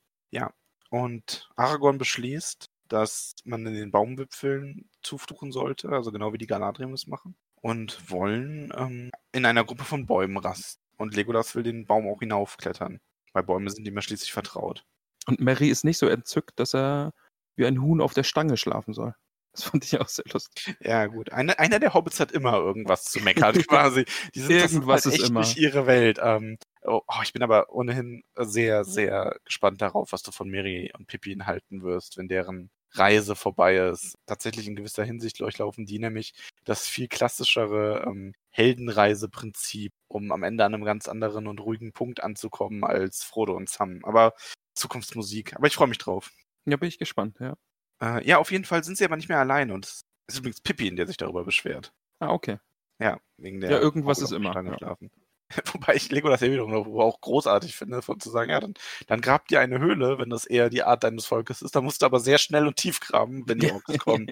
Und 0.90 1.48
Aragorn 1.56 1.98
beschließt, 1.98 2.66
dass 2.88 3.34
man 3.44 3.66
in 3.66 3.74
den 3.74 3.90
Baumwipfeln 3.90 4.88
zufluchen 5.02 5.52
sollte, 5.52 5.90
also 5.90 6.12
genau 6.12 6.32
wie 6.32 6.38
die 6.38 6.46
Galadriel 6.46 6.92
es 6.92 7.06
machen. 7.06 7.36
Und 7.60 8.10
wollen 8.10 8.72
ähm, 8.76 9.10
in 9.32 9.44
einer 9.44 9.64
Gruppe 9.64 9.84
von 9.84 10.06
Bäumen 10.06 10.36
rasten. 10.36 10.80
Und 10.96 11.16
Legolas 11.16 11.54
will 11.54 11.64
den 11.64 11.86
Baum 11.86 12.08
auch 12.08 12.20
hinaufklettern. 12.20 13.00
Weil 13.32 13.42
Bäume 13.42 13.70
sind 13.70 13.86
ihm 13.86 13.94
ja 13.94 14.02
schließlich 14.02 14.32
vertraut. 14.32 14.84
Und 15.26 15.40
Mary 15.40 15.68
ist 15.68 15.84
nicht 15.84 15.98
so 15.98 16.06
entzückt, 16.06 16.60
dass 16.60 16.74
er 16.74 17.12
wie 17.56 17.66
ein 17.66 17.80
Huhn 17.80 18.00
auf 18.00 18.14
der 18.14 18.24
Stange 18.24 18.56
schlafen 18.56 18.94
soll. 18.94 19.14
Das 19.56 19.64
fand 19.64 19.84
ich 19.84 19.98
auch 19.98 20.08
sehr 20.08 20.26
lustig. 20.30 20.76
Ja, 20.80 21.06
gut. 21.06 21.32
Eine, 21.32 21.58
einer 21.58 21.78
der 21.78 21.94
Hobbits 21.94 22.20
hat 22.20 22.30
immer 22.30 22.54
irgendwas 22.58 23.04
zu 23.04 23.20
meckern, 23.20 23.54
quasi. 23.66 24.04
Die 24.34 24.40
sind, 24.40 24.60
das 24.60 24.72
Irgendwas 24.72 25.06
halt 25.06 25.14
ist 25.14 25.20
echt 25.22 25.30
immer. 25.30 25.40
nicht 25.40 25.56
ihre 25.56 25.86
Welt. 25.86 26.18
Ähm, 26.22 26.58
oh, 26.82 27.00
oh, 27.06 27.20
ich 27.22 27.32
bin 27.32 27.42
aber 27.42 27.72
ohnehin 27.72 28.22
sehr, 28.36 28.84
sehr 28.84 29.38
gespannt 29.46 29.80
darauf, 29.80 30.12
was 30.12 30.22
du 30.22 30.30
von 30.30 30.50
Mary 30.50 30.92
und 30.98 31.06
Pippin 31.06 31.46
halten 31.46 31.82
wirst, 31.82 32.18
wenn 32.18 32.28
deren 32.28 32.68
Reise 32.92 33.34
vorbei 33.34 33.76
ist. 33.76 34.16
Tatsächlich 34.26 34.66
in 34.66 34.76
gewisser 34.76 35.04
Hinsicht 35.04 35.40
durchlaufen 35.40 35.86
die 35.86 35.98
nämlich 35.98 36.34
das 36.64 36.86
viel 36.86 37.08
klassischere 37.08 38.04
ähm, 38.06 38.34
Heldenreiseprinzip, 38.50 39.92
um 40.08 40.32
am 40.32 40.42
Ende 40.42 40.64
an 40.66 40.74
einem 40.74 40.84
ganz 40.84 41.08
anderen 41.08 41.46
und 41.46 41.60
ruhigen 41.60 41.92
Punkt 41.92 42.22
anzukommen 42.22 42.84
als 42.84 43.22
Frodo 43.22 43.54
und 43.54 43.70
Sam. 43.70 44.00
Aber 44.04 44.34
Zukunftsmusik. 44.74 45.56
Aber 45.56 45.66
ich 45.66 45.74
freue 45.74 45.88
mich 45.88 45.98
drauf. 45.98 46.30
Ja, 46.66 46.76
bin 46.76 46.88
ich 46.88 46.98
gespannt, 46.98 47.38
ja. 47.40 47.56
Äh, 48.02 48.26
ja, 48.26 48.38
auf 48.38 48.50
jeden 48.50 48.64
Fall 48.64 48.84
sind 48.84 48.98
sie 48.98 49.04
aber 49.04 49.16
nicht 49.16 49.28
mehr 49.28 49.38
alleine 49.38 49.72
und 49.72 49.86
es 49.86 50.02
ist 50.28 50.38
übrigens 50.38 50.60
Pippin, 50.60 50.96
der 50.96 51.06
sich 51.06 51.16
darüber 51.16 51.44
beschwert. 51.44 51.92
Ah, 52.18 52.30
okay. 52.30 52.58
Ja, 52.98 53.20
wegen 53.36 53.60
der 53.60 53.70
Ja, 53.70 53.78
irgendwas 53.78 54.20
ist 54.20 54.32
immer, 54.32 54.54
ja. 54.54 54.76
schlafen. 54.76 55.10
Wobei 55.72 55.94
ich 55.94 56.10
Legolas 56.10 56.40
ja 56.40 56.50
wiederum 56.50 56.74
auch 56.98 57.20
großartig 57.20 57.76
finde, 57.76 58.02
von 58.02 58.18
zu 58.18 58.30
sagen, 58.30 58.50
ja, 58.50 58.58
dann, 58.58 58.74
dann 59.06 59.20
grab 59.20 59.46
dir 59.46 59.60
eine 59.60 59.78
Höhle, 59.78 60.18
wenn 60.18 60.28
das 60.28 60.44
eher 60.44 60.70
die 60.70 60.82
Art 60.82 61.04
deines 61.04 61.26
Volkes 61.26 61.62
ist. 61.62 61.76
Da 61.76 61.80
musst 61.80 62.02
du 62.02 62.06
aber 62.06 62.18
sehr 62.18 62.38
schnell 62.38 62.66
und 62.66 62.76
tief 62.76 62.98
graben, 62.98 63.44
wenn 63.46 63.58
die 63.58 63.70
Orks 63.72 63.96
kommen. 63.98 64.26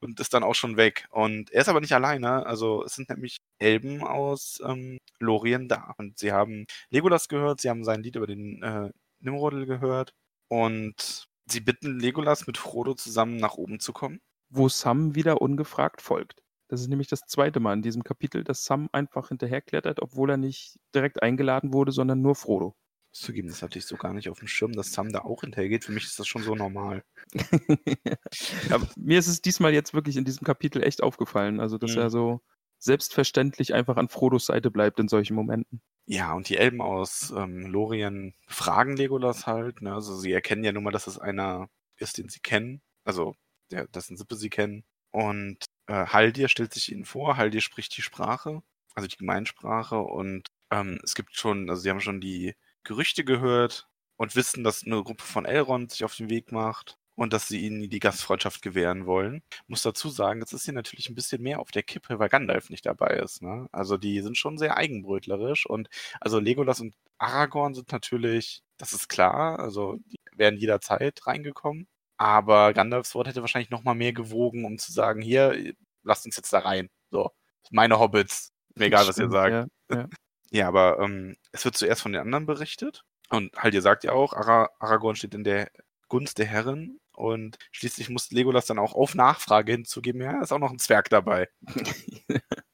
Und 0.00 0.18
ist 0.18 0.34
dann 0.34 0.42
auch 0.42 0.54
schon 0.56 0.76
weg. 0.76 1.06
Und 1.10 1.52
er 1.52 1.60
ist 1.60 1.68
aber 1.68 1.80
nicht 1.80 1.92
alleine. 1.92 2.46
Also 2.46 2.84
es 2.84 2.94
sind 2.94 3.08
nämlich 3.10 3.36
Elben 3.58 4.02
aus 4.02 4.60
ähm, 4.66 4.98
Lorien 5.20 5.68
da. 5.68 5.94
Und 5.98 6.18
sie 6.18 6.32
haben 6.32 6.66
Legolas 6.88 7.28
gehört, 7.28 7.60
sie 7.60 7.70
haben 7.70 7.84
sein 7.84 8.02
Lied 8.02 8.16
über 8.16 8.26
den 8.26 8.62
äh, 8.62 8.90
Nimrodel 9.20 9.66
gehört. 9.66 10.14
Und 10.48 11.28
sie 11.52 11.60
bitten 11.60 11.98
Legolas 11.98 12.46
mit 12.46 12.58
Frodo 12.58 12.94
zusammen 12.94 13.36
nach 13.36 13.54
oben 13.54 13.80
zu 13.80 13.92
kommen. 13.92 14.20
Wo 14.48 14.68
Sam 14.68 15.14
wieder 15.14 15.40
ungefragt 15.40 16.02
folgt. 16.02 16.42
Das 16.68 16.80
ist 16.80 16.88
nämlich 16.88 17.08
das 17.08 17.22
zweite 17.26 17.58
Mal 17.58 17.74
in 17.74 17.82
diesem 17.82 18.04
Kapitel, 18.04 18.44
dass 18.44 18.64
Sam 18.64 18.88
einfach 18.92 19.28
hinterherklettert, 19.28 20.00
obwohl 20.00 20.30
er 20.30 20.36
nicht 20.36 20.78
direkt 20.94 21.22
eingeladen 21.22 21.72
wurde, 21.72 21.92
sondern 21.92 22.20
nur 22.20 22.36
Frodo. 22.36 22.76
Zugeben, 23.12 23.48
das 23.48 23.62
hatte 23.62 23.76
ich 23.78 23.86
so 23.86 23.96
gar 23.96 24.14
nicht 24.14 24.28
auf 24.28 24.38
dem 24.38 24.46
Schirm, 24.46 24.72
dass 24.72 24.92
Sam 24.92 25.10
da 25.12 25.22
auch 25.22 25.40
hinterhergeht. 25.40 25.84
Für 25.84 25.90
mich 25.90 26.04
ist 26.04 26.20
das 26.20 26.28
schon 26.28 26.44
so 26.44 26.54
normal. 26.54 27.02
ja, 28.68 28.78
mir 28.96 29.18
ist 29.18 29.26
es 29.26 29.42
diesmal 29.42 29.74
jetzt 29.74 29.94
wirklich 29.94 30.16
in 30.16 30.24
diesem 30.24 30.44
Kapitel 30.44 30.84
echt 30.84 31.02
aufgefallen. 31.02 31.58
Also, 31.58 31.76
dass 31.76 31.92
mhm. 31.92 32.02
er 32.02 32.10
so 32.10 32.40
selbstverständlich 32.78 33.74
einfach 33.74 33.96
an 33.96 34.08
Frodos 34.08 34.46
Seite 34.46 34.70
bleibt 34.70 35.00
in 35.00 35.08
solchen 35.08 35.34
Momenten. 35.34 35.82
Ja, 36.12 36.32
und 36.32 36.48
die 36.48 36.56
Elben 36.56 36.80
aus 36.82 37.30
ähm, 37.30 37.66
Lorien 37.66 38.34
fragen 38.48 38.96
Legolas 38.96 39.46
halt. 39.46 39.80
Ne? 39.80 39.94
Also, 39.94 40.16
sie 40.16 40.32
erkennen 40.32 40.64
ja 40.64 40.72
nun 40.72 40.82
mal, 40.82 40.90
dass 40.90 41.06
es 41.06 41.20
einer 41.20 41.70
ist, 41.98 42.18
den 42.18 42.28
sie 42.28 42.40
kennen. 42.40 42.82
Also, 43.04 43.36
der, 43.70 43.86
dessen 43.86 44.16
Sippe 44.16 44.34
sie 44.34 44.50
kennen. 44.50 44.82
Und 45.12 45.66
äh, 45.86 46.06
Haldir 46.06 46.48
stellt 46.48 46.74
sich 46.74 46.90
ihnen 46.90 47.04
vor. 47.04 47.36
Haldir 47.36 47.60
spricht 47.60 47.96
die 47.96 48.02
Sprache, 48.02 48.60
also 48.96 49.06
die 49.06 49.18
Gemeinsprache. 49.18 50.00
Und 50.00 50.48
ähm, 50.72 50.98
es 51.04 51.14
gibt 51.14 51.36
schon, 51.36 51.70
also 51.70 51.82
sie 51.82 51.90
haben 51.90 52.00
schon 52.00 52.20
die 52.20 52.56
Gerüchte 52.82 53.24
gehört 53.24 53.88
und 54.16 54.34
wissen, 54.34 54.64
dass 54.64 54.84
eine 54.84 55.04
Gruppe 55.04 55.22
von 55.24 55.44
Elrond 55.44 55.92
sich 55.92 56.02
auf 56.02 56.16
den 56.16 56.28
Weg 56.28 56.50
macht 56.50 56.98
und 57.14 57.32
dass 57.32 57.48
sie 57.48 57.60
ihnen 57.60 57.90
die 57.90 57.98
Gastfreundschaft 57.98 58.62
gewähren 58.62 59.06
wollen. 59.06 59.42
Muss 59.66 59.82
dazu 59.82 60.08
sagen, 60.08 60.40
jetzt 60.40 60.52
ist 60.52 60.64
hier 60.64 60.74
natürlich 60.74 61.08
ein 61.08 61.14
bisschen 61.14 61.42
mehr 61.42 61.60
auf 61.60 61.70
der 61.70 61.82
Kippe, 61.82 62.18
weil 62.18 62.28
Gandalf 62.28 62.70
nicht 62.70 62.86
dabei 62.86 63.16
ist. 63.16 63.42
Ne? 63.42 63.68
Also 63.72 63.96
die 63.96 64.20
sind 64.20 64.38
schon 64.38 64.58
sehr 64.58 64.76
eigenbrötlerisch 64.76 65.66
und 65.66 65.88
also 66.20 66.38
Legolas 66.38 66.80
und 66.80 66.94
Aragorn 67.18 67.74
sind 67.74 67.92
natürlich, 67.92 68.62
das 68.78 68.92
ist 68.92 69.08
klar, 69.08 69.58
also 69.58 69.96
die 70.06 70.18
wären 70.34 70.56
jederzeit 70.56 71.26
reingekommen. 71.26 71.86
Aber 72.16 72.74
Gandalfs 72.74 73.14
Wort 73.14 73.28
hätte 73.28 73.40
wahrscheinlich 73.40 73.70
noch 73.70 73.84
mal 73.84 73.94
mehr 73.94 74.12
gewogen, 74.12 74.64
um 74.64 74.78
zu 74.78 74.92
sagen, 74.92 75.22
hier, 75.22 75.74
lasst 76.02 76.26
uns 76.26 76.36
jetzt 76.36 76.52
da 76.52 76.60
rein. 76.60 76.90
So, 77.10 77.30
meine 77.70 77.98
Hobbits. 77.98 78.52
Mir 78.74 78.86
egal, 78.86 79.06
was 79.06 79.18
ihr 79.18 79.30
sagt. 79.30 79.70
Ja, 79.90 79.96
ja. 79.96 80.08
ja 80.50 80.68
aber 80.68 80.98
ähm, 81.00 81.36
es 81.52 81.64
wird 81.64 81.76
zuerst 81.76 82.02
von 82.02 82.12
den 82.12 82.20
anderen 82.20 82.46
berichtet. 82.46 83.04
Und 83.30 83.56
halt, 83.56 83.74
ihr 83.74 83.82
sagt 83.82 84.04
ja 84.04 84.12
auch, 84.12 84.32
Ara 84.32 84.68
Aragorn 84.80 85.16
steht 85.16 85.34
in 85.34 85.44
der 85.44 85.70
Gunst 86.10 86.36
der 86.36 86.46
Herren. 86.46 87.00
Und 87.12 87.58
schließlich 87.72 88.10
muss 88.10 88.30
Legolas 88.30 88.66
dann 88.66 88.78
auch 88.78 88.94
auf 88.94 89.14
Nachfrage 89.14 89.72
hinzugeben, 89.72 90.20
ja, 90.22 90.42
ist 90.42 90.52
auch 90.52 90.58
noch 90.58 90.70
ein 90.70 90.78
Zwerg 90.78 91.08
dabei. 91.08 91.48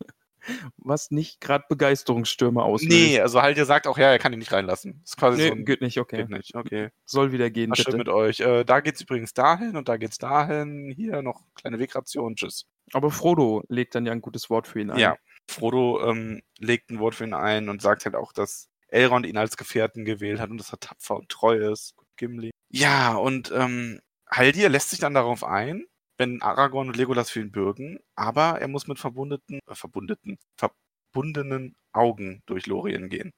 was 0.77 1.11
nicht 1.11 1.41
gerade 1.41 1.65
Begeisterungsstürme 1.69 2.63
auslöst. 2.63 2.93
Nee, 2.93 3.21
also 3.21 3.43
halt, 3.43 3.57
ihr 3.57 3.65
sagt 3.65 3.87
auch, 3.87 3.99
ja, 3.99 4.11
er 4.11 4.19
kann 4.19 4.33
ihn 4.33 4.39
nicht 4.39 4.53
reinlassen. 4.53 5.01
Ist 5.05 5.17
quasi 5.17 5.39
nee, 5.43 5.49
so 5.49 5.55
ein, 5.55 5.65
geht 5.65 5.81
nicht, 5.81 5.99
okay. 5.99 6.19
Geht 6.19 6.31
nicht, 6.31 6.55
okay. 6.55 6.91
Soll 7.05 7.33
wieder 7.33 7.51
gehen, 7.51 7.71
Was 7.71 7.85
bitte. 7.85 7.97
mit 7.97 8.09
euch. 8.09 8.41
Äh, 8.41 8.65
da 8.65 8.81
geht's 8.81 9.01
übrigens 9.01 9.35
dahin 9.35 9.77
und 9.77 9.89
da 9.89 9.97
geht's 9.97 10.19
dahin. 10.19 10.93
Hier 10.95 11.23
noch 11.23 11.43
kleine 11.55 11.79
Wegration, 11.79 12.37
tschüss. 12.37 12.67
Aber 12.93 13.11
Frodo 13.11 13.63
legt 13.69 13.95
dann 13.95 14.07
ja 14.07 14.13
ein 14.13 14.21
gutes 14.21 14.49
Wort 14.51 14.69
für 14.69 14.81
ihn 14.81 14.91
ein. 14.91 14.99
Ja, 14.99 15.17
Frodo 15.49 16.09
ähm, 16.09 16.43
legt 16.59 16.91
ein 16.91 16.99
Wort 16.99 17.15
für 17.15 17.25
ihn 17.25 17.35
ein 17.35 17.69
und 17.69 17.83
sagt 17.83 18.05
halt 18.05 18.15
auch, 18.15 18.33
dass 18.33 18.69
Elrond 18.89 19.27
ihn 19.27 19.37
als 19.37 19.57
Gefährten 19.57 20.05
gewählt 20.05 20.41
hat 20.41 20.51
und 20.51 20.59
dass 20.59 20.73
er 20.73 20.81
tapfer 20.81 21.17
und 21.17 21.29
treu 21.29 21.57
ist. 21.73 21.95
Gimli. 22.17 22.51
Ja, 22.77 23.15
und 23.15 23.53
ähm, 23.55 24.01
Haldir 24.31 24.69
lässt 24.69 24.91
sich 24.91 24.99
dann 24.99 25.15
darauf 25.15 25.45
ein 25.45 25.87
wenn 26.19 26.43
Aragorn 26.43 26.89
und 26.89 26.97
Legolas 26.97 27.31
für 27.31 27.41
ihn 27.41 27.53
bürgen, 27.53 27.99
aber 28.15 28.61
er 28.61 28.69
muss 28.69 28.87
mit 28.87 28.99
verbundeten, 28.99 29.61
äh, 29.67 29.75
verbundeten, 29.75 30.39
verbundenen 30.57 31.77
Augen 31.93 32.43
durch 32.47 32.67
Lorien 32.67 33.09
gehen. 33.09 33.33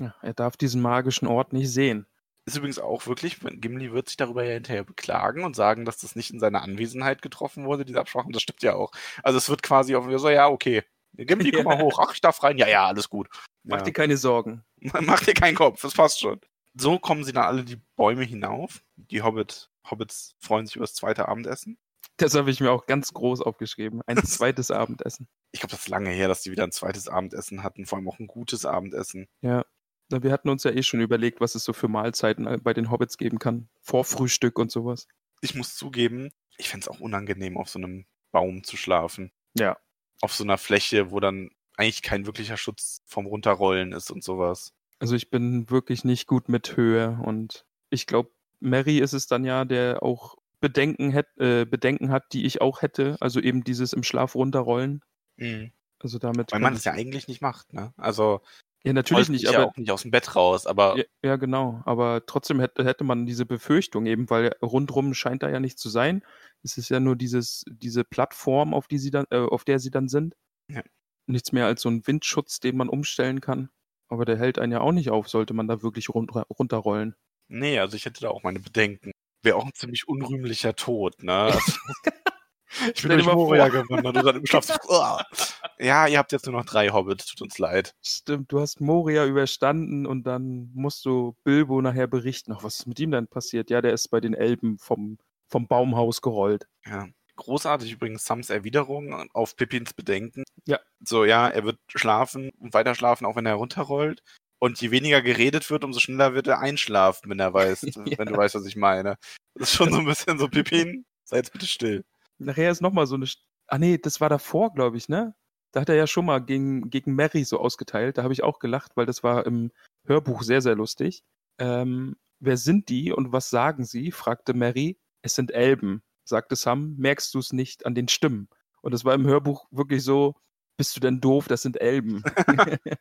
Ja, 0.00 0.14
er 0.22 0.34
darf 0.34 0.56
diesen 0.56 0.82
magischen 0.82 1.28
Ort 1.28 1.52
nicht 1.52 1.72
sehen. 1.72 2.06
Ist 2.44 2.56
übrigens 2.56 2.78
auch 2.78 3.06
wirklich, 3.06 3.38
Gimli 3.40 3.92
wird 3.92 4.08
sich 4.08 4.16
darüber 4.16 4.44
ja 4.44 4.54
hinterher 4.54 4.84
beklagen 4.84 5.42
und 5.44 5.56
sagen, 5.56 5.84
dass 5.84 5.98
das 5.98 6.14
nicht 6.14 6.30
in 6.30 6.38
seiner 6.38 6.62
Anwesenheit 6.62 7.20
getroffen 7.20 7.64
wurde, 7.64 7.84
diese 7.84 7.98
Absprache. 7.98 8.26
Und 8.26 8.36
das 8.36 8.42
stimmt 8.42 8.62
ja 8.62 8.74
auch. 8.74 8.92
Also 9.22 9.38
es 9.38 9.48
wird 9.48 9.62
quasi 9.62 9.96
auf 9.96 10.06
so, 10.20 10.28
ja, 10.28 10.48
okay. 10.48 10.84
Gimli, 11.14 11.50
komm 11.52 11.64
mal 11.64 11.82
hoch. 11.82 11.98
Ach, 12.00 12.14
ich 12.14 12.20
darf 12.20 12.42
rein. 12.44 12.56
Ja, 12.56 12.68
ja, 12.68 12.86
alles 12.86 13.08
gut. 13.08 13.28
Mach 13.64 13.78
ja. 13.78 13.84
dir 13.84 13.92
keine 13.92 14.16
Sorgen. 14.16 14.62
Mach 14.80 15.24
dir 15.24 15.34
keinen 15.34 15.56
Kopf, 15.56 15.82
das 15.82 15.94
passt 15.94 16.20
schon. 16.20 16.40
So 16.78 16.98
kommen 16.98 17.24
sie 17.24 17.32
dann 17.32 17.44
alle 17.44 17.64
die 17.64 17.80
Bäume 17.96 18.24
hinauf. 18.24 18.82
Die 18.96 19.22
Hobbit, 19.22 19.70
Hobbits 19.90 20.36
freuen 20.38 20.66
sich 20.66 20.76
über 20.76 20.84
das 20.84 20.94
zweite 20.94 21.28
Abendessen. 21.28 21.78
Das 22.18 22.34
habe 22.34 22.50
ich 22.50 22.60
mir 22.60 22.70
auch 22.70 22.86
ganz 22.86 23.12
groß 23.12 23.40
aufgeschrieben. 23.42 24.02
Ein 24.06 24.16
zweites 24.24 24.70
Abendessen. 24.70 25.28
Ich 25.52 25.60
glaube, 25.60 25.72
das 25.72 25.80
ist 25.80 25.88
lange 25.88 26.10
her, 26.10 26.28
dass 26.28 26.42
die 26.42 26.50
wieder 26.50 26.64
ein 26.64 26.72
zweites 26.72 27.08
Abendessen 27.08 27.62
hatten, 27.62 27.86
vor 27.86 27.98
allem 27.98 28.08
auch 28.08 28.18
ein 28.18 28.26
gutes 28.26 28.64
Abendessen. 28.66 29.26
Ja. 29.40 29.64
Wir 30.08 30.30
hatten 30.30 30.48
uns 30.48 30.62
ja 30.62 30.70
eh 30.70 30.82
schon 30.82 31.00
überlegt, 31.00 31.40
was 31.40 31.56
es 31.56 31.64
so 31.64 31.72
für 31.72 31.88
Mahlzeiten 31.88 32.46
äh, 32.46 32.58
bei 32.62 32.72
den 32.72 32.90
Hobbits 32.90 33.18
geben 33.18 33.38
kann. 33.38 33.68
Vor 33.80 34.04
Frühstück 34.04 34.58
und 34.58 34.70
sowas. 34.70 35.08
Ich 35.40 35.54
muss 35.54 35.74
zugeben, 35.74 36.30
ich 36.58 36.68
fände 36.68 36.84
es 36.84 36.88
auch 36.88 37.00
unangenehm, 37.00 37.56
auf 37.56 37.68
so 37.68 37.78
einem 37.78 38.06
Baum 38.30 38.62
zu 38.62 38.76
schlafen. 38.76 39.32
Ja. 39.58 39.76
Auf 40.20 40.32
so 40.32 40.44
einer 40.44 40.58
Fläche, 40.58 41.10
wo 41.10 41.20
dann 41.20 41.50
eigentlich 41.76 42.02
kein 42.02 42.24
wirklicher 42.24 42.56
Schutz 42.56 43.02
vom 43.04 43.26
Runterrollen 43.26 43.92
ist 43.92 44.10
und 44.10 44.22
sowas. 44.22 44.72
Also 44.98 45.14
ich 45.14 45.30
bin 45.30 45.70
wirklich 45.70 46.04
nicht 46.04 46.26
gut 46.26 46.48
mit 46.48 46.76
Höhe 46.76 47.18
und 47.22 47.64
ich 47.90 48.06
glaube, 48.06 48.30
Mary 48.60 48.98
ist 48.98 49.12
es 49.12 49.26
dann 49.26 49.44
ja, 49.44 49.64
der 49.64 50.02
auch 50.02 50.36
Bedenken, 50.60 51.10
hätt, 51.10 51.28
äh, 51.38 51.64
Bedenken 51.64 52.10
hat, 52.10 52.32
die 52.32 52.46
ich 52.46 52.60
auch 52.60 52.82
hätte. 52.82 53.16
Also 53.20 53.40
eben 53.40 53.62
dieses 53.62 53.92
im 53.92 54.02
Schlaf 54.02 54.34
runterrollen. 54.34 55.02
Mhm. 55.36 55.72
Also 56.00 56.18
damit. 56.18 56.52
Weil 56.52 56.60
man 56.60 56.74
das 56.74 56.84
ja 56.84 56.92
eigentlich 56.92 57.28
nicht 57.28 57.42
macht, 57.42 57.72
ne? 57.72 57.92
Also. 57.96 58.40
Ja, 58.84 58.92
natürlich 58.92 59.28
nicht, 59.28 59.48
aber. 59.48 59.58
Ja 59.58 59.64
auch 59.66 59.76
nicht 59.76 59.90
aus 59.90 60.02
dem 60.02 60.12
Bett 60.12 60.36
raus, 60.36 60.66
aber. 60.66 60.96
Ja, 60.96 61.04
ja, 61.24 61.36
genau. 61.36 61.82
Aber 61.84 62.24
trotzdem 62.26 62.60
hätte, 62.60 62.84
hätte 62.84 63.04
man 63.04 63.26
diese 63.26 63.44
Befürchtung 63.44 64.06
eben, 64.06 64.30
weil 64.30 64.54
rundrum 64.62 65.12
scheint 65.12 65.42
da 65.42 65.50
ja 65.50 65.60
nicht 65.60 65.78
zu 65.78 65.88
sein. 65.88 66.22
Es 66.62 66.78
ist 66.78 66.88
ja 66.88 67.00
nur 67.00 67.16
dieses, 67.16 67.64
diese 67.68 68.04
Plattform, 68.04 68.74
auf 68.74 68.86
die 68.86 68.98
sie 68.98 69.10
dann, 69.10 69.26
äh, 69.30 69.38
auf 69.38 69.64
der 69.64 69.78
sie 69.78 69.90
dann 69.90 70.08
sind. 70.08 70.36
Ja. 70.70 70.82
Nichts 71.26 71.52
mehr 71.52 71.66
als 71.66 71.82
so 71.82 71.88
ein 71.88 72.06
Windschutz, 72.06 72.60
den 72.60 72.76
man 72.76 72.88
umstellen 72.88 73.40
kann. 73.40 73.70
Aber 74.08 74.24
der 74.24 74.38
hält 74.38 74.58
einen 74.58 74.72
ja 74.72 74.80
auch 74.80 74.92
nicht 74.92 75.10
auf, 75.10 75.28
sollte 75.28 75.54
man 75.54 75.68
da 75.68 75.82
wirklich 75.82 76.08
runter, 76.08 76.46
runterrollen. 76.50 77.14
Nee, 77.48 77.78
also 77.78 77.96
ich 77.96 78.04
hätte 78.04 78.20
da 78.20 78.28
auch 78.28 78.42
meine 78.42 78.60
Bedenken 78.60 79.12
wäre 79.46 79.56
auch 79.56 79.64
ein 79.64 79.74
ziemlich 79.74 80.06
unrühmlicher 80.06 80.76
Tod, 80.76 81.22
ne? 81.22 81.32
Also, 81.32 81.58
ich 82.94 83.02
bin 83.02 83.12
durch 83.12 83.24
Moria 83.24 83.68
gewandert 83.68 84.16
und 84.16 84.26
dann 84.26 84.36
im 84.36 84.46
Schlaf. 84.46 84.68
ja, 85.78 86.06
ihr 86.06 86.18
habt 86.18 86.32
jetzt 86.32 86.44
nur 86.44 86.54
noch 86.54 86.66
drei 86.66 86.90
Hobbits, 86.90 87.26
tut 87.26 87.40
uns 87.40 87.58
leid. 87.58 87.94
Stimmt, 88.02 88.52
du 88.52 88.60
hast 88.60 88.82
Moria 88.82 89.24
überstanden 89.24 90.04
und 90.04 90.24
dann 90.26 90.70
musst 90.74 91.06
du 91.06 91.34
Bilbo 91.44 91.80
nachher 91.80 92.08
berichten. 92.08 92.52
Ach, 92.52 92.62
was 92.62 92.80
ist 92.80 92.86
mit 92.86 93.00
ihm 93.00 93.12
denn 93.12 93.28
passiert? 93.28 93.70
Ja, 93.70 93.80
der 93.80 93.94
ist 93.94 94.08
bei 94.08 94.20
den 94.20 94.34
Elben 94.34 94.78
vom, 94.78 95.16
vom 95.48 95.66
Baumhaus 95.66 96.20
gerollt. 96.20 96.66
Ja. 96.84 97.06
Großartig 97.36 97.92
übrigens 97.92 98.24
Sams 98.24 98.50
Erwiderung 98.50 99.30
auf 99.32 99.56
Pippins 99.56 99.92
Bedenken. 99.92 100.44
Ja. 100.66 100.80
So, 101.00 101.24
ja, 101.24 101.48
er 101.48 101.64
wird 101.64 101.78
schlafen 101.88 102.50
und 102.58 102.74
weiter 102.74 102.94
schlafen, 102.94 103.26
auch 103.26 103.36
wenn 103.36 103.46
er 103.46 103.54
runterrollt. 103.54 104.22
Und 104.58 104.80
je 104.80 104.90
weniger 104.90 105.20
geredet 105.20 105.70
wird, 105.70 105.84
umso 105.84 106.00
schneller 106.00 106.34
wird 106.34 106.46
er 106.46 106.60
einschlafen, 106.60 107.30
wenn 107.30 107.38
er 107.38 107.52
weiß, 107.52 107.82
ja. 108.06 108.18
wenn 108.18 108.28
du 108.28 108.36
weißt, 108.36 108.54
was 108.54 108.66
ich 108.66 108.76
meine. 108.76 109.16
Das 109.54 109.70
ist 109.70 109.76
schon 109.76 109.92
so 109.92 109.98
ein 109.98 110.06
bisschen 110.06 110.38
so, 110.38 110.48
Pippin, 110.48 111.04
sei 111.24 111.36
jetzt 111.38 111.52
bitte 111.52 111.66
still. 111.66 112.04
Nachher 112.38 112.70
ist 112.70 112.82
nochmal 112.82 113.06
so 113.06 113.16
eine. 113.16 113.26
Ah 113.68 113.78
nee, 113.78 113.98
das 113.98 114.20
war 114.20 114.28
davor, 114.28 114.72
glaube 114.72 114.96
ich, 114.96 115.08
ne? 115.08 115.34
Da 115.72 115.80
hat 115.80 115.88
er 115.88 115.96
ja 115.96 116.06
schon 116.06 116.24
mal 116.24 116.38
gegen, 116.38 116.88
gegen 116.88 117.14
Mary 117.14 117.44
so 117.44 117.60
ausgeteilt. 117.60 118.16
Da 118.16 118.22
habe 118.22 118.32
ich 118.32 118.42
auch 118.42 118.60
gelacht, 118.60 118.92
weil 118.96 119.06
das 119.06 119.22
war 119.22 119.44
im 119.44 119.72
Hörbuch 120.06 120.42
sehr, 120.42 120.62
sehr 120.62 120.74
lustig. 120.74 121.22
Ähm, 121.58 122.16
wer 122.38 122.56
sind 122.56 122.88
die 122.88 123.12
und 123.12 123.32
was 123.32 123.50
sagen 123.50 123.84
sie? 123.84 124.10
fragte 124.12 124.54
Mary. 124.54 124.98
Es 125.22 125.34
sind 125.34 125.50
Elben, 125.50 126.02
sagte 126.28 126.56
Sam. 126.56 126.94
Merkst 126.96 127.34
du 127.34 127.38
es 127.38 127.52
nicht 127.52 127.86
an 127.86 127.94
den 127.94 128.08
Stimmen? 128.08 128.48
Und 128.82 128.92
das 128.92 129.04
war 129.04 129.14
im 129.14 129.26
Hörbuch 129.26 129.66
wirklich 129.70 130.02
so, 130.02 130.34
bist 130.76 130.96
du 130.96 131.00
denn 131.00 131.20
doof? 131.20 131.48
Das 131.48 131.62
sind 131.62 131.80
Elben. 131.80 132.22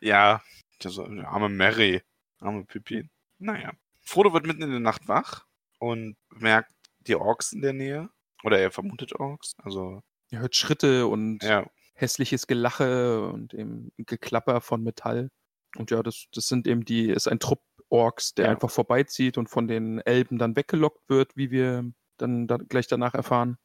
ja, 0.00 0.42
der 0.82 1.28
arme 1.28 1.48
Mary, 1.48 2.02
arme 2.40 2.64
Pippin. 2.64 3.10
Naja. 3.38 3.72
Frodo 4.02 4.32
wird 4.32 4.46
mitten 4.46 4.62
in 4.62 4.70
der 4.70 4.80
Nacht 4.80 5.06
wach 5.06 5.44
und 5.78 6.16
merkt 6.30 6.72
die 7.00 7.14
Orks 7.14 7.52
in 7.52 7.62
der 7.62 7.72
Nähe. 7.72 8.08
Oder 8.42 8.58
er 8.58 8.70
vermutet 8.70 9.14
Orks. 9.14 9.54
Also. 9.58 10.02
Er 10.30 10.40
hört 10.40 10.56
Schritte 10.56 11.06
und 11.06 11.42
ja. 11.42 11.68
hässliches 11.94 12.46
Gelache 12.46 13.28
und 13.28 13.54
eben 13.54 13.92
Geklapper 13.98 14.60
von 14.60 14.82
Metall. 14.82 15.30
Und 15.76 15.90
ja, 15.90 16.02
das, 16.02 16.26
das 16.32 16.48
sind 16.48 16.66
eben 16.66 16.84
die, 16.84 17.10
ist 17.10 17.28
ein 17.28 17.40
Trupp 17.40 17.60
Orks, 17.90 18.34
der 18.34 18.46
ja. 18.46 18.50
einfach 18.52 18.70
vorbeizieht 18.70 19.38
und 19.38 19.48
von 19.48 19.66
den 19.66 20.00
Elben 20.00 20.38
dann 20.38 20.56
weggelockt 20.56 21.08
wird, 21.08 21.36
wie 21.36 21.50
wir 21.50 21.90
dann 22.18 22.46
da 22.46 22.56
gleich 22.56 22.86
danach 22.86 23.14
erfahren. 23.14 23.56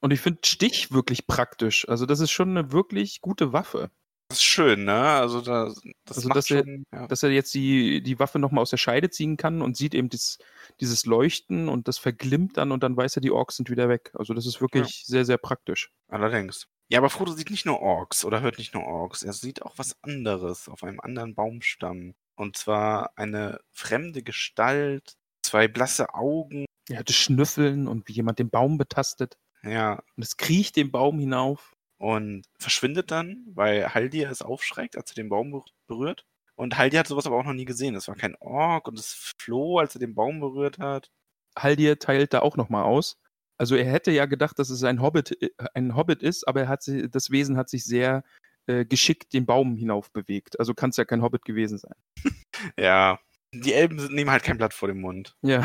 Und 0.00 0.12
ich 0.12 0.20
finde 0.20 0.40
Stich 0.44 0.92
wirklich 0.92 1.26
praktisch. 1.26 1.88
Also 1.88 2.06
das 2.06 2.20
ist 2.20 2.30
schon 2.30 2.50
eine 2.56 2.72
wirklich 2.72 3.20
gute 3.20 3.52
Waffe. 3.52 3.90
Das 4.30 4.38
ist 4.38 4.44
schön, 4.44 4.84
ne? 4.84 4.94
Also 5.02 5.40
da, 5.40 5.72
das 6.04 6.18
Also, 6.18 6.28
macht 6.28 6.36
dass 6.36 6.50
er- 6.50 6.58
schon. 6.64 6.84
Ja. 6.92 7.06
Dass 7.06 7.22
er 7.22 7.30
jetzt 7.30 7.54
die, 7.54 8.02
die 8.02 8.18
Waffe 8.18 8.38
nochmal 8.38 8.60
aus 8.62 8.70
der 8.70 8.76
Scheide 8.76 9.08
ziehen 9.08 9.36
kann 9.38 9.62
und 9.62 9.76
sieht 9.76 9.94
eben 9.94 10.10
dies, 10.10 10.38
dieses 10.80 11.06
Leuchten 11.06 11.68
und 11.70 11.88
das 11.88 11.96
verglimmt 11.98 12.58
dann 12.58 12.70
und 12.70 12.82
dann 12.82 12.96
weiß 12.96 13.16
er, 13.16 13.22
die 13.22 13.30
Orks 13.30 13.56
sind 13.56 13.70
wieder 13.70 13.88
weg. 13.88 14.10
Also 14.14 14.34
das 14.34 14.44
ist 14.46 14.60
wirklich 14.60 15.04
sehr, 15.06 15.24
sehr 15.24 15.38
praktisch. 15.38 15.90
Allerdings. 16.08 16.66
Ja, 16.90 16.98
aber 16.98 17.08
Frodo 17.10 17.32
sieht 17.32 17.50
nicht 17.50 17.64
nur 17.66 17.80
Orks 17.80 18.24
oder 18.24 18.40
hört 18.42 18.58
nicht 18.58 18.74
nur 18.74 18.84
Orks. 18.84 19.22
Er 19.22 19.32
sieht 19.32 19.62
auch 19.62 19.72
was 19.78 19.96
anderes 20.02 20.68
auf 20.68 20.82
einem 20.84 21.00
anderen 21.00 21.34
Baumstamm. 21.34 22.14
Und 22.36 22.56
zwar 22.56 23.12
eine 23.16 23.60
fremde 23.72 24.22
Gestalt, 24.22 25.14
zwei 25.42 25.68
blasse 25.68 26.14
Augen. 26.14 26.66
Er 26.88 26.98
hatte 26.98 27.12
Schnüffeln 27.12 27.86
und 27.88 28.08
wie 28.08 28.12
jemand 28.12 28.38
den 28.38 28.50
Baum 28.50 28.78
betastet. 28.78 29.36
Ja, 29.62 30.02
Und 30.16 30.22
es 30.22 30.36
kriecht 30.36 30.76
den 30.76 30.90
Baum 30.90 31.18
hinauf. 31.18 31.74
und 31.98 32.44
verschwindet 32.60 33.10
dann, 33.10 33.44
weil 33.54 33.92
Haldir 33.92 34.30
es 34.30 34.40
aufschreckt, 34.42 34.96
als 34.96 35.10
er 35.10 35.16
den 35.16 35.28
Baum 35.28 35.50
ber- 35.50 35.64
berührt. 35.88 36.24
Und 36.54 36.78
Haldir 36.78 37.00
hat 37.00 37.06
sowas 37.08 37.26
aber 37.26 37.36
auch 37.36 37.44
noch 37.44 37.52
nie 37.54 37.64
gesehen. 37.64 37.94
Es 37.96 38.06
war 38.08 38.14
kein 38.14 38.36
Ork 38.36 38.86
und 38.88 38.98
es 38.98 39.34
floh, 39.38 39.78
als 39.78 39.94
er 39.96 40.00
den 40.00 40.14
Baum 40.14 40.38
berührt 40.40 40.78
hat. 40.78 41.10
Haldir 41.58 41.98
teilt 41.98 42.32
da 42.34 42.40
auch 42.40 42.56
nochmal 42.56 42.84
aus. 42.84 43.16
Also 43.58 43.74
er 43.74 43.90
hätte 43.90 44.12
ja 44.12 44.26
gedacht, 44.26 44.58
dass 44.60 44.70
es 44.70 44.84
ein 44.84 45.02
Hobbit, 45.02 45.42
äh, 45.42 45.50
ein 45.74 45.96
Hobbit 45.96 46.22
ist, 46.22 46.46
aber 46.46 46.60
er 46.62 46.68
hat 46.68 46.82
sie, 46.84 47.10
das 47.10 47.30
Wesen 47.30 47.56
hat 47.56 47.68
sich 47.68 47.84
sehr 47.84 48.22
äh, 48.66 48.84
geschickt 48.84 49.32
den 49.32 49.44
Baum 49.46 49.74
hinauf 49.76 50.12
bewegt. 50.12 50.58
Also 50.60 50.74
kann 50.74 50.90
es 50.90 50.96
ja 50.96 51.04
kein 51.04 51.22
Hobbit 51.22 51.44
gewesen 51.44 51.78
sein. 51.78 51.94
Ja, 52.78 53.18
die 53.52 53.72
Elben 53.72 53.96
nehmen 54.14 54.30
halt 54.30 54.42
kein 54.42 54.58
Blatt 54.58 54.74
vor 54.74 54.88
den 54.88 55.00
Mund. 55.00 55.36
Ja, 55.42 55.64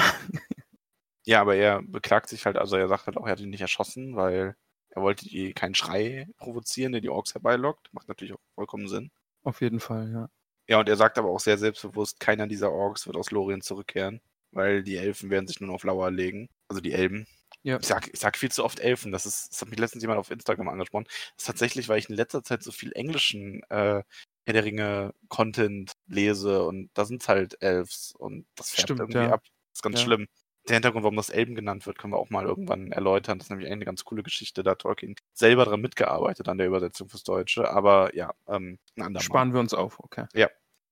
Ja, 1.25 1.41
aber 1.41 1.55
er 1.55 1.81
beklagt 1.83 2.29
sich 2.29 2.45
halt, 2.45 2.57
also 2.57 2.75
er 2.75 2.87
sagt 2.87 3.07
halt 3.07 3.17
auch, 3.17 3.25
er 3.25 3.31
hat 3.33 3.39
ihn 3.39 3.49
nicht 3.49 3.61
erschossen, 3.61 4.15
weil 4.15 4.55
er 4.89 5.01
wollte 5.01 5.25
die, 5.27 5.53
keinen 5.53 5.75
Schrei 5.75 6.27
provozieren, 6.37 6.91
der 6.91 7.01
die 7.01 7.09
Orks 7.09 7.33
herbeilockt. 7.33 7.93
Macht 7.93 8.07
natürlich 8.07 8.33
auch 8.33 8.39
vollkommen 8.55 8.87
Sinn. 8.87 9.11
auf 9.43 9.61
jeden 9.61 9.79
Fall, 9.79 10.11
ja. 10.11 10.29
Ja, 10.67 10.79
und 10.79 10.87
er 10.87 10.95
sagt 10.95 11.17
aber 11.17 11.29
auch 11.29 11.39
sehr 11.41 11.57
selbstbewusst, 11.57 12.19
keiner 12.19 12.47
dieser 12.47 12.71
Orks 12.71 13.05
wird 13.07 13.17
aus 13.17 13.31
Lorien 13.31 13.61
zurückkehren, 13.61 14.21
weil 14.51 14.83
die 14.83 14.95
Elfen 14.97 15.29
werden 15.29 15.47
sich 15.47 15.59
nun 15.59 15.71
auf 15.71 15.83
Lauer 15.83 16.09
legen. 16.11 16.47
Also 16.69 16.81
die 16.81 16.93
Elben. 16.93 17.27
Ja. 17.63 17.79
Ich 17.79 17.87
sag, 17.87 18.09
ich 18.13 18.19
sag 18.19 18.37
viel 18.37 18.51
zu 18.51 18.63
oft 18.63 18.79
Elfen. 18.79 19.11
Das 19.11 19.25
ist, 19.25 19.51
das 19.51 19.61
hat 19.61 19.69
mich 19.69 19.79
letztens 19.79 20.03
jemand 20.03 20.19
auf 20.19 20.31
Instagram 20.31 20.69
angesprochen. 20.69 21.05
Das 21.05 21.43
ist 21.43 21.47
tatsächlich, 21.47 21.89
weil 21.89 21.99
ich 21.99 22.09
in 22.09 22.15
letzter 22.15 22.43
Zeit 22.43 22.63
so 22.63 22.71
viel 22.71 22.91
englischen 22.93 23.61
äh, 23.69 24.03
Herr 24.45 24.53
der 24.53 24.63
Ringe 24.65 25.13
Content 25.29 25.91
lese 26.07 26.63
und 26.65 26.89
da 26.93 27.05
sind 27.05 27.27
halt 27.27 27.61
Elves 27.61 28.13
und 28.17 28.45
das 28.55 28.69
färbt 28.71 28.87
Stimmt, 28.87 28.99
irgendwie 29.01 29.17
ja. 29.19 29.31
ab. 29.33 29.41
Das 29.43 29.79
ist 29.79 29.81
ganz 29.83 29.99
Ja. 29.99 30.05
schlimm. 30.05 30.27
Der 30.69 30.75
Hintergrund, 30.75 31.03
warum 31.03 31.17
das 31.17 31.29
Elben 31.29 31.55
genannt 31.55 31.85
wird, 31.85 31.97
können 31.97 32.13
wir 32.13 32.17
auch 32.19 32.29
mal 32.29 32.45
irgendwann 32.45 32.91
erläutern. 32.93 33.37
Das 33.37 33.47
ist 33.47 33.49
nämlich 33.49 33.69
eine 33.69 33.83
ganz 33.83 34.05
coole 34.05 34.23
Geschichte. 34.23 34.63
Da 34.63 34.71
hat 34.71 34.79
Tolkien 34.79 35.15
selber 35.33 35.65
dran 35.65 35.81
mitgearbeitet 35.81 36.47
an 36.47 36.57
der 36.57 36.67
Übersetzung 36.67 37.09
fürs 37.09 37.23
Deutsche. 37.23 37.69
Aber 37.69 38.15
ja, 38.15 38.33
ähm, 38.47 38.79
ein 38.95 39.01
andermal. 39.01 39.21
Sparen 39.23 39.53
wir 39.53 39.59
uns 39.59 39.73
auf, 39.73 39.99
okay. 39.99 40.25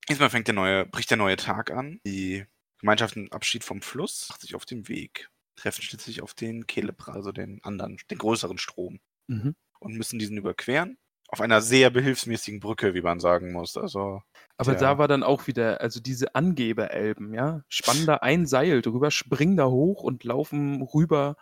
Diesmal 0.09 0.29
fängt 0.29 0.47
der 0.47 0.55
neue, 0.55 0.85
bricht 0.85 1.09
der 1.09 1.17
neue 1.17 1.37
Tag 1.37 1.71
an. 1.71 2.01
Die 2.05 2.45
Gemeinschaft 2.79 3.15
nimmt 3.15 3.31
Abschied 3.31 3.63
vom 3.63 3.81
Fluss, 3.81 4.27
macht 4.29 4.41
sich 4.41 4.55
auf 4.55 4.65
den 4.65 4.87
Weg, 4.89 5.29
treffen 5.55 5.83
schließlich 5.83 6.21
auf 6.21 6.33
den 6.33 6.65
Kelebra, 6.67 7.13
also 7.13 7.31
den 7.31 7.63
anderen, 7.63 7.97
den 8.09 8.17
größeren 8.17 8.57
Strom 8.57 8.99
Mhm. 9.27 9.55
und 9.79 9.93
müssen 9.95 10.19
diesen 10.19 10.35
überqueren. 10.35 10.97
Auf 11.31 11.41
einer 11.41 11.61
sehr 11.61 11.89
behilfsmäßigen 11.89 12.59
Brücke, 12.59 12.93
wie 12.93 13.01
man 13.01 13.19
sagen 13.19 13.53
muss. 13.53 13.77
Also, 13.77 14.21
Aber 14.57 14.75
da 14.75 14.97
war 14.97 15.07
dann 15.07 15.23
auch 15.23 15.47
wieder, 15.47 15.79
also 15.81 16.01
diese 16.01 16.35
Angeberelben, 16.35 17.33
ja, 17.33 17.63
spannen 17.69 18.05
da 18.05 18.15
ein 18.15 18.45
Seil 18.45 18.81
drüber, 18.81 19.11
springen 19.11 19.55
da 19.55 19.67
hoch 19.67 20.03
und 20.03 20.25
laufen 20.25 20.81
rüber, 20.81 21.37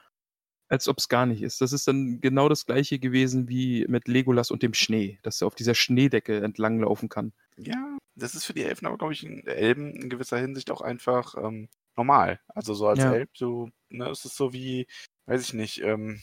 als 0.69 0.87
ob 0.87 0.99
es 0.99 1.09
gar 1.09 1.25
nicht 1.25 1.41
ist. 1.41 1.61
Das 1.61 1.73
ist 1.73 1.87
dann 1.87 2.21
genau 2.21 2.49
das 2.49 2.67
gleiche 2.67 2.99
gewesen 2.99 3.49
wie 3.49 3.85
mit 3.87 4.07
Legolas 4.07 4.51
und 4.51 4.61
dem 4.61 4.75
Schnee, 4.75 5.19
dass 5.23 5.41
er 5.41 5.47
auf 5.47 5.55
dieser 5.55 5.73
Schneedecke 5.73 6.41
entlanglaufen 6.41 7.09
kann. 7.09 7.33
ja, 7.57 7.97
das 8.15 8.35
ist 8.35 8.45
für 8.45 8.53
die 8.53 8.63
Elfen 8.63 8.85
aber, 8.85 8.97
glaube 8.97 9.13
ich, 9.13 9.25
in 9.25 9.47
Elben 9.47 9.95
in 9.95 10.09
gewisser 10.09 10.37
Hinsicht 10.37 10.71
auch 10.71 10.81
einfach 10.81 11.35
ähm, 11.35 11.69
normal. 11.95 12.39
Also 12.47 12.73
so 12.73 12.87
als 12.87 12.99
Ja. 12.99 13.13
Elb, 13.13 13.29
so, 13.33 13.69
ne, 13.89 14.09
es 14.09 14.25
ist 14.25 14.35
so 14.35 14.53
wie, 14.53 14.87
weiß 15.25 15.41
ich 15.41 15.53
nicht, 15.53 15.81
ähm, 15.81 16.21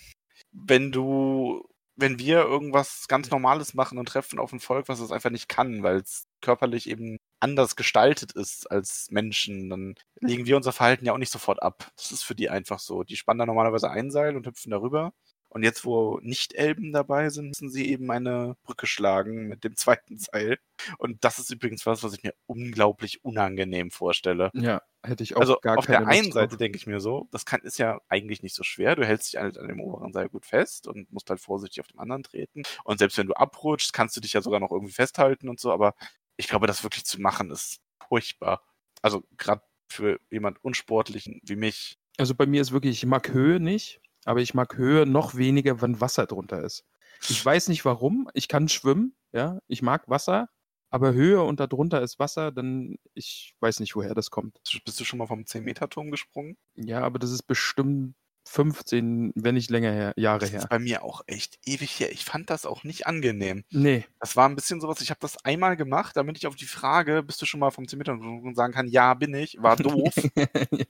wenn 0.52 0.92
du, 0.92 1.68
wenn 1.96 2.18
wir 2.18 2.40
irgendwas 2.40 3.08
ganz 3.08 3.30
Normales 3.30 3.74
machen 3.74 3.98
und 3.98 4.06
treffen 4.06 4.38
auf 4.38 4.52
ein 4.52 4.60
Volk, 4.60 4.88
was 4.88 5.00
es 5.00 5.10
einfach 5.10 5.30
nicht 5.30 5.48
kann, 5.48 5.82
weil 5.82 5.96
es 5.96 6.26
körperlich 6.42 6.88
eben 6.88 7.18
anders 7.40 7.76
gestaltet 7.76 8.32
ist 8.32 8.70
als 8.70 9.10
Menschen, 9.10 9.70
dann 9.70 9.94
legen 10.20 10.46
wir 10.46 10.56
unser 10.56 10.72
Verhalten 10.72 11.06
ja 11.06 11.12
auch 11.12 11.18
nicht 11.18 11.32
sofort 11.32 11.62
ab. 11.62 11.90
Das 11.96 12.12
ist 12.12 12.22
für 12.22 12.34
die 12.34 12.50
einfach 12.50 12.78
so. 12.78 13.02
Die 13.02 13.16
spannen 13.16 13.38
da 13.38 13.46
normalerweise 13.46 13.90
ein 13.90 14.10
Seil 14.10 14.36
und 14.36 14.46
hüpfen 14.46 14.70
darüber. 14.70 15.12
Und 15.48 15.62
jetzt, 15.62 15.84
wo 15.86 16.18
Nicht-Elben 16.22 16.92
dabei 16.92 17.30
sind, 17.30 17.48
müssen 17.48 17.70
sie 17.70 17.88
eben 17.90 18.10
eine 18.10 18.56
Brücke 18.62 18.86
schlagen 18.86 19.48
mit 19.48 19.64
dem 19.64 19.76
zweiten 19.76 20.18
Seil. 20.18 20.58
Und 20.98 21.24
das 21.24 21.38
ist 21.38 21.50
übrigens 21.50 21.86
was, 21.86 22.02
was 22.02 22.12
ich 22.12 22.22
mir 22.22 22.34
unglaublich 22.46 23.24
unangenehm 23.24 23.90
vorstelle. 23.90 24.50
Ja, 24.54 24.82
hätte 25.06 25.22
ich 25.22 25.36
auch 25.36 25.40
Also 25.40 25.58
gar 25.60 25.78
auf 25.78 25.86
keine 25.86 25.98
der 25.98 26.06
Lust 26.06 26.18
einen 26.18 26.32
Seite 26.32 26.56
denke 26.56 26.76
ich 26.76 26.86
mir 26.86 27.00
so, 27.00 27.28
das 27.30 27.44
kann, 27.46 27.60
ist 27.62 27.78
ja 27.78 28.00
eigentlich 28.08 28.42
nicht 28.42 28.54
so 28.54 28.62
schwer. 28.62 28.96
Du 28.96 29.06
hältst 29.06 29.32
dich 29.32 29.40
halt 29.40 29.58
an 29.58 29.68
dem 29.68 29.80
oberen 29.80 30.12
Seil 30.12 30.28
gut 30.28 30.46
fest 30.46 30.86
und 30.86 31.10
musst 31.12 31.30
halt 31.30 31.40
vorsichtig 31.40 31.80
auf 31.80 31.88
dem 31.88 32.00
anderen 32.00 32.22
treten. 32.22 32.62
Und 32.84 32.98
selbst 32.98 33.18
wenn 33.18 33.26
du 33.26 33.34
abrutschst, 33.34 33.92
kannst 33.92 34.16
du 34.16 34.20
dich 34.20 34.32
ja 34.32 34.42
sogar 34.42 34.60
noch 34.60 34.70
irgendwie 34.70 34.92
festhalten 34.92 35.48
und 35.48 35.60
so. 35.60 35.72
Aber 35.72 35.94
ich 36.36 36.48
glaube, 36.48 36.66
das 36.66 36.82
wirklich 36.82 37.04
zu 37.04 37.20
machen 37.20 37.50
ist 37.50 37.80
furchtbar. 38.08 38.62
Also 39.02 39.24
gerade 39.36 39.62
für 39.88 40.18
jemand 40.30 40.62
Unsportlichen 40.64 41.40
wie 41.44 41.56
mich. 41.56 41.98
Also 42.18 42.34
bei 42.34 42.46
mir 42.46 42.60
ist 42.60 42.72
wirklich, 42.72 42.98
ich 42.98 43.06
mag 43.06 43.32
Höhe 43.32 43.60
nicht, 43.60 44.00
aber 44.24 44.40
ich 44.40 44.54
mag 44.54 44.76
Höhe 44.76 45.06
noch 45.06 45.36
weniger, 45.36 45.80
wenn 45.80 46.00
Wasser 46.00 46.26
drunter 46.26 46.62
ist. 46.62 46.84
Ich 47.28 47.44
weiß 47.44 47.68
nicht 47.68 47.84
warum, 47.84 48.28
ich 48.34 48.48
kann 48.48 48.68
schwimmen, 48.68 49.14
ja, 49.32 49.60
ich 49.68 49.82
mag 49.82 50.08
Wasser, 50.08 50.48
aber 50.90 51.12
Höhe 51.12 51.42
und 51.42 51.60
darunter 51.60 52.00
ist 52.02 52.18
Wasser, 52.18 52.52
dann 52.52 52.96
ich 53.14 53.54
weiß 53.60 53.80
nicht, 53.80 53.96
woher 53.96 54.14
das 54.14 54.30
kommt. 54.30 54.58
Bist 54.84 54.98
du 55.00 55.04
schon 55.04 55.18
mal 55.18 55.26
vom 55.26 55.40
10-Meter-Turm 55.42 56.10
gesprungen? 56.10 56.56
Ja, 56.74 57.00
aber 57.02 57.18
das 57.18 57.30
ist 57.30 57.42
bestimmt 57.44 58.14
15, 58.48 59.32
wenn 59.34 59.56
nicht 59.56 59.70
länger 59.70 59.90
her, 59.90 60.12
Jahre 60.16 60.38
Das 60.38 60.52
her. 60.52 60.60
ist 60.60 60.68
bei 60.68 60.78
mir 60.78 61.02
auch 61.02 61.22
echt 61.26 61.58
ewig 61.66 61.98
her. 61.98 62.12
Ich 62.12 62.24
fand 62.24 62.48
das 62.48 62.64
auch 62.64 62.84
nicht 62.84 63.06
angenehm. 63.06 63.64
Nee, 63.70 64.04
Das 64.20 64.36
war 64.36 64.48
ein 64.48 64.54
bisschen 64.54 64.80
sowas, 64.80 65.00
ich 65.00 65.10
habe 65.10 65.18
das 65.20 65.44
einmal 65.44 65.76
gemacht, 65.76 66.16
damit 66.16 66.36
ich 66.38 66.46
auf 66.46 66.54
die 66.54 66.64
Frage, 66.66 67.24
bist 67.24 67.42
du 67.42 67.46
schon 67.46 67.58
mal 67.58 67.72
vom 67.72 67.88
10 67.88 67.98
Meter 67.98 68.16
gesprungen, 68.16 68.54
sagen 68.54 68.72
kann, 68.72 68.86
ja, 68.86 69.14
bin 69.14 69.34
ich, 69.34 69.56
war 69.60 69.74
doof. 69.76 70.14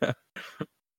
ja. 0.03 0.15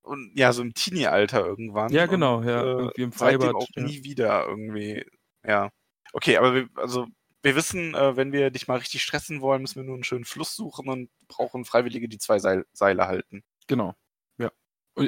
und 0.02 0.32
ja, 0.36 0.52
so 0.52 0.64
im 0.64 0.74
Teenie-Alter 0.74 1.46
irgendwann. 1.46 1.92
ja, 1.94 2.08
genau, 2.08 2.42
ja, 2.42 2.62
Und, 2.62 2.68
äh, 2.68 2.72
irgendwie 2.82 3.02
im 3.04 3.12
seitdem 3.12 3.42
Freibad. 3.42 3.56
auch 3.56 3.68
Ja. 3.76 3.84
nie 3.84 4.04
wieder 4.04 4.48
irgendwie. 4.48 5.06
Ja. 5.46 5.70
Okay, 6.14 6.38
aber 6.38 6.56
wir, 6.56 6.68
also 6.76 7.06
wir 7.48 7.56
wissen, 7.56 7.96
äh, 7.96 8.16
wenn 8.16 8.32
wir 8.32 8.52
dich 8.52 8.68
mal 8.68 8.78
richtig 8.78 9.02
stressen 9.02 9.42
wollen, 9.42 9.62
müssen 9.62 9.78
wir 9.78 9.84
nur 9.84 9.96
einen 9.96 10.04
schönen 10.04 10.26
Fluss 10.26 10.56
suchen 10.56 10.88
und 10.88 11.10
brauchen 11.28 11.66
Freiwillige, 11.66 12.08
die 12.08 12.20
zwei 12.20 12.38
Seil 12.38 12.66
Seile 12.74 13.08
halten. 13.08 13.44
Genau, 13.66 13.96
ja. 14.38 14.52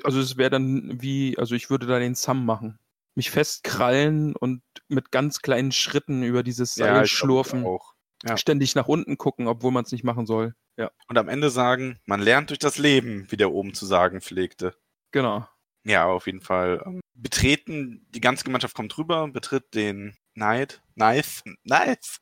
Also 0.04 0.20
es 0.20 0.38
wäre 0.38 0.50
dann 0.50 1.02
wie, 1.02 1.38
also 1.38 1.54
ich 1.56 1.70
würde 1.70 1.86
da 1.86 2.00
den 2.00 2.16
Sam 2.16 2.46
machen. 2.46 2.80
Mich 3.16 3.30
festkrallen 3.32 4.36
und 4.36 4.64
mit 4.88 5.12
ganz 5.12 5.42
kleinen 5.42 5.72
Schritten 5.72 6.24
über 6.24 6.42
dieses 6.42 6.74
Seil 6.76 7.04
ich 7.06 7.12
schlurfen. 7.12 7.66
Auch. 7.66 7.94
ja. 8.24 8.38
Ständig 8.38 8.74
nach 8.76 8.88
unten 8.88 9.18
gucken, 9.18 9.48
obwohl 9.48 9.72
man 9.72 9.84
es 9.84 9.92
nicht 9.92 10.04
machen 10.04 10.26
soll. 10.26 10.56
Ja, 10.78 10.92
Und 11.10 11.18
am 11.18 11.28
Ende 11.28 11.50
sagen, 11.50 12.00
man 12.06 12.22
lernt 12.22 12.50
durch 12.50 12.60
das 12.60 12.78
Leben, 12.78 13.30
wie 13.30 13.38
der 13.38 13.52
oben 13.52 13.74
zu 13.74 13.86
sagen 13.86 14.22
pflegte. 14.22 14.76
genau. 15.12 15.48
Ja, 15.86 16.06
auf 16.08 16.26
jeden 16.28 16.42
Fall. 16.42 16.84
Ähm, 16.86 17.00
betreten, 17.14 18.06
die 18.10 18.20
ganze 18.20 18.44
Gemeinschaft 18.44 18.76
kommt 18.76 18.98
rüber, 18.98 19.28
betritt 19.30 19.74
den 19.74 20.16
Neid. 20.36 20.82
Nice. 20.96 21.42
Nice. 21.64 22.20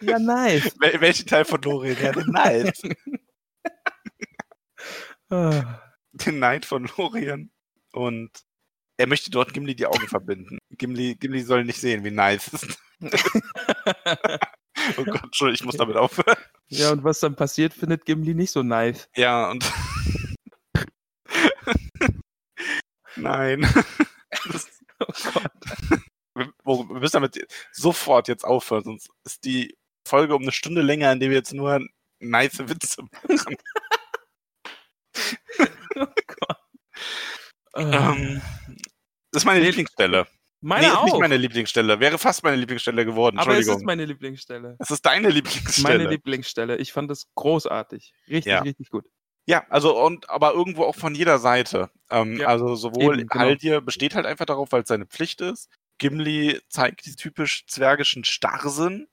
Ja, 0.00 0.18
nice. 0.18 0.74
Wel 0.80 1.00
welchen 1.00 1.26
Teil 1.26 1.44
von 1.44 1.60
Lorien? 1.62 1.96
Ja, 2.00 2.12
den 2.12 2.26
Neid. 2.26 2.80
Ah, 5.28 5.80
den 6.12 6.38
Neid 6.38 6.64
von 6.64 6.88
Lorien. 6.96 7.50
Und 7.92 8.30
er 8.96 9.06
möchte 9.06 9.30
dort 9.30 9.52
Gimli 9.52 9.74
die 9.74 9.86
Augen 9.86 10.08
verbinden. 10.08 10.58
Gimli, 10.70 11.16
Gimli 11.16 11.42
soll 11.42 11.64
nicht 11.64 11.80
sehen, 11.80 12.04
wie 12.04 12.10
nice 12.10 12.52
es 12.52 12.62
ist. 12.62 12.78
oh 14.96 15.04
Gott, 15.04 15.24
Entschuldigung, 15.24 15.54
ich 15.54 15.64
muss 15.64 15.76
damit 15.76 15.96
aufhören. 15.96 16.36
ja, 16.68 16.92
und 16.92 17.04
was 17.04 17.20
dann 17.20 17.36
passiert, 17.36 17.74
findet 17.74 18.04
Gimli 18.04 18.34
nicht 18.34 18.52
so 18.52 18.62
nice. 18.62 19.08
Ja, 19.16 19.50
und. 19.50 19.70
Nein. 23.16 23.68
Das, 24.52 24.68
Oh 24.98 25.12
Gott. 25.34 25.52
Wir, 26.36 26.52
wir 26.64 27.00
müssen 27.00 27.14
damit 27.14 27.46
sofort 27.72 28.28
jetzt 28.28 28.44
aufhören, 28.44 28.84
sonst 28.84 29.08
ist 29.24 29.44
die 29.44 29.76
Folge 30.06 30.34
um 30.36 30.42
eine 30.42 30.52
Stunde 30.52 30.82
länger, 30.82 31.12
in 31.12 31.20
der 31.20 31.30
wir 31.30 31.36
jetzt 31.36 31.52
nur 31.52 31.80
nice 32.20 32.58
Witze 32.68 33.02
machen. 33.02 33.56
Oh 35.98 36.06
Gott. 36.26 36.56
Ähm, 37.76 38.42
das 39.32 39.42
ist 39.42 39.46
meine 39.46 39.60
Lieblingsstelle. 39.64 40.26
meine 40.60 40.86
nee, 40.86 40.92
ist 40.92 40.98
auch. 40.98 41.04
nicht 41.04 41.18
meine 41.18 41.36
Lieblingsstelle. 41.36 42.00
Wäre 42.00 42.18
fast 42.18 42.42
meine 42.42 42.56
Lieblingsstelle 42.56 43.04
geworden. 43.04 43.38
aber 43.38 43.56
es 43.58 43.66
ist 43.66 43.82
meine 43.84 44.04
Lieblingsstelle. 44.04 44.76
es 44.78 44.90
ist 44.90 45.04
deine 45.06 45.30
Lieblingsstelle. 45.30 45.98
Meine 45.98 46.08
Lieblingsstelle. 46.10 46.76
Ich 46.76 46.92
fand 46.92 47.10
das 47.10 47.26
großartig. 47.34 48.12
Richtig, 48.28 48.50
Ja. 48.50 48.60
richtig 48.60 48.90
gut. 48.90 49.06
Ja, 49.48 49.64
also 49.68 49.96
und 50.04 50.28
aber 50.28 50.54
irgendwo 50.54 50.84
auch 50.84 50.96
von 50.96 51.14
jeder 51.14 51.38
Seite. 51.38 51.90
Ähm, 52.10 52.38
Ja, 52.40 52.48
also 52.48 52.74
sowohl 52.74 53.20
eben, 53.20 53.28
genau. 53.28 53.44
Haldir 53.44 53.80
besteht 53.80 54.14
halt 54.14 54.26
einfach 54.26 54.46
darauf, 54.46 54.72
weil 54.72 54.82
es 54.82 54.88
seine 54.88 55.06
Pflicht 55.06 55.40
ist. 55.40 55.68
Gimli 55.98 56.60
zeigt 56.68 57.06
die 57.06 57.16
typisch 57.16 57.66
zwergischen 57.66 58.24
Starrsinn. 58.24 59.08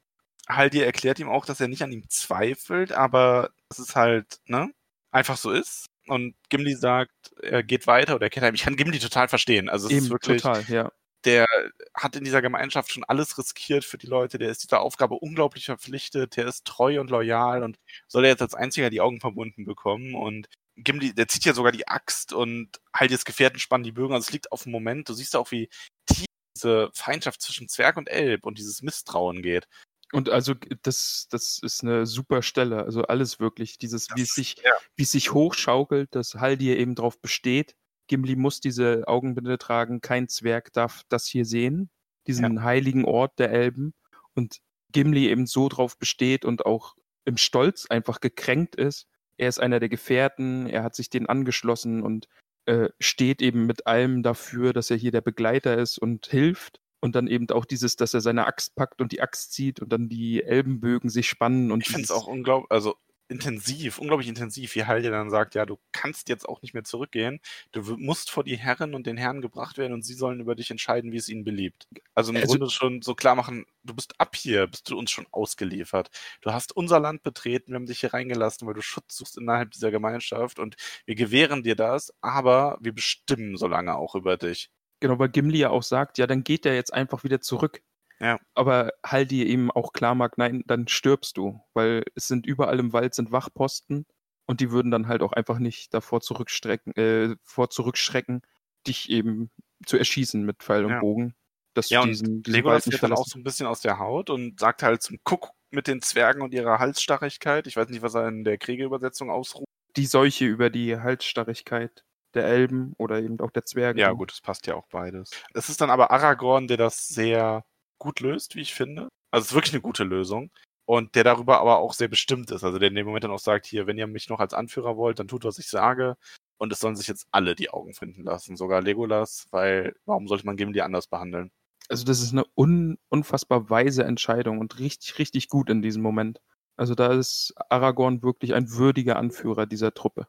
Haldir 0.47 0.85
erklärt 0.85 1.19
ihm 1.19 1.29
auch, 1.29 1.45
dass 1.45 1.61
er 1.61 1.67
nicht 1.67 1.83
an 1.83 1.91
ihm 1.91 2.09
zweifelt, 2.09 2.91
aber 2.91 3.51
dass 3.69 3.79
es 3.79 3.95
halt, 3.95 4.39
ne, 4.45 4.71
einfach 5.11 5.37
so 5.37 5.51
ist. 5.51 5.87
Und 6.07 6.35
Gimli 6.49 6.75
sagt, 6.75 7.13
er 7.41 7.63
geht 7.63 7.87
weiter 7.87 8.15
oder 8.15 8.25
er 8.25 8.29
kennt 8.29 8.55
Ich 8.55 8.63
kann 8.63 8.75
Gimli 8.75 8.99
total 8.99 9.29
verstehen. 9.29 9.69
Also 9.69 9.87
es 9.87 9.93
Eben, 9.93 10.05
ist 10.05 10.11
wirklich, 10.11 10.41
total, 10.41 10.63
ja. 10.67 10.91
der 11.23 11.45
hat 11.93 12.15
in 12.17 12.25
dieser 12.25 12.41
Gemeinschaft 12.41 12.91
schon 12.91 13.05
alles 13.05 13.37
riskiert 13.37 13.85
für 13.85 13.97
die 13.97 14.07
Leute, 14.07 14.37
der 14.37 14.49
ist 14.49 14.63
dieser 14.63 14.81
Aufgabe 14.81 15.15
unglaublich 15.15 15.65
verpflichtet, 15.65 16.35
der 16.35 16.47
ist 16.47 16.65
treu 16.65 16.99
und 16.99 17.09
loyal 17.09 17.63
und 17.63 17.77
soll 18.07 18.25
er 18.25 18.31
jetzt 18.31 18.41
als 18.41 18.55
einziger 18.55 18.89
die 18.89 18.99
Augen 19.01 19.21
verbunden 19.21 19.63
bekommen 19.65 20.13
und 20.15 20.49
Gimli, 20.75 21.13
der 21.13 21.27
zieht 21.27 21.45
ja 21.45 21.53
sogar 21.53 21.71
die 21.71 21.87
Axt 21.87 22.33
und 22.33 22.69
halt 22.93 23.11
jetzt 23.11 23.25
Gefährten 23.25 23.59
spannen 23.59 23.83
die 23.83 23.91
Bögen, 23.91 24.13
also 24.13 24.25
es 24.25 24.33
liegt 24.33 24.51
auf 24.51 24.63
dem 24.63 24.71
Moment, 24.73 25.07
du 25.07 25.13
siehst 25.13 25.35
auch, 25.35 25.51
wie 25.51 25.69
tief 26.07 26.25
diese 26.55 26.89
Feindschaft 26.93 27.41
zwischen 27.41 27.67
Zwerg 27.67 27.97
und 27.97 28.09
Elb 28.09 28.45
und 28.45 28.57
dieses 28.57 28.81
Misstrauen 28.81 29.41
geht. 29.41 29.67
Und 30.11 30.29
also 30.29 30.53
das, 30.83 31.27
das 31.31 31.59
ist 31.61 31.83
eine 31.83 32.05
super 32.05 32.43
Stelle. 32.43 32.83
Also 32.83 33.01
alles 33.03 33.39
wirklich. 33.39 33.79
Dieses, 33.79 34.07
wie 34.15 34.21
es 34.21 34.35
sich, 34.35 34.57
ja. 34.63 34.71
wie 34.95 35.03
es 35.03 35.11
sich 35.11 35.33
hochschaukelt, 35.33 36.13
dass 36.13 36.35
Haldir 36.35 36.77
eben 36.77 36.93
drauf 36.93 37.19
besteht. 37.19 37.75
Gimli 38.07 38.35
muss 38.35 38.59
diese 38.59 39.07
Augenbinde 39.07 39.57
tragen, 39.57 40.01
kein 40.01 40.27
Zwerg 40.27 40.71
darf 40.73 41.01
das 41.09 41.25
hier 41.25 41.45
sehen, 41.45 41.89
diesen 42.27 42.63
heiligen 42.63 43.05
Ort 43.05 43.39
der 43.39 43.51
Elben. 43.51 43.93
Und 44.35 44.59
Gimli 44.91 45.29
eben 45.29 45.47
so 45.47 45.67
drauf 45.67 45.97
besteht 45.97 46.45
und 46.45 46.65
auch 46.65 46.95
im 47.25 47.37
Stolz 47.37 47.87
einfach 47.89 48.19
gekränkt 48.19 48.75
ist. 48.75 49.07
Er 49.37 49.49
ist 49.49 49.59
einer 49.59 49.79
der 49.79 49.89
Gefährten, 49.89 50.67
er 50.67 50.83
hat 50.83 50.95
sich 50.95 51.09
denen 51.09 51.25
angeschlossen 51.25 52.03
und 52.03 52.27
äh, 52.65 52.89
steht 52.99 53.41
eben 53.41 53.65
mit 53.65 53.87
allem 53.87 54.23
dafür, 54.23 54.73
dass 54.73 54.89
er 54.91 54.97
hier 54.97 55.11
der 55.11 55.21
Begleiter 55.21 55.77
ist 55.77 55.97
und 55.97 56.27
hilft. 56.27 56.79
Und 57.01 57.15
dann 57.15 57.27
eben 57.27 57.49
auch 57.49 57.65
dieses, 57.65 57.97
dass 57.97 58.13
er 58.13 58.21
seine 58.21 58.45
Axt 58.47 58.75
packt 58.75 59.01
und 59.01 59.11
die 59.11 59.21
Axt 59.21 59.51
zieht 59.51 59.81
und 59.81 59.91
dann 59.91 60.07
die 60.07 60.41
Elbenbögen 60.41 61.09
sich 61.09 61.27
spannen. 61.27 61.69
Und 61.71 61.81
Ich 61.81 61.89
finde 61.89 62.03
es 62.03 62.11
auch 62.11 62.27
unglaublich, 62.27 62.71
also 62.71 62.95
intensiv, 63.29 63.99
unglaublich 63.99 64.27
intensiv, 64.27 64.75
wie 64.75 64.85
Haldir 64.85 65.11
dann 65.11 65.29
sagt, 65.29 65.55
ja, 65.55 65.65
du 65.65 65.79
kannst 65.91 66.29
jetzt 66.29 66.47
auch 66.47 66.61
nicht 66.61 66.73
mehr 66.73 66.83
zurückgehen. 66.83 67.39
Du 67.71 67.81
musst 67.97 68.29
vor 68.29 68.43
die 68.43 68.57
Herren 68.57 68.93
und 68.93 69.07
den 69.07 69.17
Herren 69.17 69.41
gebracht 69.41 69.77
werden 69.77 69.93
und 69.93 70.03
sie 70.03 70.13
sollen 70.13 70.39
über 70.39 70.55
dich 70.55 70.69
entscheiden, 70.71 71.11
wie 71.11 71.17
es 71.17 71.29
ihnen 71.29 71.43
beliebt. 71.43 71.87
Also 72.13 72.31
im 72.31 72.37
Also- 72.37 72.47
Grunde 72.47 72.69
schon 72.69 73.01
so 73.01 73.15
klar 73.15 73.35
machen, 73.35 73.65
du 73.83 73.93
bist 73.93 74.19
ab 74.19 74.35
hier, 74.35 74.67
bist 74.67 74.89
du 74.89 74.97
uns 74.97 75.11
schon 75.11 75.25
ausgeliefert. 75.31 76.09
Du 76.41 76.51
hast 76.51 76.75
unser 76.75 76.99
Land 76.99 77.23
betreten, 77.23 77.71
wir 77.71 77.75
haben 77.75 77.85
dich 77.85 78.01
hier 78.01 78.13
reingelassen, 78.13 78.67
weil 78.67 78.73
du 78.75 78.81
Schutz 78.81 79.17
suchst 79.17 79.37
innerhalb 79.37 79.71
dieser 79.71 79.91
Gemeinschaft 79.91 80.59
und 80.59 80.75
wir 81.05 81.15
gewähren 81.15 81.63
dir 81.63 81.75
das, 81.75 82.13
aber 82.21 82.77
wir 82.81 82.93
bestimmen 82.93 83.57
so 83.57 83.67
lange 83.67 83.95
auch 83.95 84.15
über 84.15 84.37
dich. 84.37 84.69
Genau, 84.99 85.19
weil 85.19 85.29
Gimli 85.29 85.57
ja 85.57 85.69
auch 85.69 85.83
sagt, 85.83 86.17
ja, 86.17 86.27
dann 86.27 86.43
geht 86.43 86.65
er 86.65 86.75
jetzt 86.75 86.93
einfach 86.93 87.23
wieder 87.23 87.41
zurück. 87.41 87.81
Ja. 88.23 88.39
Aber 88.55 88.91
Haldir 89.05 89.47
eben 89.47 89.69
auch 89.69 89.91
klar 89.91 90.15
macht, 90.15 90.37
nein, 90.37 90.63
dann 90.65 90.87
stirbst 90.87 91.35
du, 91.35 91.61
weil 91.73 92.03
es 92.15 92.27
sind 92.27 92.45
überall 92.45 92.79
im 92.79 92.93
Wald 92.93 93.13
sind 93.15 93.33
Wachposten 93.33 94.05
und 94.45 94.61
die 94.61 94.71
würden 94.71 94.91
dann 94.91 95.07
halt 95.07 95.21
auch 95.21 95.33
einfach 95.33 95.59
nicht 95.59 95.93
davor 95.93 96.21
zurückstrecken, 96.21 96.95
äh, 96.95 97.35
vor 97.43 97.69
zurückschrecken, 97.69 98.41
dich 98.87 99.09
eben 99.09 99.51
zu 99.85 99.97
erschießen 99.97 100.43
mit 100.43 100.63
Pfeil 100.63 100.85
und 100.85 100.91
Ja. 100.91 100.99
Bogen. 101.01 101.35
Dass 101.73 101.89
Ja, 101.89 101.99
du 101.99 102.03
und 102.03 102.09
diesen, 102.11 102.43
diesen 102.43 102.55
Legolas 102.55 102.89
wird 102.89 103.03
dann 103.03 103.13
auch 103.13 103.25
so 103.25 103.37
ein 103.37 103.43
bisschen 103.43 103.67
aus 103.67 103.81
der 103.81 103.99
Haut 103.99 104.29
und 104.29 104.59
sagt 104.59 104.83
halt 104.83 105.01
zum 105.01 105.17
Kuck 105.23 105.49
mit 105.71 105.87
den 105.87 106.01
Zwergen 106.01 106.41
und 106.41 106.53
ihrer 106.53 106.79
Halsstarrigkeit. 106.79 107.67
Ich 107.67 107.75
weiß 107.75 107.89
nicht, 107.89 108.03
was 108.03 108.13
er 108.13 108.27
in 108.27 108.43
der 108.43 108.57
Kriegerübersetzung 108.57 109.29
ausruft. 109.31 109.67
Die 109.97 110.05
Seuche 110.05 110.45
über 110.45 110.69
die 110.69 110.97
Halsstarrigkeit 110.97 112.05
der 112.35 112.45
Elben 112.45 112.93
oder 112.97 113.19
eben 113.21 113.39
auch 113.39 113.51
der 113.51 113.65
Zwerge. 113.65 113.99
Ja, 113.99 114.11
gut, 114.11 114.31
es 114.31 114.41
passt 114.41 114.65
ja 114.67 114.75
auch 114.75 114.87
beides. 114.87 115.31
Es 115.53 115.69
ist 115.69 115.81
dann 115.81 115.89
aber 115.89 116.11
Aragorn, 116.11 116.67
der 116.67 116.77
das 116.77 117.07
sehr 117.07 117.65
gut 118.03 118.19
löst, 118.19 118.55
wie 118.55 118.61
ich 118.61 118.73
finde. 118.73 119.09
Also 119.31 119.43
es 119.43 119.47
ist 119.49 119.55
wirklich 119.55 119.73
eine 119.73 119.81
gute 119.81 120.03
Lösung. 120.03 120.51
Und 120.85 121.15
der 121.15 121.23
darüber 121.23 121.59
aber 121.59 121.77
auch 121.77 121.93
sehr 121.93 122.09
bestimmt 122.09 122.51
ist. 122.51 122.63
Also 122.63 122.77
der 122.77 122.89
in 122.89 122.95
dem 122.95 123.05
Moment 123.07 123.23
dann 123.23 123.31
auch 123.31 123.39
sagt, 123.39 123.65
hier, 123.65 123.87
wenn 123.87 123.97
ihr 123.97 124.07
mich 124.07 124.29
noch 124.29 124.39
als 124.39 124.53
Anführer 124.53 124.97
wollt, 124.97 125.17
dann 125.17 125.29
tut, 125.29 125.45
was 125.45 125.57
ich 125.57 125.67
sage. 125.67 126.17
Und 126.57 126.71
es 126.73 126.79
sollen 126.79 126.95
sich 126.95 127.07
jetzt 127.07 127.27
alle 127.31 127.55
die 127.55 127.69
Augen 127.69 127.93
finden 127.93 128.23
lassen, 128.23 128.57
sogar 128.57 128.81
Legolas, 128.81 129.47
weil 129.51 129.95
warum 130.05 130.27
sollte 130.27 130.45
man 130.45 130.57
Gimli 130.57 130.81
anders 130.81 131.07
behandeln? 131.07 131.51
Also 131.89 132.05
das 132.05 132.21
ist 132.21 132.31
eine 132.31 132.45
un 132.55 132.97
unfassbar 133.09 133.69
weise 133.69 134.03
Entscheidung 134.03 134.59
und 134.59 134.79
richtig, 134.79 135.19
richtig 135.19 135.49
gut 135.49 135.69
in 135.69 135.81
diesem 135.81 136.01
Moment. 136.01 136.41
Also 136.75 136.95
da 136.95 137.13
ist 137.13 137.53
Aragorn 137.69 138.23
wirklich 138.23 138.53
ein 138.53 138.71
würdiger 138.71 139.17
Anführer 139.17 139.65
dieser 139.65 139.93
Truppe. 139.93 140.27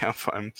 Ja, 0.00 0.12
vor 0.12 0.34
allem, 0.34 0.52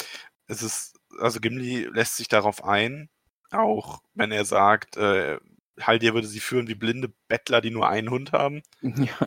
es 0.47 0.62
ist, 0.62 0.97
also 1.19 1.41
Gimli 1.41 1.85
lässt 1.93 2.17
sich 2.17 2.29
darauf 2.29 2.64
ein, 2.64 3.11
auch 3.51 4.03
wenn 4.14 4.33
er 4.33 4.45
sagt, 4.45 4.97
äh, 4.97 5.39
Haldir 5.81 6.14
würde 6.14 6.27
sie 6.27 6.41
führen 6.41 6.68
wie 6.68 6.74
blinde 6.74 7.12
Bettler, 7.29 7.61
die 7.61 7.70
nur 7.70 7.89
einen 7.89 8.11
Hund 8.11 8.33
haben. 8.33 8.62
Ja, 8.83 9.18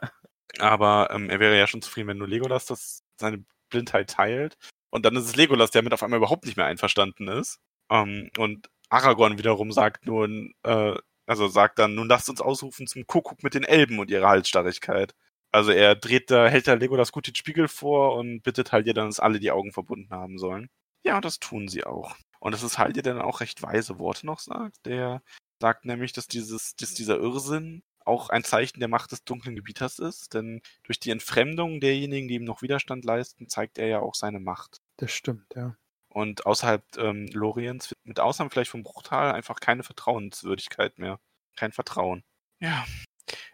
Aber 0.60 1.10
ähm, 1.12 1.30
er 1.30 1.39
wäre 1.39 1.58
ja 1.58 1.68
schon 1.68 1.82
zufrieden, 1.82 2.08
wenn 2.08 2.18
nur 2.18 2.28
Legolas 2.28 2.66
das 2.66 3.04
seine 3.18 3.43
Blindheit 3.70 4.10
teilt. 4.10 4.58
Und 4.89 5.06
dann 5.06 5.16
ist 5.16 5.26
es 5.26 5.36
Legolas, 5.36 5.72
der 5.72 5.84
mit 5.84 5.93
auf 5.93 6.04
einmal 6.04 6.18
überhaupt 6.18 6.45
nicht 6.45 6.58
mehr 6.58 6.66
einverstanden 6.66 7.28
ist. 7.28 7.60
Ähm, 7.91 8.30
und 8.38 8.70
Aragorn 8.89 9.38
wiederum 9.38 9.72
sagt 9.72 10.06
nun, 10.06 10.54
äh, 10.64 10.95
also 11.28 11.47
sagt 11.47 11.78
dann, 11.80 11.93
nun 11.95 12.08
lasst 12.08 12.30
uns 12.30 12.41
ausrufen 12.41 12.88
zum 12.88 13.06
Kuckuck 13.06 13.43
mit 13.43 13.54
den 13.54 13.64
Elben 13.64 14.00
und 14.00 14.10
ihrer 14.10 14.30
Halsstarrigkeit. 14.30 15.14
Also 15.52 15.72
er 15.72 15.95
dreht 15.95 16.32
da, 16.32 16.47
hält 16.47 16.68
da 16.68 16.74
Legolas 16.74 17.12
gut 17.12 17.28
den 17.28 17.36
Spiegel 17.36 17.68
vor 17.68 18.16
und 18.16 18.41
bittet 18.41 18.72
halt 18.72 18.88
ihr 18.88 18.93
dann, 18.93 19.08
dass 19.08 19.20
alle 19.20 19.39
die 19.39 19.52
Augen 19.52 19.72
verbunden 19.72 20.12
haben 20.12 20.39
sollen. 20.39 20.70
Ja, 21.04 21.18
und 21.18 21.26
das 21.26 21.39
tun 21.39 21.68
sie 21.68 21.84
auch. 21.84 22.16
Und 22.39 22.54
es 22.54 22.64
ist 22.64 22.78
halt 22.78 22.97
ihr 22.97 23.04
dann 23.04 23.22
auch 23.22 23.41
recht 23.41 23.62
weise 23.62 24.00
Worte 24.00 24.26
noch 24.26 24.39
sagt. 24.39 24.86
Der 24.86 25.22
sagt 25.60 25.86
nämlich, 25.86 26.14
dass 26.14 26.28
dieses, 26.28 26.76
dass 26.76 26.93
dieser 26.93 27.18
Irrsinn 27.18 27.84
auch 28.05 28.30
ein 28.30 28.43
Zeichen 28.43 28.80
der 28.80 28.89
Macht 28.89 29.12
des 29.12 29.24
dunklen 29.24 29.55
Gebieters 29.55 29.99
ist, 29.99 30.34
denn 30.34 30.62
durch 30.84 30.99
die 30.99 31.12
Entfremdung 31.12 31.80
derjenigen, 31.80 32.28
die 32.28 32.36
ihm 32.36 32.43
noch 32.43 32.62
Widerstand 32.62 33.05
leisten, 33.05 33.47
zeigt 33.47 33.78
er 33.78 33.88
ja 33.88 33.99
auch 33.99 34.16
seine 34.16 34.39
Macht. 34.39 34.82
das 34.97 35.12
stimmt, 35.12 35.53
ja. 35.55 35.76
Und 36.12 36.47
außerhalb 36.47 36.84
ähm, 36.97 37.28
Loriens, 37.34 37.95
mit 38.03 38.20
Ausnahme 38.20 38.49
vielleicht 38.49 38.72
vom 38.72 38.82
Bruchtal, 38.82 39.32
einfach 39.32 39.60
keine 39.60 39.84
Vertrauenswürdigkeit 39.84 40.97
mehr. 40.97 41.20
Kein 41.55 41.72
Vertrauen. 41.72 42.24
Ja. 42.60 42.84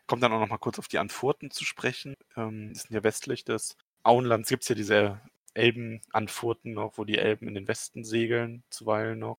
Kommt 0.07 0.23
dann 0.23 0.31
auch 0.31 0.39
noch 0.39 0.47
mal 0.47 0.57
kurz 0.57 0.79
auf 0.79 0.87
die 0.87 0.99
Anfurten 0.99 1.51
zu 1.51 1.65
sprechen. 1.65 2.15
Ähm, 2.37 2.69
die 2.73 2.79
sind 2.79 2.91
ja 2.91 3.03
westlich 3.03 3.43
des 3.43 3.75
Auenlands, 4.03 4.47
gibt 4.47 4.63
es 4.63 4.69
ja 4.69 4.75
diese 4.75 5.19
Elben-Anfurten 5.53 6.73
noch, 6.73 6.97
wo 6.97 7.03
die 7.03 7.17
Elben 7.17 7.47
in 7.47 7.55
den 7.55 7.67
Westen 7.67 8.05
segeln, 8.05 8.63
zuweilen 8.69 9.19
noch. 9.19 9.37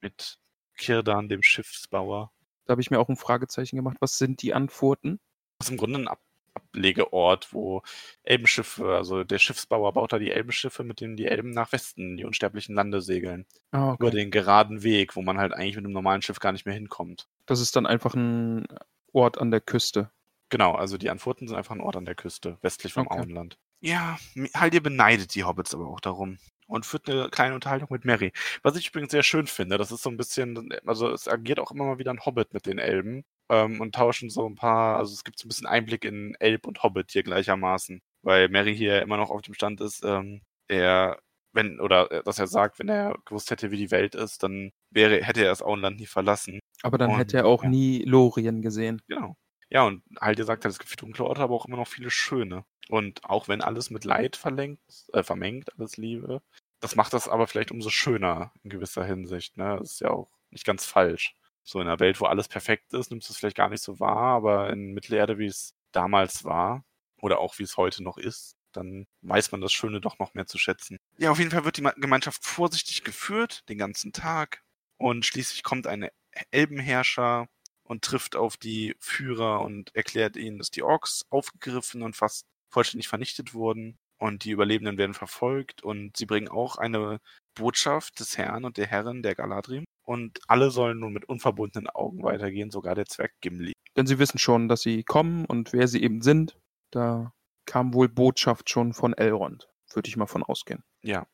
Mit 0.00 0.38
Kirdan, 0.76 1.28
dem 1.28 1.42
Schiffsbauer. 1.42 2.32
Da 2.66 2.72
habe 2.72 2.80
ich 2.80 2.90
mir 2.90 2.98
auch 2.98 3.08
ein 3.08 3.16
Fragezeichen 3.16 3.76
gemacht. 3.76 3.96
Was 4.00 4.18
sind 4.18 4.42
die 4.42 4.54
Anfurten? 4.54 5.20
Das 5.58 5.68
ist 5.68 5.72
im 5.72 5.78
Grunde 5.78 5.98
ein 6.00 6.08
Ab 6.08 6.20
Ablegeort, 6.56 7.52
wo 7.52 7.82
Elbenschiffe, 8.22 8.94
also 8.94 9.24
der 9.24 9.38
Schiffsbauer 9.38 9.92
baut 9.92 10.12
da 10.12 10.18
die 10.20 10.30
Elbenschiffe, 10.30 10.84
mit 10.84 11.00
denen 11.00 11.16
die 11.16 11.26
Elben 11.26 11.50
nach 11.50 11.72
Westen, 11.72 12.16
die 12.16 12.24
unsterblichen 12.24 12.74
Lande 12.76 13.00
segeln. 13.00 13.44
Ah, 13.72 13.94
Über 13.98 14.12
den 14.12 14.30
geraden 14.30 14.84
Weg, 14.84 15.16
wo 15.16 15.22
man 15.22 15.38
halt 15.38 15.52
eigentlich 15.52 15.74
mit 15.76 15.84
einem 15.84 15.94
normalen 15.94 16.22
Schiff 16.22 16.38
gar 16.38 16.52
nicht 16.52 16.64
mehr 16.64 16.74
hinkommt. 16.74 17.28
Das 17.46 17.60
ist 17.60 17.74
dann 17.74 17.86
einfach 17.86 18.14
ein 18.14 18.66
Ort 19.12 19.38
an 19.38 19.50
der 19.50 19.60
Küste. 19.60 20.10
Genau, 20.48 20.74
also 20.74 20.96
die 20.96 21.10
Antworten 21.10 21.48
sind 21.48 21.56
einfach 21.56 21.74
ein 21.74 21.80
Ort 21.80 21.96
an 21.96 22.04
der 22.04 22.14
Küste, 22.14 22.58
westlich 22.62 22.92
vom 22.92 23.08
Okay. 23.08 23.18
Auenland. 23.18 23.58
Ja, 23.80 24.16
Haldir 24.54 24.82
beneidet 24.82 25.34
die 25.34 25.44
Hobbits 25.44 25.74
aber 25.74 25.88
auch 25.88 26.00
darum. 26.00 26.38
Und 26.66 26.86
führt 26.86 27.08
eine 27.10 27.28
kleine 27.28 27.54
Unterhaltung 27.54 27.88
mit 27.90 28.04
Mary. 28.04 28.32
Was 28.62 28.76
ich 28.76 28.88
übrigens 28.88 29.10
sehr 29.10 29.22
schön 29.22 29.46
finde, 29.46 29.76
das 29.76 29.92
ist 29.92 30.02
so 30.02 30.10
ein 30.10 30.16
bisschen, 30.16 30.70
also 30.86 31.10
es 31.10 31.28
agiert 31.28 31.60
auch 31.60 31.70
immer 31.70 31.84
mal 31.84 31.98
wieder 31.98 32.10
ein 32.10 32.24
Hobbit 32.24 32.54
mit 32.54 32.66
den 32.66 32.78
Elben 32.78 33.24
ähm, 33.50 33.80
und 33.80 33.94
tauschen 33.94 34.30
so 34.30 34.48
ein 34.48 34.54
paar, 34.54 34.96
also 34.96 35.12
es 35.12 35.24
gibt 35.24 35.38
so 35.38 35.46
ein 35.46 35.48
bisschen 35.48 35.66
Einblick 35.66 36.04
in 36.04 36.34
Elb 36.40 36.66
und 36.66 36.82
Hobbit 36.82 37.10
hier 37.12 37.22
gleichermaßen. 37.22 38.00
Weil 38.22 38.48
Mary 38.48 38.74
hier 38.74 39.02
immer 39.02 39.18
noch 39.18 39.30
auf 39.30 39.42
dem 39.42 39.54
Stand 39.54 39.82
ist, 39.82 40.02
ähm, 40.04 40.40
er, 40.68 41.18
wenn, 41.52 41.80
oder 41.80 42.10
äh, 42.10 42.22
dass 42.24 42.38
er 42.38 42.46
sagt, 42.46 42.78
wenn 42.78 42.88
er 42.88 43.18
gewusst 43.26 43.50
hätte, 43.50 43.70
wie 43.70 43.76
die 43.76 43.90
Welt 43.90 44.14
ist, 44.14 44.42
dann 44.42 44.72
wäre, 44.90 45.22
hätte 45.22 45.42
er 45.42 45.50
das 45.50 45.62
Auenland 45.62 45.98
nie 45.98 46.06
verlassen. 46.06 46.60
Aber 46.82 46.96
dann 46.96 47.10
Und, 47.10 47.18
hätte 47.18 47.38
er 47.38 47.46
auch 47.46 47.62
ja. 47.62 47.68
nie 47.68 48.02
Lorien 48.04 48.62
gesehen. 48.62 49.02
Genau. 49.08 49.36
Ja, 49.74 49.82
und 49.82 50.04
halt, 50.20 50.38
ihr 50.38 50.44
sagt, 50.44 50.64
es 50.64 50.78
gibt 50.78 50.88
viele 50.88 51.00
dunkle 51.00 51.24
Orte, 51.24 51.42
aber 51.42 51.54
auch 51.54 51.66
immer 51.66 51.76
noch 51.76 51.88
viele 51.88 52.08
schöne. 52.08 52.64
Und 52.88 53.24
auch 53.24 53.48
wenn 53.48 53.60
alles 53.60 53.90
mit 53.90 54.04
Leid 54.04 54.36
verlenkt, 54.36 54.80
äh, 55.12 55.24
vermengt, 55.24 55.76
alles 55.76 55.96
Liebe, 55.96 56.42
das 56.78 56.94
macht 56.94 57.12
das 57.12 57.28
aber 57.28 57.48
vielleicht 57.48 57.72
umso 57.72 57.90
schöner 57.90 58.52
in 58.62 58.70
gewisser 58.70 59.04
Hinsicht. 59.04 59.56
Ne? 59.56 59.76
Das 59.80 59.94
ist 59.94 60.00
ja 60.00 60.10
auch 60.10 60.30
nicht 60.50 60.64
ganz 60.64 60.86
falsch. 60.86 61.34
So 61.64 61.80
in 61.80 61.88
einer 61.88 61.98
Welt, 61.98 62.20
wo 62.20 62.26
alles 62.26 62.46
perfekt 62.46 62.92
ist, 62.92 63.10
nimmst 63.10 63.28
du 63.28 63.32
es 63.32 63.38
vielleicht 63.38 63.56
gar 63.56 63.68
nicht 63.68 63.82
so 63.82 63.98
wahr, 63.98 64.36
aber 64.36 64.70
in 64.70 64.92
Mittelerde, 64.92 65.38
wie 65.38 65.46
es 65.46 65.74
damals 65.90 66.44
war, 66.44 66.84
oder 67.20 67.40
auch 67.40 67.58
wie 67.58 67.64
es 67.64 67.76
heute 67.76 68.04
noch 68.04 68.16
ist, 68.16 68.56
dann 68.70 69.06
weiß 69.22 69.50
man 69.50 69.60
das 69.60 69.72
Schöne 69.72 70.00
doch 70.00 70.20
noch 70.20 70.34
mehr 70.34 70.46
zu 70.46 70.58
schätzen. 70.58 70.98
Ja, 71.18 71.32
auf 71.32 71.38
jeden 71.38 71.50
Fall 71.50 71.64
wird 71.64 71.78
die 71.78 71.88
Gemeinschaft 71.96 72.44
vorsichtig 72.44 73.02
geführt, 73.02 73.68
den 73.68 73.78
ganzen 73.78 74.12
Tag. 74.12 74.62
Und 74.98 75.26
schließlich 75.26 75.64
kommt 75.64 75.88
ein 75.88 76.08
Elbenherrscher 76.52 77.48
und 77.84 78.02
trifft 78.02 78.36
auf 78.36 78.56
die 78.56 78.96
Führer 78.98 79.60
und 79.60 79.94
erklärt 79.94 80.36
ihnen, 80.36 80.58
dass 80.58 80.70
die 80.70 80.82
Orks 80.82 81.24
aufgegriffen 81.30 82.02
und 82.02 82.16
fast 82.16 82.46
vollständig 82.70 83.08
vernichtet 83.08 83.54
wurden. 83.54 83.98
Und 84.18 84.44
die 84.44 84.52
Überlebenden 84.52 84.96
werden 84.96 85.14
verfolgt 85.14 85.82
und 85.82 86.16
sie 86.16 86.24
bringen 86.26 86.48
auch 86.48 86.76
eine 86.76 87.20
Botschaft 87.54 88.20
des 88.20 88.38
Herrn 88.38 88.64
und 88.64 88.76
der 88.76 88.86
Herrin 88.86 89.22
der 89.22 89.34
Galadrim. 89.34 89.84
und 90.06 90.40
alle 90.48 90.70
sollen 90.70 91.00
nun 91.00 91.14
mit 91.14 91.24
unverbundenen 91.24 91.88
Augen 91.88 92.22
weitergehen, 92.22 92.70
sogar 92.70 92.94
der 92.94 93.06
Zwerg 93.06 93.32
Gimli. 93.40 93.72
Denn 93.96 94.06
sie 94.06 94.18
wissen 94.18 94.38
schon, 94.38 94.68
dass 94.68 94.82
sie 94.82 95.02
kommen 95.02 95.46
und 95.46 95.72
wer 95.72 95.88
sie 95.88 96.02
eben 96.02 96.20
sind. 96.20 96.58
Da 96.90 97.32
kam 97.64 97.94
wohl 97.94 98.08
Botschaft 98.08 98.68
schon 98.68 98.92
von 98.92 99.14
Elrond, 99.14 99.68
würde 99.94 100.08
ich 100.08 100.16
mal 100.16 100.26
von 100.26 100.42
ausgehen. 100.42 100.84
Ja. 101.02 101.26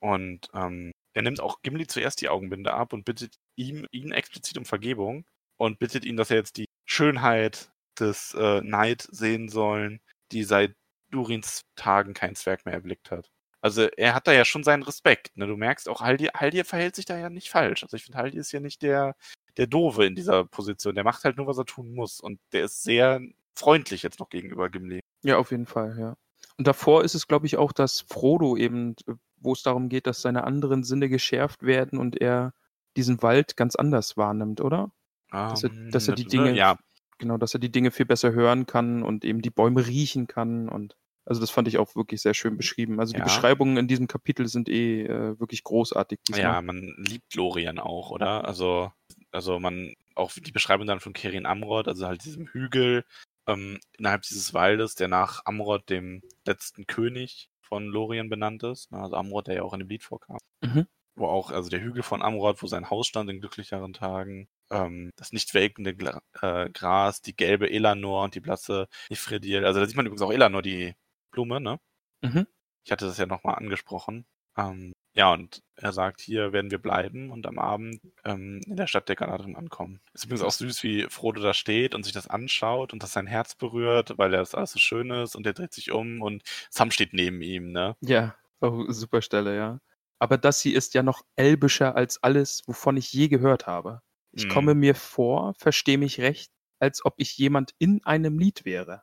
Und 0.00 0.48
ähm, 0.52 0.92
er 1.14 1.22
nimmt 1.22 1.40
auch 1.40 1.62
Gimli 1.62 1.86
zuerst 1.86 2.20
die 2.20 2.28
Augenbinde 2.28 2.74
ab 2.74 2.92
und 2.92 3.04
bittet 3.04 3.36
ihm, 3.56 3.86
ihn 3.90 4.12
explizit 4.12 4.58
um 4.58 4.64
Vergebung 4.64 5.24
und 5.60 5.78
bittet 5.78 6.06
ihn, 6.06 6.16
dass 6.16 6.30
er 6.30 6.38
jetzt 6.38 6.56
die 6.56 6.64
Schönheit 6.86 7.70
des 7.98 8.32
äh, 8.32 8.62
Neid 8.62 9.06
sehen 9.10 9.50
sollen, 9.50 10.00
die 10.32 10.42
seit 10.42 10.74
Durins 11.10 11.66
Tagen 11.76 12.14
kein 12.14 12.34
Zwerg 12.34 12.64
mehr 12.64 12.74
erblickt 12.74 13.10
hat. 13.10 13.30
Also 13.60 13.82
er 13.82 14.14
hat 14.14 14.26
da 14.26 14.32
ja 14.32 14.46
schon 14.46 14.64
seinen 14.64 14.84
Respekt. 14.84 15.36
Ne? 15.36 15.46
Du 15.46 15.58
merkst 15.58 15.86
auch, 15.90 16.00
Haldir, 16.00 16.30
Haldir 16.34 16.64
verhält 16.64 16.96
sich 16.96 17.04
da 17.04 17.18
ja 17.18 17.28
nicht 17.28 17.50
falsch. 17.50 17.82
Also 17.82 17.98
ich 17.98 18.04
finde, 18.04 18.16
Haldir 18.16 18.40
ist 18.40 18.52
ja 18.52 18.60
nicht 18.60 18.80
der, 18.80 19.16
der 19.58 19.66
Doofe 19.66 20.06
in 20.06 20.14
dieser 20.14 20.46
Position. 20.46 20.94
Der 20.94 21.04
macht 21.04 21.24
halt 21.24 21.36
nur, 21.36 21.46
was 21.46 21.58
er 21.58 21.66
tun 21.66 21.92
muss. 21.92 22.20
Und 22.20 22.40
der 22.52 22.64
ist 22.64 22.82
sehr 22.82 23.20
freundlich 23.54 24.02
jetzt 24.02 24.18
noch 24.18 24.30
gegenüber 24.30 24.70
Gimli. 24.70 25.00
Ja, 25.22 25.36
auf 25.36 25.50
jeden 25.50 25.66
Fall, 25.66 25.94
ja. 25.98 26.16
Und 26.56 26.66
davor 26.66 27.04
ist 27.04 27.14
es, 27.14 27.28
glaube 27.28 27.44
ich, 27.44 27.58
auch, 27.58 27.72
dass 27.72 28.00
Frodo 28.00 28.56
eben, 28.56 28.96
wo 29.36 29.52
es 29.52 29.62
darum 29.62 29.90
geht, 29.90 30.06
dass 30.06 30.22
seine 30.22 30.44
anderen 30.44 30.84
Sinne 30.84 31.10
geschärft 31.10 31.62
werden 31.64 31.98
und 31.98 32.18
er 32.18 32.54
diesen 32.96 33.22
Wald 33.22 33.58
ganz 33.58 33.76
anders 33.76 34.16
wahrnimmt, 34.16 34.62
oder? 34.62 34.90
Dass 35.30 35.62
er, 35.64 35.70
dass 35.90 36.08
er 36.08 36.14
die 36.14 36.24
Dinge, 36.24 36.54
Ja, 36.54 36.76
genau, 37.18 37.36
dass 37.36 37.54
er 37.54 37.60
die 37.60 37.70
Dinge 37.70 37.90
viel 37.90 38.06
besser 38.06 38.32
hören 38.32 38.66
kann 38.66 39.02
und 39.02 39.24
eben 39.24 39.42
die 39.42 39.50
Bäume 39.50 39.86
riechen 39.86 40.26
kann 40.26 40.68
und 40.68 40.96
also 41.26 41.40
das 41.40 41.50
fand 41.50 41.68
ich 41.68 41.78
auch 41.78 41.94
wirklich 41.94 42.22
sehr 42.22 42.34
schön 42.34 42.56
beschrieben. 42.56 42.98
Also 42.98 43.12
die 43.12 43.18
Ja. 43.18 43.24
Beschreibungen 43.24 43.76
in 43.76 43.86
diesem 43.86 44.08
Kapitel 44.08 44.48
sind 44.48 44.68
eh 44.68 45.04
äh, 45.04 45.38
wirklich 45.38 45.62
großartig. 45.62 46.18
diesmal. 46.26 46.44
Ja, 46.44 46.62
man 46.62 46.94
liebt 46.96 47.34
Lorien 47.36 47.78
auch, 47.78 48.10
oder? 48.10 48.44
Also, 48.48 48.90
also 49.30 49.60
man, 49.60 49.94
auch 50.16 50.32
die 50.32 50.50
Beschreibung 50.50 50.86
dann 50.86 50.98
von 50.98 51.12
Kerin 51.12 51.46
Amrod, 51.46 51.86
also 51.86 52.06
halt 52.06 52.24
diesem 52.24 52.48
Hügel 52.48 53.04
ähm, 53.46 53.78
innerhalb 53.96 54.22
dieses 54.22 54.54
Waldes, 54.54 54.94
der 54.96 55.08
nach 55.08 55.42
Amrod, 55.44 55.88
dem 55.88 56.22
letzten 56.46 56.86
König 56.86 57.48
von 57.60 57.86
Lorien 57.86 58.28
benannt 58.28 58.62
ist. 58.64 58.90
ne, 58.90 58.98
Also 58.98 59.14
Amrod, 59.16 59.46
der 59.46 59.56
ja 59.56 59.62
auch 59.62 59.74
in 59.74 59.80
dem 59.80 59.88
Lied 59.88 60.02
vorkam. 60.02 60.38
Mhm. 60.62 60.86
Wo 61.16 61.26
auch, 61.26 61.50
also 61.50 61.68
der 61.68 61.80
Hügel 61.80 62.02
von 62.02 62.22
Amrod, 62.22 62.62
wo 62.62 62.66
sein 62.66 62.88
Haus 62.90 63.06
stand 63.06 63.28
in 63.30 63.40
glücklicheren 63.40 63.92
Tagen. 63.92 64.48
Ähm, 64.70 65.10
das 65.16 65.32
nicht 65.32 65.52
welkende 65.54 65.94
Gla 65.94 66.22
äh, 66.40 66.70
Gras, 66.70 67.20
die 67.22 67.36
gelbe 67.36 67.70
Elanor 67.70 68.24
und 68.24 68.34
die 68.34 68.40
blasse 68.40 68.88
Ifredil. 69.10 69.64
Also 69.64 69.80
da 69.80 69.86
sieht 69.86 69.96
man 69.96 70.06
übrigens 70.06 70.22
auch 70.22 70.32
Elanor, 70.32 70.62
die 70.62 70.94
Blume, 71.30 71.60
ne? 71.60 71.78
Mhm. 72.22 72.46
Ich 72.84 72.92
hatte 72.92 73.06
das 73.06 73.18
ja 73.18 73.26
nochmal 73.26 73.56
angesprochen. 73.56 74.24
Ähm, 74.56 74.92
ja, 75.14 75.32
und 75.32 75.62
er 75.74 75.92
sagt, 75.92 76.20
hier 76.20 76.52
werden 76.52 76.70
wir 76.70 76.78
bleiben 76.78 77.30
und 77.30 77.46
am 77.46 77.58
Abend 77.58 78.00
ähm, 78.24 78.60
in 78.66 78.76
der 78.76 78.86
Stadt 78.86 79.08
der 79.08 79.16
Galadrin 79.16 79.56
ankommen. 79.56 80.00
Ist 80.12 80.24
übrigens 80.24 80.42
auch 80.42 80.52
süß, 80.52 80.82
wie 80.84 81.06
Frodo 81.08 81.40
da 81.42 81.52
steht 81.52 81.94
und 81.94 82.04
sich 82.04 82.12
das 82.12 82.28
anschaut 82.28 82.92
und 82.92 83.02
das 83.02 83.12
sein 83.12 83.26
Herz 83.26 83.56
berührt, 83.56 84.16
weil 84.18 84.30
das 84.30 84.54
alles 84.54 84.72
so 84.72 84.78
schön 84.78 85.10
ist 85.10 85.34
und 85.34 85.46
er 85.46 85.52
dreht 85.52 85.72
sich 85.72 85.90
um 85.90 86.22
und 86.22 86.42
Sam 86.70 86.92
steht 86.92 87.12
neben 87.12 87.42
ihm, 87.42 87.72
ne? 87.72 87.96
Ja, 88.00 88.36
oh, 88.60 88.84
super 88.88 89.20
Stelle, 89.20 89.56
ja. 89.56 89.80
Aber 90.20 90.38
das 90.38 90.60
hier 90.60 90.76
ist 90.76 90.94
ja 90.94 91.02
noch 91.02 91.22
elbischer 91.36 91.96
als 91.96 92.22
alles, 92.22 92.62
wovon 92.66 92.96
ich 92.96 93.12
je 93.12 93.28
gehört 93.28 93.66
habe. 93.66 94.02
Ich 94.32 94.44
Mhm. 94.44 94.50
komme 94.50 94.74
mir 94.74 94.94
vor, 94.94 95.54
verstehe 95.54 95.98
mich 95.98 96.20
recht, 96.20 96.52
als 96.78 97.04
ob 97.04 97.14
ich 97.16 97.36
jemand 97.38 97.74
in 97.78 98.04
einem 98.04 98.38
Lied 98.38 98.64
wäre. 98.64 99.02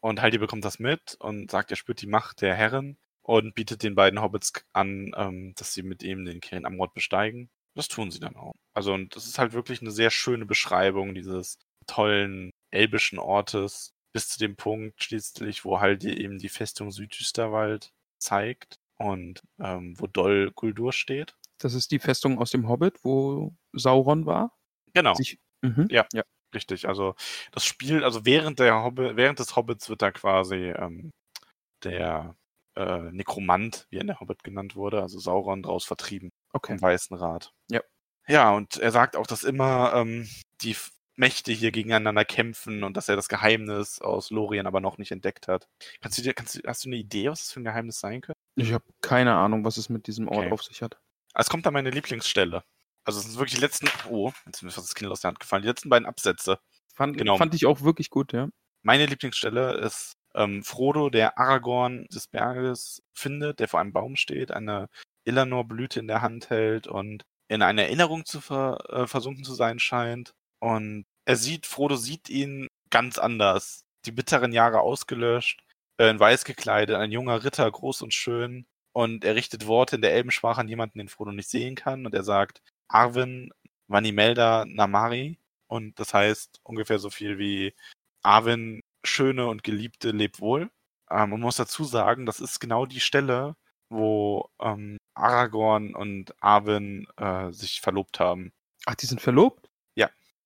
Und 0.00 0.22
Haldi 0.22 0.38
bekommt 0.38 0.64
das 0.64 0.78
mit 0.78 1.16
und 1.18 1.50
sagt, 1.50 1.70
er 1.70 1.76
spürt 1.76 2.00
die 2.00 2.06
Macht 2.06 2.40
der 2.40 2.54
Herren 2.54 2.98
und 3.22 3.54
bietet 3.54 3.82
den 3.82 3.94
beiden 3.94 4.20
Hobbits 4.22 4.52
an, 4.72 5.10
ähm, 5.16 5.54
dass 5.56 5.74
sie 5.74 5.82
mit 5.82 6.02
ihm 6.02 6.24
den 6.24 6.40
Kirin 6.40 6.64
Amrod 6.64 6.94
besteigen. 6.94 7.50
Das 7.74 7.88
tun 7.88 8.10
sie 8.10 8.20
dann 8.20 8.36
auch. 8.36 8.54
Also, 8.74 8.92
und 8.94 9.14
das 9.16 9.26
ist 9.26 9.38
halt 9.38 9.52
wirklich 9.52 9.80
eine 9.80 9.90
sehr 9.90 10.10
schöne 10.10 10.46
Beschreibung 10.46 11.14
dieses 11.14 11.58
tollen 11.86 12.50
elbischen 12.70 13.18
Ortes, 13.18 13.90
bis 14.12 14.28
zu 14.28 14.38
dem 14.38 14.56
Punkt 14.56 15.02
schließlich, 15.02 15.64
wo 15.64 15.80
Haldi 15.80 16.12
eben 16.12 16.38
die 16.38 16.48
Festung 16.48 16.90
Südüsterwald 16.90 17.90
zeigt 18.20 18.76
und 18.98 19.42
ähm, 19.60 19.94
wo 19.98 20.06
Dol 20.06 20.52
Guldur 20.54 20.92
steht. 20.92 21.34
Das 21.58 21.74
ist 21.74 21.90
die 21.90 21.98
Festung 21.98 22.38
aus 22.38 22.50
dem 22.50 22.68
Hobbit, 22.68 22.98
wo 23.04 23.54
Sauron 23.72 24.26
war. 24.26 24.52
Genau. 24.94 25.14
Sich, 25.14 25.38
mhm. 25.62 25.86
Ja. 25.90 26.06
ja. 26.12 26.22
Richtig, 26.54 26.88
also 26.88 27.14
das 27.52 27.64
Spiel, 27.66 28.04
also 28.04 28.24
während 28.24 28.58
der 28.58 28.82
Hobbi 28.82 29.16
während 29.16 29.38
des 29.38 29.54
Hobbits 29.56 29.90
wird 29.90 30.00
da 30.02 30.10
quasi 30.12 30.70
ähm, 30.70 31.12
der 31.84 32.36
äh, 32.76 33.10
Nekromant, 33.12 33.86
wie 33.90 33.96
er 33.98 34.00
in 34.02 34.06
der 34.08 34.20
Hobbit 34.20 34.44
genannt 34.44 34.76
wurde, 34.76 35.02
also 35.02 35.18
Sauron 35.18 35.62
draus 35.62 35.84
vertrieben 35.84 36.30
Okay. 36.54 36.72
vom 36.72 36.82
Weißen 36.82 37.16
Rat. 37.16 37.52
Ja. 37.70 37.80
Ja, 38.28 38.52
und 38.54 38.76
er 38.78 38.90
sagt 38.92 39.16
auch, 39.16 39.26
dass 39.26 39.42
immer 39.42 39.92
ähm, 39.94 40.28
die 40.62 40.76
Mächte 41.18 41.52
hier 41.52 41.72
gegeneinander 41.72 42.24
kämpfen 42.24 42.84
und 42.84 42.96
dass 42.96 43.08
er 43.08 43.16
das 43.16 43.28
Geheimnis 43.28 44.00
aus 44.00 44.30
Lorien 44.30 44.66
aber 44.66 44.80
noch 44.80 44.98
nicht 44.98 45.10
entdeckt 45.10 45.48
hat. 45.48 45.68
Kannst 46.00 46.18
du 46.18 46.22
dir, 46.22 46.32
kannst 46.34 46.54
du, 46.54 46.60
hast 46.66 46.84
du 46.84 46.88
eine 46.88 46.96
Idee, 46.96 47.28
was 47.30 47.40
das 47.40 47.52
für 47.52 47.60
ein 47.60 47.64
Geheimnis 47.64 48.00
sein 48.00 48.20
könnte? 48.20 48.38
Ich 48.56 48.72
habe 48.72 48.84
keine 49.00 49.34
Ahnung, 49.34 49.64
was 49.64 49.76
es 49.76 49.88
mit 49.88 50.06
diesem 50.06 50.28
Ort 50.28 50.38
Okay. 50.38 50.52
auf 50.52 50.62
sich 50.62 50.80
hat. 50.82 50.98
Ah, 51.34 51.40
Es 51.40 51.50
kommt 51.50 51.66
an 51.66 51.72
meine 51.74 51.90
Lieblingsstelle. 51.90 52.62
Also 53.04 53.18
es 53.20 53.26
sind 53.26 53.36
wirklich 53.38 53.54
die 53.56 53.60
letzten, 53.60 53.88
oh, 54.10 54.32
jetzt 54.46 54.56
ist 54.58 54.62
mir 54.62 54.70
fast 54.70 54.88
das 54.88 54.94
Kind 54.94 55.10
aus 55.10 55.20
der 55.20 55.28
Hand 55.28 55.40
gefallen, 55.40 55.62
die 55.62 55.68
letzten 55.68 55.88
beiden 55.88 56.06
Absätze. 56.06 56.58
Fand, 56.94 57.16
Genau. 57.18 57.36
fand 57.36 57.54
ich 57.54 57.66
auch 57.66 57.82
wirklich 57.82 58.10
gut, 58.10 58.32
ja. 58.32 58.48
Meine 58.82 59.06
Lieblingsstelle 59.06 59.72
ist 59.78 60.14
ähm, 60.34 60.62
Frodo, 60.62 61.10
der 61.10 61.38
Aragorn 61.38 62.06
des 62.12 62.28
Berges 62.28 63.02
findet, 63.12 63.60
der 63.60 63.68
vor 63.68 63.80
einem 63.80 63.92
Baum 63.92 64.16
steht, 64.16 64.50
eine 64.52 64.88
Illanor-Blüte 65.24 66.00
in 66.00 66.06
der 66.08 66.22
Hand 66.22 66.50
hält 66.50 66.86
und 66.86 67.24
in 67.48 67.62
eine 67.62 67.82
Erinnerung 67.84 68.24
zu 68.24 68.40
ver 68.40 68.78
äh, 68.90 69.06
versunken 69.06 69.44
zu 69.44 69.54
sein 69.54 69.78
scheint. 69.78 70.34
Und 70.60 71.06
er 71.24 71.36
sieht, 71.36 71.66
Frodo 71.66 71.96
sieht 71.96 72.28
ihn 72.28 72.68
ganz 72.90 73.18
anders. 73.18 73.84
Die 74.06 74.12
bitteren 74.12 74.52
Jahre 74.52 74.80
ausgelöscht, 74.80 75.62
äh, 75.98 76.10
in 76.10 76.20
weiß 76.20 76.44
gekleidet, 76.44 76.96
ein 76.96 77.12
junger 77.12 77.44
Ritter, 77.44 77.70
groß 77.70 78.02
und 78.02 78.14
schön. 78.14 78.66
Und 78.92 79.24
er 79.24 79.34
richtet 79.34 79.66
Worte 79.66 79.96
in 79.96 80.02
der 80.02 80.12
Elbensprache 80.14 80.60
an 80.60 80.68
jemanden, 80.68 80.98
den 80.98 81.08
Frodo 81.08 81.32
nicht 81.32 81.50
sehen 81.50 81.74
kann. 81.74 82.06
Und 82.06 82.14
er 82.14 82.24
sagt, 82.24 82.62
Arwen 82.88 83.50
Vanimelda 83.88 84.64
Namari. 84.66 85.38
Und 85.68 85.98
das 86.00 86.14
heißt 86.14 86.60
ungefähr 86.62 86.98
so 86.98 87.10
viel 87.10 87.38
wie 87.38 87.74
Arwen, 88.22 88.80
schöne 89.04 89.46
und 89.46 89.62
geliebte, 89.62 90.10
leb 90.10 90.40
wohl. 90.40 90.70
Ähm, 91.10 91.30
man 91.30 91.40
muss 91.40 91.56
dazu 91.56 91.84
sagen, 91.84 92.26
das 92.26 92.40
ist 92.40 92.60
genau 92.60 92.86
die 92.86 93.00
Stelle, 93.00 93.56
wo 93.90 94.50
ähm, 94.60 94.98
Aragorn 95.14 95.94
und 95.94 96.34
Arwen 96.42 97.06
äh, 97.16 97.50
sich 97.52 97.80
verlobt 97.80 98.20
haben. 98.20 98.52
Ach, 98.86 98.94
die 98.94 99.06
sind 99.06 99.20
verlobt? 99.20 99.67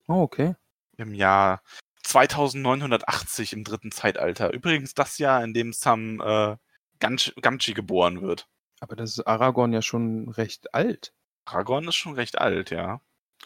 Oh, 0.09 0.23
okay. 0.23 0.55
Im 0.97 1.15
Jahr 1.15 1.63
2980 2.03 3.53
im 3.53 3.65
dritten 3.65 3.93
Zeitalter. 3.93 4.53
Übrigens 4.53 4.95
das 4.95 5.19
Jahr, 5.19 5.43
in 5.43 5.55
dem 5.55 5.73
Sam 5.73 6.21
äh, 6.21 6.57
Gamgee 6.99 7.33
Gamgee 7.41 7.73
geboren 7.73 8.21
wird. 8.23 8.49
Aber 8.81 8.97
das 8.97 9.11
ist 9.11 9.27
Aragorn 9.27 9.73
ja 9.73 9.83
schon 9.83 10.29
recht 10.29 10.75
alt. 10.75 11.13
Aragorn 11.45 11.89
ist 11.89 11.95
schon 11.97 12.15
recht 12.15 12.39
alt, 12.39 12.71
ja. 12.71 13.01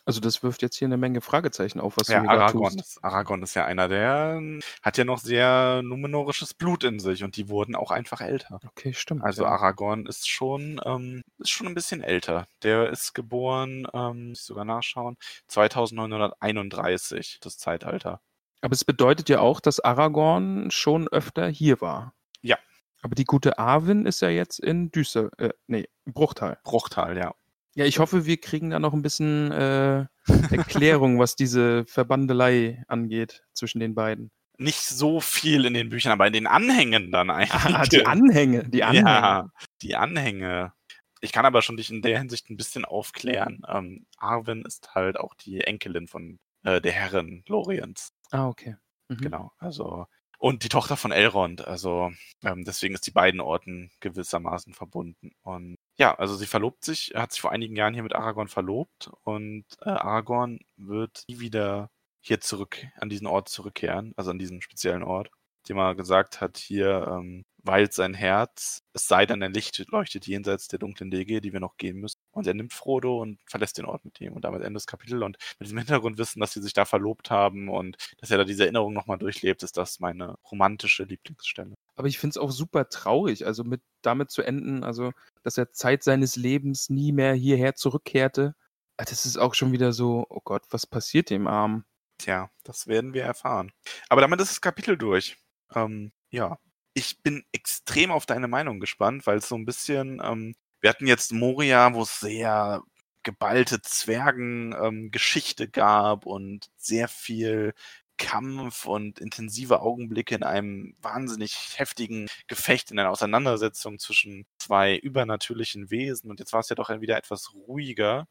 Also 0.07 0.21
das 0.21 0.45
wirft 0.45 0.63
jetzt 0.63 0.77
hier 0.77 0.87
eine 0.87 0.97
Menge 0.97 1.21
Fragezeichen 1.21 1.81
auf, 1.81 1.97
was 1.97 2.07
ja, 2.07 2.21
du 2.21 2.29
Aragorn 2.29 2.79
ist, 2.79 3.03
Aragorn 3.03 3.43
ist 3.43 3.55
ja 3.55 3.65
einer, 3.65 3.89
der 3.89 4.37
ähm, 4.37 4.61
hat 4.81 4.99
ja 4.99 5.05
noch 5.05 5.19
sehr 5.19 5.83
numenorisches 5.83 6.55
Blut 6.55 6.85
in 6.85 7.01
sich 7.01 7.25
und 7.25 7.37
die 7.37 7.49
wurden 7.49 7.75
auch 7.75 7.91
einfach 7.91 8.21
älter. 8.21 8.61
Okay, 8.69 8.95
stimmt. 8.95 9.25
Also 9.25 9.43
ja. 9.43 9.49
Aragorn 9.49 10.07
ist 10.07 10.29
schon, 10.29 10.81
ähm, 10.85 11.23
ist 11.39 11.51
schon 11.51 11.67
ein 11.67 11.75
bisschen 11.75 12.05
älter. 12.05 12.47
Der 12.63 12.89
ist 12.89 13.15
geboren, 13.15 13.89
ähm, 13.93 14.29
muss 14.29 14.43
ich 14.43 14.47
sogar 14.47 14.65
nachschauen, 14.65 15.17
2931, 15.49 17.39
das 17.41 17.59
Zeitalter. 17.59 18.21
Aber 18.61 18.75
es 18.75 18.85
bedeutet 18.85 19.29
ja 19.29 19.41
auch, 19.41 19.59
dass 19.59 19.81
Aragorn 19.81 20.71
schon 20.71 21.09
öfter 21.09 21.49
hier 21.49 21.81
war. 21.81 22.15
Ja. 22.43 22.59
Aber 23.03 23.17
die 23.17 23.25
gute 23.25 23.59
Arwen 23.59 24.07
ist 24.07 24.21
ja 24.21 24.29
jetzt 24.29 24.61
in 24.61 24.93
Düster, 24.93 25.31
äh, 25.39 25.51
nee, 25.67 25.89
Bruchtal. 26.05 26.59
Bruchtal, 26.63 27.17
ja. 27.19 27.35
Ja, 27.77 27.85
ich 27.85 27.99
hoffe, 27.99 28.25
wir 28.25 28.39
kriegen 28.39 28.71
da 28.71 28.79
noch 28.79 28.95
ein 28.95 29.03
bisschen 29.03 29.53
äh, 29.53 30.07
Erklärung, 30.51 31.19
was 31.19 31.37
diese 31.37 31.85
Verbandelei 31.85 32.83
angeht 32.89 33.45
zwischen 33.53 33.81
den 33.81 33.95
beiden. 33.95 34.31
Nicht 34.57 34.81
so 34.81 35.21
viel 35.21 35.67
in 35.67 35.75
den 35.75 35.91
Büchern, 35.91 36.13
aber 36.13 36.27
in 36.27 36.33
den 36.33 36.47
Anhängen 36.47 37.13
dann 37.13 37.29
eigentlich. 37.29 37.53
Ah, 37.53 37.85
die 37.85 38.07
Anhänge, 38.07 38.67
die 38.67 38.83
Anhänge. 38.83 39.11
Ja, 39.11 39.51
die 39.83 39.95
Anhänge. 39.95 40.73
Ich 41.21 41.33
kann 41.33 41.45
aber 41.45 41.61
schon 41.61 41.77
dich 41.77 41.91
in 41.91 42.01
der 42.01 42.19
Hinsicht 42.19 42.49
ein 42.49 42.57
bisschen 42.57 42.87
aufklären. 42.87 43.61
Ähm, 43.69 44.07
Arwen 44.17 44.65
ist 44.65 44.95
halt 44.95 45.21
auch 45.21 45.35
die 45.35 45.61
Enkelin 45.61 46.09
von 46.09 46.39
äh, 46.63 46.81
der 46.81 46.93
Herrin 46.93 47.45
Loriens. 47.47 48.15
Ah, 48.31 48.49
okay. 48.49 48.77
Mhm. 49.09 49.19
Genau, 49.19 49.53
also 49.59 50.07
und 50.39 50.65
die 50.65 50.69
Tochter 50.69 50.97
von 50.97 51.13
Elrond, 51.13 51.67
also 51.67 52.11
ähm, 52.43 52.65
deswegen 52.65 52.95
ist 52.95 53.07
die 53.07 53.11
beiden 53.11 53.41
Orten 53.41 53.91
gewissermaßen 54.01 54.73
verbunden. 54.73 55.33
Und 55.43 55.77
ja, 55.99 56.15
also 56.15 56.37
sie 56.37 56.47
verlobt 56.47 56.85
sich, 56.85 57.13
hat 57.15 57.33
sich 57.33 57.41
vor 57.41 57.53
einigen 57.53 57.77
Jahren 57.77 57.95
hier 57.95 58.03
mit 58.03 58.15
Aragorn 58.15 58.49
verlobt 58.49 59.11
und 59.25 59.65
äh, 59.83 59.91
Aragorn 59.91 60.61
wird 60.77 61.25
nie 61.29 61.41
wieder 61.41 61.91
hier 62.21 62.41
zurück 62.41 62.85
an 62.97 63.09
diesen 63.09 63.27
Ort 63.27 63.49
zurückkehren, 63.49 64.13
also 64.17 64.31
an 64.31 64.39
diesen 64.39 64.61
speziellen 64.63 65.03
Ort. 65.03 65.31
dem 65.69 65.79
er 65.79 65.95
gesagt 65.95 66.41
hat, 66.41 66.59
hier 66.59 67.07
ähm, 67.09 67.45
weilt 67.63 67.93
sein 67.93 68.15
Herz, 68.15 68.83
es 68.93 69.09
sei 69.09 69.27
dann 69.27 69.43
ein 69.43 69.53
Licht 69.53 69.79
leuchtet 69.91 70.27
jenseits 70.27 70.69
der 70.69 70.79
dunklen 70.79 71.13
Wege, 71.13 71.41
die 71.41 71.53
wir 71.53 71.61
noch 71.61 71.77
gehen 71.77 71.99
müssen. 71.99 72.19
Und 72.33 72.47
er 72.47 72.55
nimmt 72.55 72.73
Frodo 72.73 73.21
und 73.21 73.39
verlässt 73.47 73.79
den 73.79 73.87
Ort 73.87 74.05
mit 74.05 74.21
ihm. 74.21 74.33
Und 74.35 74.45
damit 74.45 74.63
endet 74.63 74.77
das 74.77 74.87
Kapitel. 74.87 75.23
Und 75.23 75.37
mit 75.59 75.67
diesem 75.67 75.79
Hintergrundwissen, 75.79 76.41
dass 76.41 76.53
sie 76.53 76.63
sich 76.63 76.73
da 76.75 76.85
verlobt 76.85 77.31
haben 77.31 77.69
und 77.69 77.97
dass 78.19 78.31
er 78.31 78.39
da 78.39 78.45
diese 78.45 78.65
Erinnerung 78.65 78.93
nochmal 78.95 79.19
durchlebt, 79.19 79.63
ist 79.63 79.77
das 79.77 80.01
meine 80.01 80.37
romantische 80.51 81.05
Lieblingsstelle. 81.05 81.75
Aber 81.97 82.09
ich 82.09 82.19
finde 82.19 82.33
es 82.33 82.39
auch 82.39 82.51
super 82.51 82.89
traurig, 82.89 83.47
also 83.47 83.65
mit 83.65 83.83
damit 84.03 84.31
zu 84.31 84.43
enden, 84.43 84.85
also 84.85 85.13
dass 85.43 85.59
er 85.59 85.73
Zeit 85.73 86.03
seines 86.03 86.37
Lebens 86.37 86.91
nie 86.91 87.13
mehr 87.13 87.35
hierher 87.35 87.75
zurückkehrte. 87.75 88.55
Ah, 88.99 89.05
das 89.05 89.27
ist 89.27 89.39
auch 89.39 89.55
schon 89.55 89.73
wieder 89.73 89.93
so, 89.93 90.27
oh 90.29 90.41
Gott, 90.45 90.65
was 90.71 90.87
passiert 90.87 91.31
dem 91.31 91.47
Arm? 91.47 91.85
Tja, 92.19 92.51
das 92.65 92.87
werden 92.87 93.15
wir 93.15 93.25
erfahren. 93.25 93.73
Aber 94.09 94.21
damit 94.21 94.41
ist 94.41 94.51
das 94.51 94.61
Kapitel 94.61 94.97
durch. 94.97 95.37
Ähm, 95.75 96.13
ja, 96.31 96.59
ich 96.95 97.23
bin 97.23 97.45
extrem 97.53 98.11
auf 98.11 98.27
deine 98.27 98.49
Meinung 98.49 98.81
gespannt, 98.81 99.27
weil 99.27 99.39
es 99.39 99.49
so 99.49 99.55
ein 99.57 99.67
bisschen, 99.67 100.21
ähm, 100.25 100.55
wir 100.81 100.91
hatten 100.91 101.07
jetzt 101.07 101.33
Moria, 101.33 101.93
wo 101.95 102.03
es 102.03 102.21
sehr 102.21 102.83
geballte 103.23 103.83
Zwergengeschichte 103.83 105.65
ähm, 105.65 105.73
gab 105.73 106.27
und 106.27 106.71
sehr 106.77 107.09
viel 107.09 107.75
Kampf 108.19 108.87
und 108.87 109.19
intensive 109.19 109.81
Augenblicke 109.81 110.35
in 110.35 110.43
einem 110.43 110.95
wahnsinnig 111.01 111.75
heftigen 111.77 112.29
Gefecht, 112.47 112.91
in 112.91 112.99
einer 112.99 113.11
Auseinandersetzung 113.11 113.99
zwischen 113.99 114.47
zwei 114.59 114.97
übernatürlichen 114.97 115.91
Wesen. 115.91 116.31
Und 116.31 116.41
jetzt 116.41 116.53
war 116.53 116.61
es 116.61 116.69
ja 116.69 116.77
doch 116.77 116.91
wieder 117.01 117.17
etwas 117.17 117.53
ruhiger. 117.55 118.27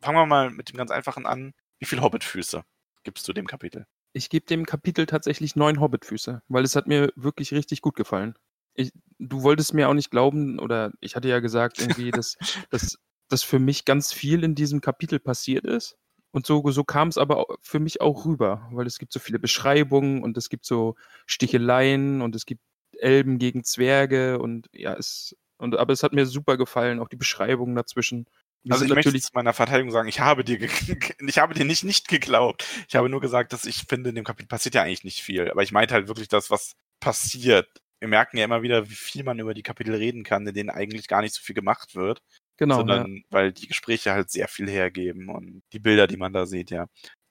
Fangen 0.00 0.18
wir 0.18 0.26
mal 0.26 0.50
mit 0.50 0.68
dem 0.70 0.76
ganz 0.76 0.90
einfachen 0.90 1.26
an. 1.26 1.52
Wie 1.78 1.86
viele 1.86 2.02
Hobbitfüße 2.02 2.62
gibst 3.02 3.26
du 3.26 3.32
dem 3.32 3.46
Kapitel? 3.46 3.86
Ich 4.12 4.28
gebe 4.28 4.46
dem 4.46 4.66
Kapitel 4.66 5.06
tatsächlich 5.06 5.56
neun 5.56 5.80
Hobbitfüße, 5.80 6.42
weil 6.48 6.64
es 6.64 6.74
hat 6.74 6.86
mir 6.86 7.12
wirklich 7.14 7.52
richtig 7.52 7.80
gut 7.80 7.94
gefallen. 7.96 8.34
Ich, 8.74 8.92
du 9.18 9.42
wolltest 9.42 9.74
mir 9.74 9.88
auch 9.88 9.94
nicht 9.94 10.10
glauben, 10.10 10.58
oder 10.58 10.92
ich 11.00 11.16
hatte 11.16 11.28
ja 11.28 11.40
gesagt, 11.40 11.80
irgendwie, 11.80 12.10
dass, 12.10 12.36
dass, 12.70 12.98
dass 13.28 13.42
für 13.42 13.58
mich 13.58 13.84
ganz 13.84 14.12
viel 14.12 14.42
in 14.42 14.54
diesem 14.54 14.80
Kapitel 14.80 15.20
passiert 15.20 15.64
ist. 15.64 15.96
Und 16.32 16.46
so, 16.46 16.68
so 16.70 16.84
kam 16.84 17.08
es 17.08 17.18
aber 17.18 17.46
für 17.60 17.80
mich 17.80 18.00
auch 18.00 18.24
rüber, 18.24 18.68
weil 18.72 18.86
es 18.86 18.98
gibt 18.98 19.12
so 19.12 19.18
viele 19.18 19.38
Beschreibungen 19.38 20.22
und 20.22 20.36
es 20.36 20.48
gibt 20.48 20.64
so 20.64 20.94
Sticheleien 21.26 22.22
und 22.22 22.36
es 22.36 22.46
gibt 22.46 22.62
Elben 22.98 23.38
gegen 23.38 23.64
Zwerge 23.64 24.38
und 24.38 24.68
ja, 24.72 24.94
es, 24.94 25.36
und, 25.58 25.76
aber 25.76 25.92
es 25.92 26.02
hat 26.02 26.12
mir 26.12 26.26
super 26.26 26.56
gefallen, 26.56 27.00
auch 27.00 27.08
die 27.08 27.16
Beschreibungen 27.16 27.74
dazwischen. 27.74 28.26
Wir 28.62 28.74
also 28.74 28.84
ich 28.84 28.94
möchte 28.94 29.18
zu 29.18 29.30
meiner 29.32 29.54
Verteidigung 29.54 29.90
sagen, 29.90 30.08
ich 30.08 30.20
habe 30.20 30.44
dir, 30.44 30.58
ich 31.26 31.38
habe 31.38 31.54
dir 31.54 31.64
nicht 31.64 31.82
nicht 31.82 32.08
geglaubt. 32.08 32.64
Ich 32.88 32.94
habe 32.94 33.08
nur 33.08 33.20
gesagt, 33.20 33.52
dass 33.52 33.64
ich 33.64 33.84
finde, 33.88 34.10
in 34.10 34.16
dem 34.16 34.24
Kapitel 34.24 34.48
passiert 34.48 34.74
ja 34.74 34.82
eigentlich 34.82 35.04
nicht 35.04 35.22
viel. 35.22 35.50
Aber 35.50 35.62
ich 35.62 35.72
meinte 35.72 35.94
halt 35.94 36.08
wirklich 36.08 36.28
das, 36.28 36.50
was 36.50 36.74
passiert. 37.00 37.68
Wir 37.98 38.08
merken 38.08 38.36
ja 38.36 38.44
immer 38.44 38.62
wieder, 38.62 38.88
wie 38.88 38.94
viel 38.94 39.24
man 39.24 39.38
über 39.38 39.54
die 39.54 39.62
Kapitel 39.62 39.94
reden 39.94 40.24
kann, 40.24 40.46
in 40.46 40.54
denen 40.54 40.70
eigentlich 40.70 41.08
gar 41.08 41.22
nicht 41.22 41.34
so 41.34 41.42
viel 41.42 41.54
gemacht 41.54 41.94
wird. 41.94 42.22
Genau. 42.60 42.76
Sondern 42.76 43.16
ja. 43.16 43.22
weil 43.30 43.52
die 43.52 43.66
Gespräche 43.66 44.12
halt 44.12 44.30
sehr 44.30 44.46
viel 44.46 44.68
hergeben 44.68 45.30
und 45.30 45.62
die 45.72 45.78
Bilder, 45.78 46.06
die 46.06 46.18
man 46.18 46.34
da 46.34 46.44
sieht, 46.44 46.70
ja. 46.70 46.86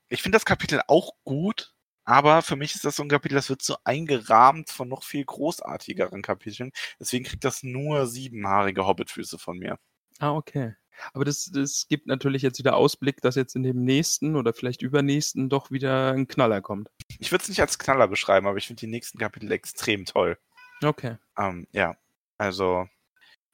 Ich 0.10 0.24
finde 0.24 0.38
das 0.38 0.44
Kapitel 0.44 0.82
auch 0.88 1.12
gut, 1.24 1.72
aber 2.04 2.42
für 2.42 2.56
mich 2.56 2.74
ist 2.74 2.84
das 2.84 2.96
so 2.96 3.04
ein 3.04 3.10
Kapitel, 3.10 3.36
das 3.36 3.52
wird 3.52 3.62
so 3.62 3.78
eingerahmt 3.84 4.72
von 4.72 4.90
noch 4.90 5.04
viel 5.04 5.24
großartigeren 5.24 6.24
Kapiteln. 6.24 6.72
Deswegen 7.00 7.26
kriegt 7.26 7.44
das 7.44 7.62
nur 7.62 8.08
siebenhaarige 8.08 8.88
Hobbitfüße 8.88 9.38
von 9.38 9.60
mir. 9.60 9.78
Ah, 10.18 10.32
okay. 10.32 10.74
Aber 11.14 11.26
das, 11.26 11.52
das 11.54 11.86
gibt 11.88 12.08
natürlich 12.08 12.42
jetzt 12.42 12.58
wieder 12.58 12.76
Ausblick, 12.76 13.22
dass 13.22 13.36
jetzt 13.36 13.56
in 13.56 13.62
dem 13.62 13.84
nächsten 13.84 14.36
oder 14.36 14.54
vielleicht 14.54 14.82
übernächsten 14.82 15.48
doch 15.48 15.70
wieder 15.70 16.12
ein 16.12 16.28
Knaller 16.28 16.62
kommt. 16.62 16.90
Ich 17.20 17.32
würde 17.32 17.44
es 17.44 17.50
nicht 17.50 17.62
als 17.62 17.78
Knaller 17.78 18.08
beschreiben, 18.08 18.48
aber 18.48 18.58
ich 18.58 18.66
finde 18.66 18.80
die 18.80 18.88
nächsten 18.88 19.20
Kapitel 19.20 19.52
extrem 19.52 20.06
toll. 20.06 20.40
Okay. 20.84 21.18
Ähm, 21.38 21.68
ja, 21.72 21.96
also 22.40 22.88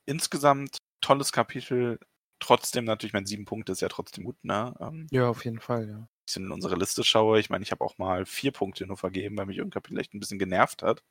insgesamt 0.05 0.77
tolles 1.05 1.31
Kapitel. 1.31 1.99
Trotzdem 2.39 2.85
natürlich, 2.85 3.13
mein 3.13 3.25
sieben 3.25 3.45
Punkte 3.45 3.71
ist 3.71 3.81
ja 3.81 3.87
trotzdem 3.87 4.23
gut, 4.23 4.43
ne? 4.43 4.75
Ähm, 4.79 5.07
ja, 5.11 5.29
auf 5.29 5.45
jeden 5.45 5.59
Fall, 5.59 5.87
ja. 5.87 6.07
Ich 6.27 6.35
in 6.35 6.51
unsere 6.51 6.75
Liste 6.75 7.03
schaue, 7.03 7.39
ich 7.39 7.49
meine, 7.49 7.63
ich 7.63 7.71
habe 7.71 7.83
auch 7.83 7.97
mal 7.99 8.25
vier 8.25 8.51
Punkte 8.51 8.87
nur 8.87 8.97
vergeben, 8.97 9.37
weil 9.37 9.45
mich 9.45 9.57
irgendein 9.57 9.81
Kapitel 9.81 9.99
echt 9.99 10.13
ein 10.13 10.19
bisschen 10.19 10.39
genervt 10.39 10.81
hat. 10.81 11.03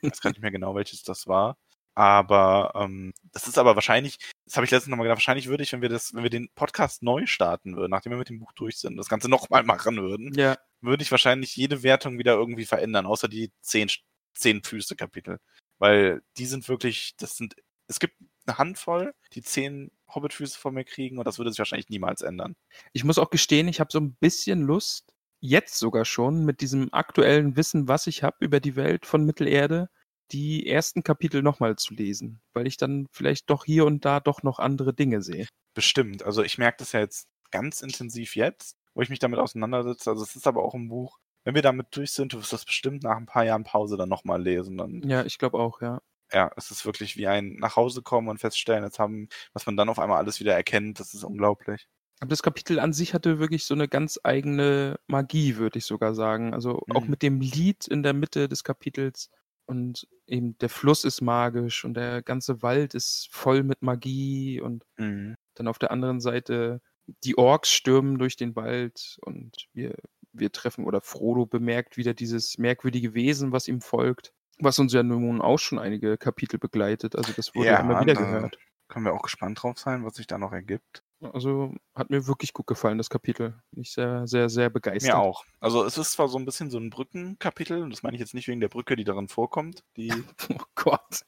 ich 0.00 0.10
weiß 0.10 0.20
gar 0.20 0.30
nicht 0.30 0.40
mehr 0.40 0.52
genau, 0.52 0.74
welches 0.74 1.02
das 1.02 1.26
war. 1.26 1.56
Aber 1.94 2.72
ähm, 2.76 3.12
das 3.32 3.48
ist 3.48 3.58
aber 3.58 3.74
wahrscheinlich, 3.74 4.18
das 4.46 4.56
habe 4.56 4.64
ich 4.64 4.70
letztens 4.70 4.90
nochmal 4.90 5.04
gedacht, 5.04 5.18
wahrscheinlich 5.18 5.48
würde 5.48 5.62
ich, 5.62 5.72
wenn 5.72 5.82
wir 5.82 5.88
das, 5.88 6.14
wenn 6.14 6.22
wir 6.22 6.30
den 6.30 6.48
Podcast 6.54 7.02
neu 7.02 7.26
starten 7.26 7.76
würden, 7.76 7.90
nachdem 7.90 8.12
wir 8.12 8.18
mit 8.18 8.28
dem 8.28 8.38
Buch 8.38 8.52
durch 8.52 8.78
sind, 8.78 8.96
das 8.96 9.08
Ganze 9.08 9.28
nochmal 9.28 9.64
machen 9.64 9.96
würden, 9.96 10.32
ja. 10.34 10.56
würde 10.80 11.02
ich 11.02 11.10
wahrscheinlich 11.10 11.54
jede 11.56 11.82
Wertung 11.82 12.18
wieder 12.18 12.34
irgendwie 12.34 12.64
verändern, 12.64 13.04
außer 13.04 13.28
die 13.28 13.50
zehn, 13.60 13.90
zehn 14.34 14.62
Füße 14.62 14.96
Kapitel. 14.96 15.38
Weil 15.78 16.22
die 16.38 16.46
sind 16.46 16.68
wirklich, 16.68 17.14
das 17.18 17.36
sind, 17.36 17.56
es 17.88 17.98
gibt 17.98 18.14
eine 18.46 18.58
Handvoll, 18.58 19.14
die 19.32 19.42
zehn 19.42 19.90
Hobbitfüße 20.08 20.58
von 20.58 20.74
mir 20.74 20.84
kriegen 20.84 21.18
und 21.18 21.26
das 21.26 21.38
würde 21.38 21.50
sich 21.50 21.58
wahrscheinlich 21.58 21.88
niemals 21.88 22.22
ändern. 22.22 22.54
Ich 22.92 23.04
muss 23.04 23.18
auch 23.18 23.30
gestehen, 23.30 23.68
ich 23.68 23.80
habe 23.80 23.90
so 23.92 24.00
ein 24.00 24.14
bisschen 24.14 24.62
Lust, 24.62 25.12
jetzt 25.40 25.78
sogar 25.78 26.04
schon, 26.04 26.44
mit 26.44 26.60
diesem 26.60 26.92
aktuellen 26.92 27.56
Wissen, 27.56 27.88
was 27.88 28.06
ich 28.06 28.22
habe 28.22 28.36
über 28.40 28.60
die 28.60 28.76
Welt 28.76 29.06
von 29.06 29.24
Mittelerde, 29.24 29.88
die 30.30 30.66
ersten 30.66 31.02
Kapitel 31.02 31.42
nochmal 31.42 31.76
zu 31.76 31.94
lesen, 31.94 32.40
weil 32.54 32.66
ich 32.66 32.76
dann 32.76 33.06
vielleicht 33.10 33.50
doch 33.50 33.64
hier 33.64 33.84
und 33.84 34.04
da 34.04 34.20
doch 34.20 34.42
noch 34.42 34.58
andere 34.58 34.94
Dinge 34.94 35.22
sehe. 35.22 35.46
Bestimmt. 35.74 36.22
Also 36.22 36.42
ich 36.42 36.58
merke 36.58 36.78
das 36.78 36.92
ja 36.92 37.00
jetzt 37.00 37.28
ganz 37.50 37.82
intensiv 37.82 38.36
jetzt, 38.36 38.76
wo 38.94 39.02
ich 39.02 39.10
mich 39.10 39.18
damit 39.18 39.40
auseinandersetze. 39.40 40.10
Also 40.10 40.22
es 40.22 40.36
ist 40.36 40.46
aber 40.46 40.62
auch 40.62 40.74
ein 40.74 40.88
Buch, 40.88 41.18
wenn 41.44 41.54
wir 41.54 41.62
damit 41.62 41.88
durch 41.90 42.12
sind, 42.12 42.32
du 42.32 42.38
wirst 42.38 42.52
das 42.52 42.64
bestimmt 42.64 43.02
nach 43.02 43.16
ein 43.16 43.26
paar 43.26 43.44
Jahren 43.44 43.64
Pause 43.64 43.96
dann 43.96 44.08
nochmal 44.08 44.40
lesen. 44.40 44.76
Dann, 44.76 45.02
ja, 45.02 45.24
ich 45.24 45.38
glaube 45.38 45.58
auch, 45.58 45.80
ja. 45.80 46.00
Ja, 46.32 46.50
es 46.56 46.70
ist 46.70 46.86
wirklich 46.86 47.16
wie 47.16 47.26
ein 47.26 47.56
nach 47.56 47.76
Hause 47.76 48.02
kommen 48.02 48.28
und 48.28 48.38
feststellen, 48.38 48.84
jetzt 48.84 48.98
haben, 48.98 49.28
was 49.52 49.66
man 49.66 49.76
dann 49.76 49.88
auf 49.88 49.98
einmal 49.98 50.18
alles 50.18 50.40
wieder 50.40 50.54
erkennt, 50.54 50.98
das 51.00 51.14
ist 51.14 51.24
unglaublich. 51.24 51.88
Aber 52.20 52.30
das 52.30 52.42
Kapitel 52.42 52.78
an 52.78 52.92
sich 52.92 53.14
hatte 53.14 53.40
wirklich 53.40 53.64
so 53.64 53.74
eine 53.74 53.88
ganz 53.88 54.20
eigene 54.22 54.98
Magie, 55.08 55.56
würde 55.56 55.78
ich 55.78 55.86
sogar 55.86 56.14
sagen. 56.14 56.54
Also 56.54 56.84
auch 56.94 57.02
mhm. 57.02 57.10
mit 57.10 57.22
dem 57.22 57.40
Lied 57.40 57.88
in 57.88 58.04
der 58.04 58.12
Mitte 58.12 58.48
des 58.48 58.62
Kapitels 58.62 59.28
und 59.66 60.06
eben 60.26 60.56
der 60.58 60.68
Fluss 60.68 61.04
ist 61.04 61.20
magisch 61.20 61.84
und 61.84 61.94
der 61.94 62.22
ganze 62.22 62.62
Wald 62.62 62.94
ist 62.94 63.28
voll 63.30 63.62
mit 63.62 63.82
Magie 63.82 64.60
und 64.60 64.84
mhm. 64.98 65.34
dann 65.54 65.66
auf 65.66 65.78
der 65.78 65.90
anderen 65.90 66.20
Seite 66.20 66.80
die 67.24 67.36
Orks 67.36 67.70
stürmen 67.70 68.18
durch 68.18 68.36
den 68.36 68.54
Wald 68.54 69.18
und 69.22 69.66
wir, 69.72 69.96
wir 70.32 70.52
treffen 70.52 70.84
oder 70.84 71.00
Frodo 71.00 71.46
bemerkt 71.46 71.96
wieder 71.96 72.14
dieses 72.14 72.56
merkwürdige 72.58 73.14
Wesen, 73.14 73.52
was 73.52 73.68
ihm 73.68 73.80
folgt, 73.80 74.32
was 74.58 74.78
uns 74.78 74.92
ja 74.92 75.02
nun 75.02 75.40
auch 75.40 75.58
schon 75.58 75.78
einige 75.78 76.18
Kapitel 76.18 76.58
begleitet. 76.58 77.16
Also 77.16 77.32
das 77.32 77.54
wurde 77.54 77.68
ja, 77.68 77.78
immer 77.78 78.00
wieder 78.00 78.14
gehört. 78.14 78.58
Können 78.88 79.06
wir 79.06 79.14
auch 79.14 79.22
gespannt 79.22 79.62
drauf 79.62 79.78
sein, 79.78 80.04
was 80.04 80.16
sich 80.16 80.26
da 80.26 80.38
noch 80.38 80.52
ergibt. 80.52 81.02
Also 81.32 81.74
hat 81.94 82.10
mir 82.10 82.26
wirklich 82.26 82.52
gut 82.52 82.66
gefallen, 82.66 82.98
das 82.98 83.08
Kapitel. 83.08 83.54
Ich 83.76 83.92
sehr, 83.92 84.26
sehr, 84.26 84.48
sehr 84.48 84.70
begeistert. 84.70 85.14
Mir 85.14 85.20
auch. 85.20 85.44
Also 85.60 85.84
es 85.84 85.96
ist 85.96 86.12
zwar 86.12 86.28
so 86.28 86.36
ein 86.36 86.44
bisschen 86.44 86.68
so 86.70 86.78
ein 86.78 86.90
Brückenkapitel, 86.90 87.82
und 87.82 87.90
das 87.90 88.02
meine 88.02 88.16
ich 88.16 88.20
jetzt 88.20 88.34
nicht 88.34 88.48
wegen 88.48 88.60
der 88.60 88.68
Brücke, 88.68 88.96
die 88.96 89.04
darin 89.04 89.28
vorkommt. 89.28 89.84
Die 89.96 90.12
oh 90.50 90.62
Gott. 90.74 91.22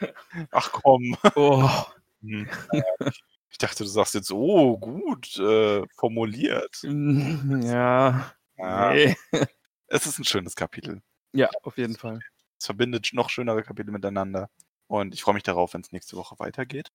Ach 0.52 0.72
komm. 0.72 1.16
Oh. 1.34 1.68
Hm. 2.22 2.48
Ich 3.50 3.58
dachte, 3.58 3.84
du 3.84 3.88
sagst 3.90 4.14
jetzt, 4.14 4.30
oh, 4.32 4.78
gut 4.78 5.36
äh, 5.38 5.82
formuliert. 5.96 6.80
Ja. 6.82 8.32
ja. 8.56 8.92
Nee. 8.92 9.16
Es 9.88 10.06
ist 10.06 10.18
ein 10.18 10.24
schönes 10.24 10.54
Kapitel. 10.54 11.02
Ja, 11.36 11.48
auf 11.62 11.78
jeden 11.78 11.96
Fall. 11.96 12.20
Es 12.58 12.66
verbindet 12.66 13.10
noch 13.12 13.30
schönere 13.30 13.62
Kapitel 13.62 13.90
miteinander. 13.90 14.48
Und 14.88 15.14
ich 15.14 15.22
freue 15.22 15.34
mich 15.34 15.42
darauf, 15.42 15.74
wenn 15.74 15.80
es 15.80 15.92
nächste 15.92 16.16
Woche 16.16 16.38
weitergeht. 16.38 16.90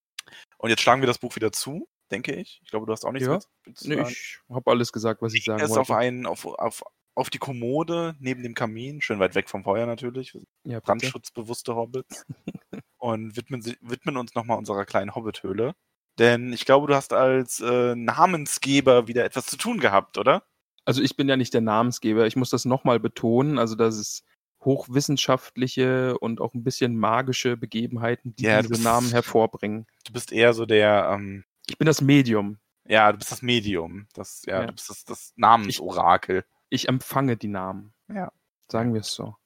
Und 0.58 0.70
jetzt 0.70 0.80
schlagen 0.80 1.02
wir 1.02 1.06
das 1.06 1.18
Buch 1.18 1.36
wieder 1.36 1.52
zu, 1.52 1.88
denke 2.10 2.34
ich. 2.34 2.60
Ich 2.62 2.70
glaube, 2.70 2.86
du 2.86 2.92
hast 2.92 3.04
auch 3.04 3.12
nichts 3.12 3.28
ja. 3.28 3.34
mit. 3.34 3.84
Nee, 3.84 4.02
ich 4.08 4.40
habe 4.48 4.70
alles 4.70 4.92
gesagt, 4.92 5.22
was 5.22 5.34
ich, 5.34 5.40
ich 5.40 5.44
sagen 5.46 5.60
wollte. 5.62 5.80
auf 5.80 5.90
einen, 5.90 6.26
auf, 6.26 6.46
auf, 6.46 6.82
auf 7.14 7.30
die 7.30 7.38
Kommode 7.38 8.16
neben 8.18 8.42
dem 8.42 8.54
Kamin, 8.54 9.02
schön 9.02 9.18
weit 9.18 9.34
weg 9.34 9.50
vom 9.50 9.64
Feuer 9.64 9.86
natürlich. 9.86 10.38
Ja, 10.64 10.80
Brandschutzbewusste 10.80 11.74
Hobbits. 11.74 12.24
und 12.98 13.36
widmen, 13.36 13.64
widmen 13.80 14.16
uns 14.16 14.34
nochmal 14.34 14.58
unserer 14.58 14.84
kleinen 14.84 15.14
Hobbit-Höhle. 15.14 15.74
Denn 16.18 16.52
ich 16.52 16.64
glaube, 16.64 16.86
du 16.86 16.94
hast 16.94 17.12
als 17.12 17.60
äh, 17.60 17.94
Namensgeber 17.94 19.08
wieder 19.08 19.24
etwas 19.24 19.46
zu 19.46 19.56
tun 19.56 19.80
gehabt, 19.80 20.18
oder? 20.18 20.44
Also 20.84 21.02
ich 21.02 21.16
bin 21.16 21.28
ja 21.28 21.36
nicht 21.36 21.54
der 21.54 21.60
Namensgeber. 21.60 22.26
Ich 22.26 22.36
muss 22.36 22.50
das 22.50 22.64
nochmal 22.64 23.00
betonen. 23.00 23.58
Also 23.58 23.74
das 23.74 23.96
ist 23.96 24.24
hochwissenschaftliche 24.64 26.18
und 26.18 26.40
auch 26.40 26.54
ein 26.54 26.64
bisschen 26.64 26.96
magische 26.96 27.56
Begebenheiten, 27.56 28.34
die 28.36 28.44
ja, 28.44 28.60
diese 28.62 28.70
bist, 28.70 28.84
Namen 28.84 29.10
hervorbringen. 29.10 29.86
Du 30.04 30.12
bist 30.12 30.32
eher 30.32 30.52
so 30.54 30.66
der. 30.66 31.10
Ähm, 31.12 31.44
ich 31.66 31.78
bin 31.78 31.86
das 31.86 32.00
Medium. 32.00 32.58
Ja, 32.86 33.12
du 33.12 33.18
bist 33.18 33.30
das 33.30 33.42
Medium. 33.42 34.06
Das, 34.14 34.42
ja, 34.46 34.60
ja. 34.60 34.66
du 34.66 34.72
bist 34.72 34.90
das, 34.90 35.04
das 35.04 35.32
Namensorakel. 35.36 36.44
Ich, 36.68 36.82
ich 36.82 36.88
empfange 36.88 37.36
die 37.36 37.48
Namen. 37.48 37.92
Ja. 38.12 38.32
Sagen 38.70 38.94
wir 38.94 39.00
es 39.00 39.12
so. 39.12 39.36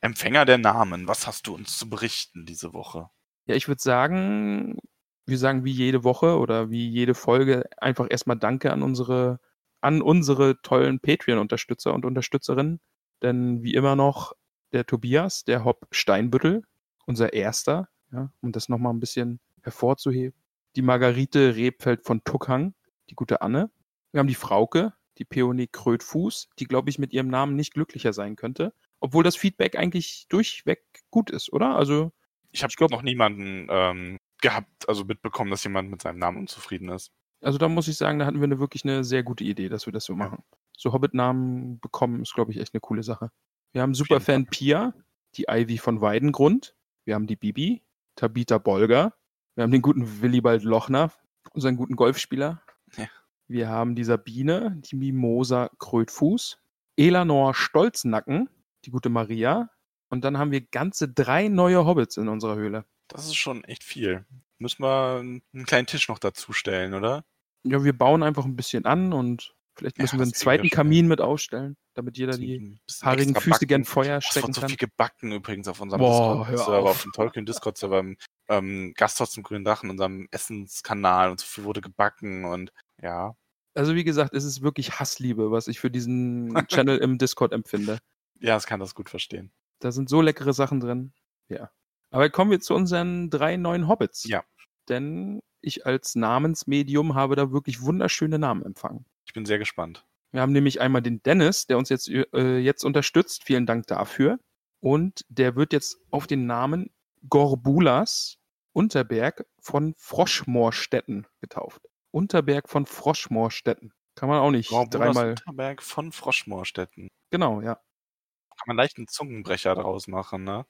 Empfänger 0.00 0.44
der 0.44 0.58
Namen, 0.58 1.06
was 1.06 1.26
hast 1.26 1.46
du 1.46 1.54
uns 1.54 1.76
zu 1.76 1.90
berichten 1.90 2.46
diese 2.46 2.72
Woche? 2.72 3.10
Ja, 3.46 3.54
ich 3.54 3.68
würde 3.68 3.82
sagen, 3.82 4.78
wir 5.26 5.38
sagen 5.38 5.64
wie 5.64 5.72
jede 5.72 6.04
Woche 6.04 6.38
oder 6.38 6.70
wie 6.70 6.88
jede 6.88 7.14
Folge 7.14 7.64
einfach 7.76 8.06
erstmal 8.08 8.38
Danke 8.38 8.72
an 8.72 8.82
unsere, 8.82 9.40
an 9.80 10.00
unsere 10.00 10.60
tollen 10.62 11.00
Patreon-Unterstützer 11.00 11.92
und 11.92 12.04
Unterstützerinnen. 12.04 12.80
Denn 13.22 13.62
wie 13.62 13.74
immer 13.74 13.96
noch 13.96 14.32
der 14.72 14.86
Tobias, 14.86 15.44
der 15.44 15.64
Hopp 15.64 15.86
Steinbüttel, 15.90 16.62
unser 17.06 17.32
erster, 17.32 17.88
ja, 18.12 18.32
um 18.40 18.52
das 18.52 18.68
nochmal 18.68 18.92
ein 18.92 19.00
bisschen 19.00 19.40
hervorzuheben. 19.62 20.38
Die 20.76 20.82
Margarite 20.82 21.56
Rebfeld 21.56 22.04
von 22.04 22.22
Tuckhang, 22.24 22.74
die 23.10 23.14
gute 23.14 23.42
Anne. 23.42 23.70
Wir 24.12 24.20
haben 24.20 24.28
die 24.28 24.34
Frauke, 24.34 24.94
die 25.18 25.24
Peony 25.24 25.66
Krötfuß, 25.66 26.48
die, 26.58 26.64
glaube 26.64 26.90
ich, 26.90 26.98
mit 26.98 27.12
ihrem 27.12 27.28
Namen 27.28 27.56
nicht 27.56 27.74
glücklicher 27.74 28.12
sein 28.12 28.36
könnte. 28.36 28.72
Obwohl 29.00 29.24
das 29.24 29.36
Feedback 29.36 29.76
eigentlich 29.76 30.26
durchweg 30.28 30.84
gut 31.10 31.30
ist, 31.30 31.52
oder? 31.52 31.76
Also. 31.76 32.12
Ich 32.52 32.62
habe 32.62 32.72
noch 32.90 33.02
niemanden 33.02 33.68
ähm, 33.70 34.18
gehabt, 34.40 34.88
also 34.88 35.04
mitbekommen, 35.04 35.50
dass 35.50 35.64
jemand 35.64 35.90
mit 35.90 36.02
seinem 36.02 36.18
Namen 36.18 36.38
unzufrieden 36.38 36.88
ist. 36.88 37.12
Also 37.40 37.58
da 37.58 37.68
muss 37.68 37.88
ich 37.88 37.96
sagen, 37.96 38.18
da 38.18 38.26
hatten 38.26 38.40
wir 38.40 38.44
eine, 38.44 38.58
wirklich 38.58 38.84
eine 38.84 39.04
sehr 39.04 39.22
gute 39.22 39.44
Idee, 39.44 39.68
dass 39.68 39.86
wir 39.86 39.92
das 39.92 40.04
so 40.04 40.14
machen. 40.14 40.42
So 40.76 40.92
Hobbit-Namen 40.92 41.80
bekommen 41.80 42.22
ist, 42.22 42.34
glaube 42.34 42.52
ich, 42.52 42.58
echt 42.58 42.74
eine 42.74 42.80
coole 42.80 43.02
Sache. 43.02 43.30
Wir 43.72 43.82
haben 43.82 43.94
Superfan 43.94 44.46
Pia, 44.46 44.94
die 45.36 45.44
Ivy 45.48 45.78
von 45.78 46.00
Weidengrund. 46.00 46.74
Wir 47.04 47.14
haben 47.14 47.28
die 47.28 47.36
Bibi, 47.36 47.82
Tabita 48.16 48.58
Bolger. 48.58 49.14
Wir 49.54 49.62
haben 49.62 49.70
den 49.70 49.82
guten 49.82 50.20
Willibald 50.20 50.64
Lochner, 50.64 51.12
unseren 51.52 51.76
guten 51.76 51.94
Golfspieler. 51.94 52.62
Ja. 52.96 53.06
Wir 53.46 53.68
haben 53.68 53.94
die 53.94 54.02
Sabine, 54.02 54.76
die 54.80 54.96
Mimosa 54.96 55.70
Krötfuß. 55.78 56.58
Elanor 56.96 57.54
Stolznacken, 57.54 58.50
die 58.84 58.90
gute 58.90 59.08
Maria. 59.08 59.70
Und 60.08 60.24
dann 60.24 60.36
haben 60.36 60.50
wir 60.50 60.62
ganze 60.62 61.08
drei 61.08 61.46
neue 61.46 61.86
Hobbits 61.86 62.16
in 62.16 62.28
unserer 62.28 62.56
Höhle. 62.56 62.84
Das 63.06 63.26
ist 63.26 63.36
schon 63.36 63.62
echt 63.64 63.84
viel. 63.84 64.26
Müssen 64.58 64.82
wir 64.82 65.20
einen 65.20 65.64
kleinen 65.64 65.86
Tisch 65.86 66.08
noch 66.08 66.18
dazu 66.18 66.52
stellen, 66.52 66.92
oder? 66.92 67.24
Ja, 67.62 67.84
wir 67.84 67.96
bauen 67.96 68.24
einfach 68.24 68.44
ein 68.44 68.56
bisschen 68.56 68.84
an 68.84 69.12
und 69.12 69.54
vielleicht 69.80 69.98
Ja, 69.98 70.02
müssen 70.02 70.18
wir 70.18 70.22
einen 70.22 70.30
das 70.30 70.40
zweiten 70.40 70.68
Kamin 70.68 71.08
mit 71.08 71.20
aufstellen, 71.20 71.76
damit 71.94 72.16
jeder 72.16 72.36
die 72.36 72.78
haarigen 73.02 73.34
Füße 73.34 73.66
gern. 73.66 73.84
Feuer 73.84 74.18
Es 74.18 74.26
stecken 74.26 74.48
wird 74.48 74.54
so 74.54 74.60
kann. 74.60 74.70
viel 74.70 74.78
gebacken 74.78 75.32
übrigens 75.32 75.66
auf 75.68 75.80
unserem 75.80 76.00
Discord-Server, 76.00 76.78
auf. 76.78 76.90
auf 76.90 77.02
dem 77.02 77.12
Tolkien 77.12 77.46
Discord-Server, 77.46 77.98
im 77.98 78.16
ähm, 78.48 78.92
Gasthaus 78.96 79.32
zum 79.32 79.42
Grünen 79.42 79.64
Dach, 79.64 79.82
in 79.82 79.90
unserem 79.90 80.28
Essenskanal 80.30 81.30
und 81.30 81.40
so 81.40 81.46
viel 81.46 81.64
wurde 81.64 81.80
gebacken 81.80 82.44
und 82.44 82.72
ja. 83.02 83.34
Also 83.74 83.94
wie 83.94 84.04
gesagt, 84.04 84.34
es 84.34 84.44
ist 84.44 84.62
wirklich 84.62 84.98
Hassliebe, 85.00 85.50
was 85.50 85.68
ich 85.68 85.80
für 85.80 85.90
diesen 85.90 86.54
Channel 86.68 86.98
im 86.98 87.18
Discord 87.18 87.52
empfinde. 87.52 87.98
Ja, 88.40 88.56
ich 88.56 88.66
kann 88.66 88.80
das 88.80 88.94
gut 88.94 89.08
verstehen. 89.08 89.52
Da 89.80 89.92
sind 89.92 90.08
so 90.08 90.20
leckere 90.20 90.52
Sachen 90.52 90.80
drin. 90.80 91.12
Ja. 91.48 91.70
Aber 92.10 92.28
kommen 92.30 92.50
wir 92.50 92.60
zu 92.60 92.74
unseren 92.74 93.30
drei 93.30 93.56
neuen 93.56 93.88
Hobbits. 93.88 94.24
Ja. 94.24 94.44
Denn 94.88 95.40
ich 95.62 95.86
als 95.86 96.14
Namensmedium 96.14 97.14
habe 97.14 97.36
da 97.36 97.52
wirklich 97.52 97.82
wunderschöne 97.82 98.38
Namen 98.38 98.64
empfangen. 98.64 99.04
Ich 99.30 99.34
bin 99.34 99.46
sehr 99.46 99.60
gespannt. 99.60 100.04
Wir 100.32 100.40
haben 100.40 100.50
nämlich 100.50 100.80
einmal 100.80 101.02
den 101.02 101.22
Dennis, 101.22 101.68
der 101.68 101.78
uns 101.78 101.88
jetzt, 101.88 102.08
äh, 102.08 102.58
jetzt 102.58 102.82
unterstützt. 102.84 103.44
Vielen 103.44 103.64
Dank 103.64 103.86
dafür. 103.86 104.40
Und 104.80 105.24
der 105.28 105.54
wird 105.54 105.72
jetzt 105.72 105.98
auf 106.10 106.26
den 106.26 106.46
Namen 106.46 106.90
Gorbulas 107.28 108.38
Unterberg 108.72 109.46
von 109.60 109.94
Froschmoorstetten 109.96 111.28
getauft. 111.40 111.80
Unterberg 112.10 112.68
von 112.68 112.86
Froschmoorstetten. 112.86 113.92
Kann 114.16 114.28
man 114.28 114.40
auch 114.40 114.50
nicht 114.50 114.70
Gorbulas 114.70 115.14
dreimal. 115.14 115.30
Unterberg 115.30 115.80
von 115.80 116.10
Froschmoorstetten. 116.10 117.06
Genau, 117.30 117.60
ja. 117.60 117.76
Kann 117.76 118.66
man 118.66 118.78
leicht 118.78 118.98
einen 118.98 119.06
Zungenbrecher 119.06 119.76
draus 119.76 120.08
machen, 120.08 120.42
ne? 120.42 120.66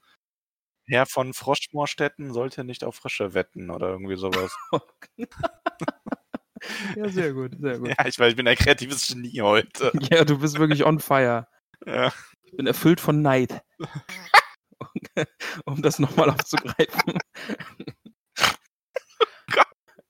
Herr 0.84 1.06
von 1.06 1.32
Froschmoorstetten 1.32 2.34
sollte 2.34 2.62
nicht 2.64 2.84
auf 2.84 2.96
Frösche 2.96 3.32
wetten 3.32 3.70
oder 3.70 3.88
irgendwie 3.88 4.16
sowas. 4.16 4.54
ja, 6.96 7.08
sehr 7.08 7.32
gut, 7.32 7.56
sehr 7.58 7.78
gut. 7.78 7.88
ja, 7.88 8.06
ich 8.06 8.18
weiß, 8.18 8.30
ich 8.30 8.36
bin 8.36 8.48
ein 8.48 8.56
kreatives 8.56 9.08
Genie 9.08 9.40
heute. 9.40 9.92
Ja, 10.10 10.24
du 10.24 10.38
bist 10.38 10.58
wirklich 10.58 10.84
on 10.84 10.98
fire. 10.98 11.46
Ja. 11.86 12.12
Ich 12.42 12.56
bin 12.56 12.66
erfüllt 12.66 13.00
von 13.00 13.22
Neid. 13.22 13.62
um 15.64 15.80
das 15.82 15.98
nochmal 15.98 16.30
aufzugreifen. 16.30 17.18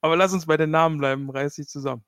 Aber 0.01 0.15
lass 0.15 0.33
uns 0.33 0.47
bei 0.47 0.57
den 0.57 0.71
Namen 0.71 0.97
bleiben, 0.97 1.29
reiß 1.29 1.55
dich 1.55 1.67
zusammen. 1.67 2.03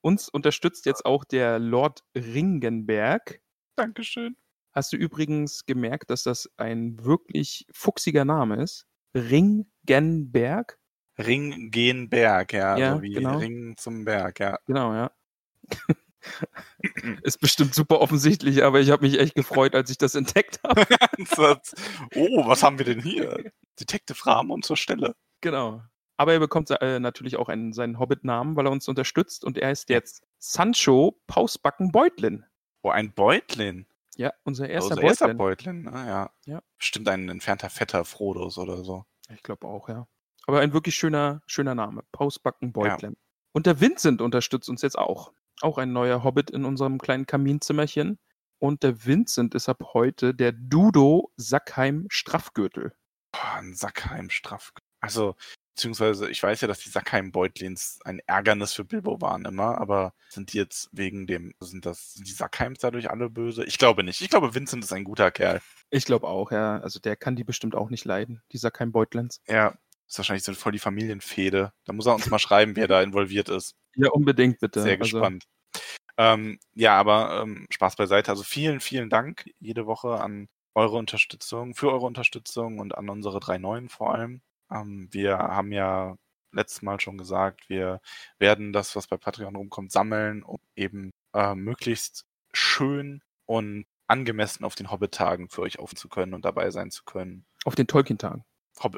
Uns 0.00 0.28
unterstützt 0.28 0.84
jetzt 0.86 1.06
auch 1.06 1.24
der 1.24 1.60
Lord 1.60 2.02
Ringenberg. 2.16 3.40
Dankeschön. 3.76 4.36
Hast 4.72 4.92
du 4.92 4.96
übrigens 4.96 5.64
gemerkt, 5.64 6.10
dass 6.10 6.24
das 6.24 6.50
ein 6.56 7.04
wirklich 7.04 7.66
fuchsiger 7.72 8.24
Name 8.24 8.60
ist? 8.62 8.86
Ringenberg? 9.14 10.78
Ring 11.18 11.70
gen 11.70 12.08
Berg, 12.08 12.52
ja. 12.52 12.76
Ja, 12.76 12.90
also 12.90 13.02
wie 13.02 13.12
genau. 13.12 13.38
Ring 13.38 13.76
zum 13.76 14.04
Berg, 14.04 14.40
ja. 14.40 14.58
Genau, 14.66 14.92
ja. 14.94 15.10
ist 17.22 17.40
bestimmt 17.40 17.74
super 17.74 18.00
offensichtlich, 18.00 18.64
aber 18.64 18.80
ich 18.80 18.90
habe 18.90 19.04
mich 19.04 19.18
echt 19.18 19.34
gefreut, 19.34 19.74
als 19.74 19.90
ich 19.90 19.98
das 19.98 20.14
entdeckt 20.14 20.60
habe. 20.64 20.86
oh, 22.14 22.46
was 22.46 22.62
haben 22.62 22.78
wir 22.78 22.86
denn 22.86 23.00
hier? 23.00 23.52
Detective 23.78 24.26
Ramon 24.26 24.62
zur 24.62 24.76
Stelle. 24.76 25.14
Genau. 25.40 25.82
Aber 26.16 26.32
er 26.34 26.40
bekommt 26.40 26.70
äh, 26.70 27.00
natürlich 27.00 27.36
auch 27.36 27.48
einen, 27.48 27.72
seinen 27.72 27.98
Hobbit-Namen, 27.98 28.54
weil 28.56 28.66
er 28.66 28.72
uns 28.72 28.88
unterstützt 28.88 29.44
und 29.44 29.58
er 29.58 29.72
ist 29.72 29.88
jetzt 29.88 30.22
Sancho 30.38 31.20
Pausbacken 31.26 31.90
Beutlin. 31.90 32.44
Oh, 32.82 32.90
ein 32.90 33.12
Beutlin. 33.12 33.86
Ja, 34.16 34.32
unser 34.44 34.68
erster 34.68 34.92
Unser 34.92 35.02
erster 35.02 35.34
Beutlin. 35.34 35.84
Beutlin, 35.84 35.88
ah, 35.88 36.06
ja. 36.06 36.30
Ja. 36.44 36.62
Bestimmt 36.78 37.08
ein 37.08 37.28
entfernter 37.28 37.70
Vetter 37.70 38.04
Frodos 38.04 38.58
oder 38.58 38.84
so. 38.84 39.04
Ich 39.34 39.42
glaube 39.42 39.66
auch, 39.66 39.88
ja. 39.88 40.06
Aber 40.46 40.60
ein 40.60 40.72
wirklich 40.72 40.94
schöner, 40.96 41.42
schöner 41.46 41.74
Name. 41.74 42.02
Pausbacken 42.12 42.72
Beutlin. 42.72 43.16
Und 43.52 43.66
der 43.66 43.80
Vincent 43.80 44.20
unterstützt 44.20 44.68
uns 44.68 44.82
jetzt 44.82 44.98
auch. 44.98 45.32
Auch 45.60 45.78
ein 45.78 45.92
neuer 45.92 46.24
Hobbit 46.24 46.50
in 46.50 46.64
unserem 46.64 46.98
kleinen 46.98 47.26
Kaminzimmerchen. 47.26 48.18
Und 48.58 48.82
der 48.82 49.04
Vincent 49.04 49.54
ist 49.54 49.68
ab 49.68 49.82
heute 49.92 50.34
der 50.34 50.52
Dudo 50.52 51.32
Sackheim 51.36 52.06
Straffgürtel. 52.08 52.92
Boah, 53.32 53.54
ein 53.56 53.74
Sackheim-Straff. 53.74 54.72
Also, 55.00 55.34
beziehungsweise, 55.74 56.30
ich 56.30 56.42
weiß 56.42 56.60
ja, 56.60 56.68
dass 56.68 56.78
die 56.78 56.90
Sackheim-Beutlins 56.90 57.98
ein 58.04 58.20
Ärgernis 58.20 58.72
für 58.72 58.84
Bilbo 58.84 59.20
waren 59.20 59.44
immer, 59.44 59.78
aber 59.78 60.14
sind 60.28 60.52
die 60.52 60.58
jetzt 60.58 60.88
wegen 60.92 61.26
dem, 61.26 61.54
sind 61.60 61.86
das, 61.86 62.14
sind 62.14 62.28
die 62.28 62.32
Sackheims 62.32 62.78
dadurch 62.78 63.10
alle 63.10 63.30
böse? 63.30 63.64
Ich 63.64 63.78
glaube 63.78 64.04
nicht. 64.04 64.20
Ich 64.20 64.30
glaube, 64.30 64.54
Vincent 64.54 64.84
ist 64.84 64.92
ein 64.92 65.04
guter 65.04 65.30
Kerl. 65.30 65.60
Ich 65.90 66.04
glaube 66.04 66.28
auch, 66.28 66.52
ja. 66.52 66.78
Also 66.78 67.00
der 67.00 67.16
kann 67.16 67.36
die 67.36 67.44
bestimmt 67.44 67.74
auch 67.74 67.90
nicht 67.90 68.04
leiden, 68.04 68.42
die 68.52 68.58
Sackheim 68.58 68.92
Beutlins. 68.92 69.40
Ja, 69.48 69.74
ist 70.08 70.18
wahrscheinlich 70.18 70.44
so 70.44 70.52
voll 70.54 70.72
die 70.72 70.78
Familienfehde. 70.78 71.72
Da 71.84 71.92
muss 71.92 72.06
er 72.06 72.14
uns 72.14 72.28
mal 72.30 72.38
schreiben, 72.38 72.76
wer 72.76 72.88
da 72.88 73.02
involviert 73.02 73.48
ist. 73.48 73.74
Ja, 73.96 74.10
unbedingt 74.10 74.60
bitte. 74.60 74.82
Sehr 74.82 74.98
Also, 74.98 75.02
gespannt. 75.18 75.44
Ähm, 76.18 76.58
ja, 76.74 76.96
aber 76.96 77.42
ähm, 77.42 77.66
Spaß 77.70 77.96
beiseite. 77.96 78.30
Also 78.30 78.42
vielen, 78.42 78.80
vielen 78.80 79.10
Dank 79.10 79.50
jede 79.60 79.86
Woche 79.86 80.20
an 80.20 80.48
eure 80.74 80.96
Unterstützung, 80.96 81.74
für 81.74 81.90
eure 81.90 82.06
Unterstützung 82.06 82.78
und 82.78 82.96
an 82.96 83.08
unsere 83.08 83.40
drei 83.40 83.58
Neuen 83.58 83.88
vor 83.88 84.14
allem. 84.14 84.42
Ähm, 84.70 85.08
wir 85.10 85.38
haben 85.38 85.72
ja 85.72 86.16
letztes 86.52 86.82
Mal 86.82 87.00
schon 87.00 87.18
gesagt, 87.18 87.68
wir 87.68 88.00
werden 88.38 88.72
das, 88.72 88.94
was 88.96 89.06
bei 89.06 89.16
Patreon 89.16 89.56
rumkommt, 89.56 89.92
sammeln, 89.92 90.42
um 90.42 90.58
eben 90.76 91.10
äh, 91.34 91.54
möglichst 91.54 92.26
schön 92.52 93.22
und 93.46 93.86
angemessen 94.06 94.64
auf 94.64 94.74
den 94.74 94.90
Hobbit-Tagen 94.90 95.48
für 95.48 95.62
euch 95.62 95.78
zu 95.94 96.08
können 96.08 96.34
und 96.34 96.44
dabei 96.44 96.70
sein 96.70 96.90
zu 96.90 97.04
können. 97.04 97.46
Auf 97.64 97.74
den 97.74 97.86
Tolkien-Tagen. 97.86 98.44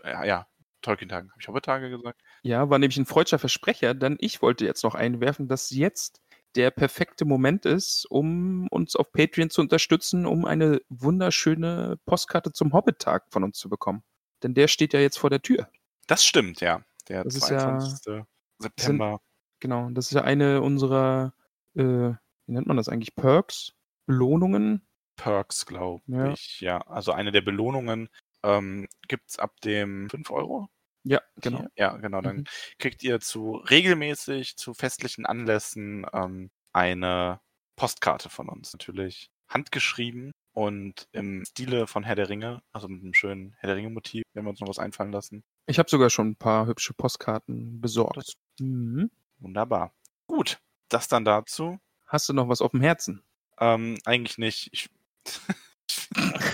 Äh, 0.03 0.27
ja, 0.29 0.47
Tolkien-Tagen. 0.85 1.31
Habe 1.31 1.41
ich 1.41 1.49
Hobbit-Tage 1.49 1.91
gesagt? 1.91 2.21
Ja, 2.43 2.71
war 2.71 2.79
nämlich 2.79 2.97
ein 2.99 3.07
freudscher 3.07 3.39
Versprecher, 3.39 3.95
denn 3.95 4.17
ich 4.21 4.43
wollte 4.43 4.65
jetzt 4.65 4.85
noch 4.85 4.95
einwerfen, 4.95 5.49
dass 5.49 5.71
jetzt 5.71 6.21
der 6.55 6.71
perfekte 6.71 7.25
Moment 7.25 7.67
ist, 7.67 8.07
um 8.09 8.69
uns 8.69 8.95
auf 8.95 9.11
Patreon 9.13 9.51
zu 9.51 9.61
unterstützen, 9.61 10.25
um 10.27 10.45
eine 10.45 10.81
wunderschöne 10.89 11.99
Postkarte 12.07 12.53
zum 12.53 12.73
Hobbit-Tag 12.73 13.25
von 13.33 13.43
uns 13.45 13.59
zu 13.59 13.69
bekommen. 13.69 14.05
Denn 14.43 14.55
der 14.55 14.69
steht 14.69 14.93
ja 14.93 15.01
jetzt 15.01 15.19
vor 15.19 15.31
der 15.31 15.43
Tür. 15.43 15.69
Das 16.07 16.25
stimmt, 16.25 16.61
ja. 16.61 16.83
Der 17.09 17.25
Das 17.25 17.35
ist 17.35 17.49
ja- 17.51 17.59
22. 17.79 18.25
September. 18.59 19.21
Genau, 19.61 19.91
das 19.91 20.07
ist 20.07 20.13
ja 20.13 20.23
eine 20.23 20.61
unserer, 20.63 21.35
äh, 21.75 21.83
wie 21.83 22.53
nennt 22.53 22.67
man 22.67 22.77
das 22.77 22.89
eigentlich, 22.89 23.15
Perks, 23.17 23.73
Belohnungen. 24.07 24.87
Perks, 25.17 25.65
glaube 25.67 26.03
Ja. 26.07 26.33
ich. 26.33 26.61
Ja, 26.61 26.79
also 26.83 27.13
eine 27.13 27.33
der 27.33 27.41
Belohnungen 27.41 28.09
ähm, 28.43 28.87
gibt 29.09 29.31
es 29.31 29.39
ab 29.39 29.59
dem 29.63 30.11
5 30.11 30.31
Euro. 30.31 30.69
Ja, 31.05 31.21
genau. 31.37 31.67
Ja, 31.77 31.97
genau. 31.97 32.21
Dann 32.23 32.37
Mhm. 32.39 32.45
kriegt 32.79 33.03
ihr 33.03 33.21
zu 33.21 33.57
regelmäßig 33.57 34.57
zu 34.57 34.75
festlichen 34.75 35.27
Anlässen 35.27 36.07
ähm, 36.13 36.51
eine 36.73 37.41
Postkarte 37.77 38.31
von 38.31 38.49
uns. 38.49 38.73
Natürlich 38.73 39.31
handgeschrieben 39.49 40.33
und 40.55 41.07
im 41.13 41.45
Stile 41.45 41.87
von 41.87 42.05
Herr 42.05 42.15
der 42.17 42.29
Ringe, 42.29 42.63
also 42.73 42.89
mit 42.89 43.03
einem 43.03 43.15
schönen 43.15 43.55
Herr 43.59 43.67
der 43.69 43.77
Ringe-Motiv, 43.77 44.23
wenn 44.33 44.45
wir 44.45 44.51
uns 44.51 44.61
noch 44.61 44.69
was 44.69 44.79
einfallen 44.79 45.13
lassen. 45.13 45.45
Ich 45.67 45.79
habe 45.79 45.91
sogar 45.91 46.09
schon 46.11 46.29
ein 46.31 46.37
paar 46.37 46.67
hübsche 46.67 46.95
Postkarten 46.95 47.81
besorgt. 47.81 48.35
Mhm. 48.59 49.11
Wunderbar. 49.39 49.93
Gut, 50.27 50.59
das 50.89 51.09
dann 51.09 51.25
dazu. 51.25 51.79
Hast 52.07 52.29
du 52.29 52.33
noch 52.33 52.49
was 52.49 52.63
auf 52.63 52.71
dem 52.71 52.81
Herzen? 52.81 53.23
Ähm, 53.59 53.99
eigentlich 54.05 54.39
nicht. 54.39 54.69
Ich 54.73 54.89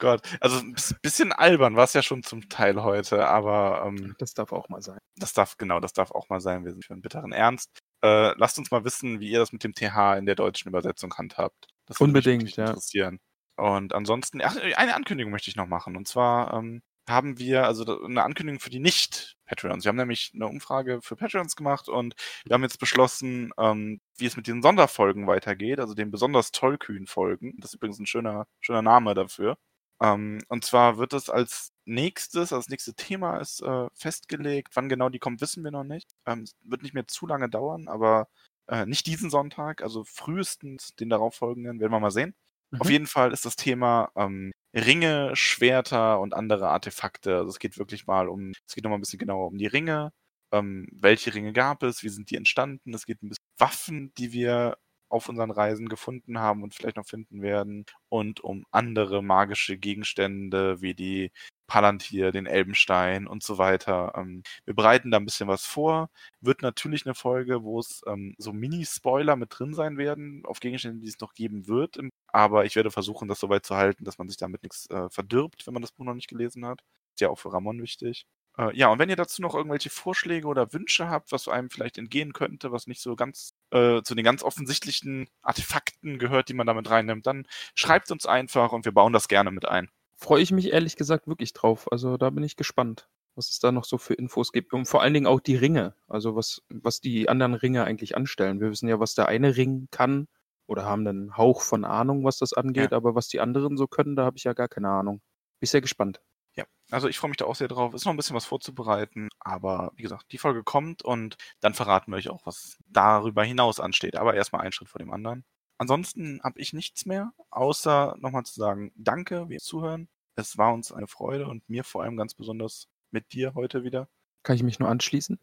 Gott, 0.00 0.22
also 0.40 0.58
ein 0.58 0.72
bis- 0.72 0.94
bisschen 1.02 1.32
albern 1.32 1.76
war 1.76 1.84
es 1.84 1.92
ja 1.92 2.02
schon 2.02 2.22
zum 2.24 2.48
Teil 2.48 2.82
heute, 2.82 3.26
aber 3.28 3.84
ähm, 3.86 4.16
Das 4.18 4.34
darf 4.34 4.52
auch 4.52 4.68
mal 4.68 4.82
sein. 4.82 4.98
das 5.16 5.32
darf, 5.32 5.56
genau, 5.58 5.78
das 5.78 5.92
darf 5.92 6.10
auch 6.10 6.28
mal 6.28 6.40
sein. 6.40 6.64
Wir 6.64 6.72
sind 6.72 6.84
für 6.84 6.94
einen 6.94 7.02
bitteren 7.02 7.32
Ernst. 7.32 7.68
Äh, 8.02 8.32
lasst 8.38 8.58
uns 8.58 8.70
mal 8.70 8.84
wissen, 8.84 9.20
wie 9.20 9.30
ihr 9.30 9.38
das 9.38 9.52
mit 9.52 9.62
dem 9.62 9.74
TH 9.74 10.16
in 10.18 10.26
der 10.26 10.34
deutschen 10.34 10.68
Übersetzung 10.68 11.14
handhabt. 11.16 11.68
Das 11.86 12.00
Unbedingt, 12.00 12.42
mich 12.44 12.56
ja. 12.56 12.66
interessieren. 12.66 13.20
Und 13.56 13.94
ansonsten, 13.94 14.40
ach, 14.42 14.56
eine 14.76 14.94
Ankündigung 14.94 15.30
möchte 15.30 15.50
ich 15.50 15.56
noch 15.56 15.66
machen. 15.66 15.96
Und 15.96 16.08
zwar 16.08 16.54
ähm, 16.54 16.80
haben 17.08 17.38
wir 17.38 17.66
also 17.66 18.02
eine 18.04 18.22
Ankündigung 18.22 18.60
für 18.60 18.70
die 18.70 18.78
Nicht-Patreons. 18.80 19.84
Wir 19.84 19.90
haben 19.90 19.96
nämlich 19.96 20.30
eine 20.34 20.46
Umfrage 20.46 21.00
für 21.02 21.16
Patreons 21.16 21.56
gemacht 21.56 21.88
und 21.88 22.14
wir 22.46 22.54
haben 22.54 22.62
jetzt 22.62 22.78
beschlossen, 22.78 23.52
ähm, 23.58 24.00
wie 24.16 24.26
es 24.26 24.36
mit 24.36 24.46
den 24.46 24.62
Sonderfolgen 24.62 25.26
weitergeht, 25.26 25.78
also 25.80 25.92
den 25.94 26.10
besonders 26.10 26.52
tollkühn 26.52 27.06
Folgen. 27.06 27.54
Das 27.58 27.70
ist 27.70 27.74
übrigens 27.74 27.98
ein 27.98 28.06
schöner, 28.06 28.46
schöner 28.60 28.82
Name 28.82 29.12
dafür. 29.14 29.58
Ähm, 30.02 30.38
und 30.48 30.64
zwar 30.64 30.98
wird 30.98 31.12
es 31.12 31.28
als 31.28 31.72
nächstes, 31.84 32.52
als 32.52 32.68
nächste 32.68 32.94
Thema 32.94 33.38
ist 33.38 33.62
äh, 33.62 33.88
festgelegt. 33.94 34.74
Wann 34.74 34.88
genau 34.88 35.08
die 35.08 35.18
kommt, 35.18 35.40
wissen 35.40 35.62
wir 35.64 35.70
noch 35.70 35.84
nicht. 35.84 36.10
Ähm, 36.26 36.46
wird 36.62 36.82
nicht 36.82 36.94
mehr 36.94 37.06
zu 37.06 37.26
lange 37.26 37.48
dauern, 37.48 37.88
aber 37.88 38.28
äh, 38.68 38.86
nicht 38.86 39.06
diesen 39.06 39.30
Sonntag, 39.30 39.82
also 39.82 40.04
frühestens 40.04 40.94
den 40.96 41.10
darauffolgenden, 41.10 41.80
werden 41.80 41.92
wir 41.92 42.00
mal 42.00 42.10
sehen. 42.10 42.34
Mhm. 42.70 42.80
Auf 42.80 42.90
jeden 42.90 43.06
Fall 43.06 43.32
ist 43.32 43.44
das 43.44 43.56
Thema 43.56 44.10
ähm, 44.16 44.52
Ringe, 44.74 45.34
Schwerter 45.36 46.20
und 46.20 46.34
andere 46.34 46.68
Artefakte. 46.68 47.36
Also 47.36 47.50
es 47.50 47.58
geht 47.58 47.78
wirklich 47.78 48.06
mal 48.06 48.28
um, 48.28 48.52
es 48.66 48.74
geht 48.74 48.84
nochmal 48.84 48.98
ein 48.98 49.02
bisschen 49.02 49.18
genauer 49.18 49.48
um 49.48 49.58
die 49.58 49.66
Ringe. 49.66 50.12
Ähm, 50.52 50.88
welche 50.92 51.34
Ringe 51.34 51.52
gab 51.52 51.82
es? 51.82 52.02
Wie 52.02 52.08
sind 52.08 52.30
die 52.30 52.36
entstanden? 52.36 52.94
Es 52.94 53.06
geht 53.06 53.22
ein 53.22 53.28
bisschen 53.28 53.44
um 53.58 53.66
Waffen, 53.66 54.14
die 54.14 54.32
wir 54.32 54.78
auf 55.10 55.28
unseren 55.28 55.50
Reisen 55.50 55.88
gefunden 55.88 56.38
haben 56.38 56.62
und 56.62 56.74
vielleicht 56.74 56.96
noch 56.96 57.06
finden 57.06 57.42
werden. 57.42 57.84
Und 58.08 58.40
um 58.40 58.64
andere 58.70 59.22
magische 59.22 59.76
Gegenstände 59.78 60.80
wie 60.80 60.94
die 60.94 61.32
Palantir, 61.66 62.32
den 62.32 62.46
Elbenstein 62.46 63.26
und 63.28 63.42
so 63.44 63.58
weiter. 63.58 64.12
Ähm, 64.16 64.42
wir 64.64 64.74
bereiten 64.74 65.10
da 65.12 65.18
ein 65.18 65.24
bisschen 65.24 65.48
was 65.48 65.64
vor. 65.64 66.10
Wird 66.40 66.62
natürlich 66.62 67.06
eine 67.06 67.14
Folge, 67.14 67.62
wo 67.62 67.78
es 67.78 68.02
ähm, 68.06 68.34
so 68.38 68.52
Mini-Spoiler 68.52 69.36
mit 69.36 69.56
drin 69.56 69.74
sein 69.74 69.96
werden, 69.96 70.42
auf 70.46 70.60
Gegenstände, 70.60 71.00
die 71.00 71.08
es 71.08 71.20
noch 71.20 71.32
geben 71.34 71.68
wird. 71.68 71.98
Aber 72.28 72.64
ich 72.64 72.74
werde 72.76 72.90
versuchen, 72.90 73.28
das 73.28 73.38
so 73.40 73.48
weit 73.50 73.64
zu 73.66 73.76
halten, 73.76 74.04
dass 74.04 74.18
man 74.18 74.28
sich 74.28 74.36
damit 74.36 74.62
nichts 74.64 74.88
äh, 74.90 75.08
verdirbt, 75.10 75.66
wenn 75.66 75.74
man 75.74 75.82
das 75.82 75.92
Buch 75.92 76.04
noch 76.04 76.14
nicht 76.14 76.28
gelesen 76.28 76.66
hat. 76.66 76.80
Ist 77.14 77.20
ja 77.20 77.28
auch 77.30 77.38
für 77.38 77.52
Ramon 77.52 77.80
wichtig. 77.82 78.26
Äh, 78.58 78.76
ja, 78.76 78.88
und 78.88 78.98
wenn 78.98 79.10
ihr 79.10 79.16
dazu 79.16 79.42
noch 79.42 79.54
irgendwelche 79.54 79.90
Vorschläge 79.90 80.46
oder 80.46 80.72
Wünsche 80.72 81.08
habt, 81.08 81.32
was 81.32 81.48
einem 81.48 81.70
vielleicht 81.70 81.98
entgehen 81.98 82.32
könnte, 82.32 82.72
was 82.72 82.86
nicht 82.86 83.00
so 83.00 83.16
ganz 83.16 83.54
äh, 83.70 84.02
zu 84.02 84.14
den 84.14 84.24
ganz 84.24 84.42
offensichtlichen 84.42 85.28
Artefakten 85.42 86.18
gehört, 86.18 86.48
die 86.48 86.54
man 86.54 86.66
damit 86.66 86.90
reinnimmt, 86.90 87.26
dann 87.26 87.46
schreibt 87.74 88.10
uns 88.10 88.26
einfach 88.26 88.72
und 88.72 88.84
wir 88.84 88.92
bauen 88.92 89.12
das 89.12 89.28
gerne 89.28 89.50
mit 89.50 89.68
ein 89.68 89.88
freue 90.20 90.42
ich 90.42 90.52
mich 90.52 90.72
ehrlich 90.72 90.96
gesagt 90.96 91.26
wirklich 91.26 91.52
drauf. 91.52 91.90
Also 91.90 92.16
da 92.16 92.30
bin 92.30 92.44
ich 92.44 92.56
gespannt, 92.56 93.08
was 93.34 93.50
es 93.50 93.58
da 93.58 93.72
noch 93.72 93.84
so 93.84 93.98
für 93.98 94.14
Infos 94.14 94.52
gibt. 94.52 94.72
Und 94.74 94.86
vor 94.86 95.02
allen 95.02 95.14
Dingen 95.14 95.26
auch 95.26 95.40
die 95.40 95.56
Ringe. 95.56 95.94
Also 96.08 96.36
was, 96.36 96.62
was 96.68 97.00
die 97.00 97.28
anderen 97.28 97.54
Ringe 97.54 97.84
eigentlich 97.84 98.16
anstellen. 98.16 98.60
Wir 98.60 98.70
wissen 98.70 98.88
ja, 98.88 99.00
was 99.00 99.14
der 99.14 99.28
eine 99.28 99.56
Ring 99.56 99.88
kann 99.90 100.28
oder 100.66 100.84
haben 100.84 101.06
einen 101.06 101.36
Hauch 101.36 101.62
von 101.62 101.84
Ahnung, 101.84 102.24
was 102.24 102.38
das 102.38 102.52
angeht. 102.52 102.90
Ja. 102.92 102.96
Aber 102.96 103.14
was 103.14 103.28
die 103.28 103.40
anderen 103.40 103.76
so 103.76 103.86
können, 103.86 104.14
da 104.14 104.24
habe 104.24 104.36
ich 104.36 104.44
ja 104.44 104.52
gar 104.52 104.68
keine 104.68 104.90
Ahnung. 104.90 105.16
Bin 105.58 105.64
ich 105.64 105.70
sehr 105.70 105.80
gespannt. 105.80 106.20
Ja, 106.54 106.64
also 106.90 107.08
ich 107.08 107.18
freue 107.18 107.30
mich 107.30 107.36
da 107.36 107.44
auch 107.44 107.54
sehr 107.54 107.68
drauf. 107.68 107.94
Ist 107.94 108.04
noch 108.04 108.12
ein 108.12 108.16
bisschen 108.16 108.36
was 108.36 108.46
vorzubereiten, 108.46 109.28
aber 109.38 109.92
wie 109.96 110.02
gesagt, 110.02 110.32
die 110.32 110.38
Folge 110.38 110.62
kommt 110.64 111.02
und 111.02 111.36
dann 111.60 111.74
verraten 111.74 112.10
wir 112.10 112.16
euch 112.16 112.28
auch, 112.28 112.44
was 112.46 112.78
darüber 112.88 113.44
hinaus 113.44 113.80
ansteht. 113.80 114.16
Aber 114.16 114.34
erstmal 114.34 114.62
einen 114.62 114.72
Schritt 114.72 114.88
vor 114.88 114.98
dem 114.98 115.12
anderen. 115.12 115.44
Ansonsten 115.78 116.42
habe 116.42 116.60
ich 116.60 116.72
nichts 116.72 117.06
mehr, 117.06 117.32
außer 117.50 118.14
nochmal 118.18 118.44
zu 118.44 118.54
sagen, 118.54 118.92
danke, 118.96 119.48
wir 119.48 119.60
zuhören. 119.60 120.08
Es 120.36 120.58
war 120.58 120.74
uns 120.74 120.92
eine 120.92 121.06
Freude 121.06 121.48
und 121.48 121.68
mir 121.68 121.84
vor 121.84 122.02
allem 122.02 122.16
ganz 122.16 122.34
besonders 122.34 122.88
mit 123.10 123.32
dir 123.32 123.54
heute 123.54 123.82
wieder. 123.82 124.08
Kann 124.42 124.56
ich 124.56 124.62
mich 124.62 124.78
nur 124.78 124.88
anschließen? 124.88 125.38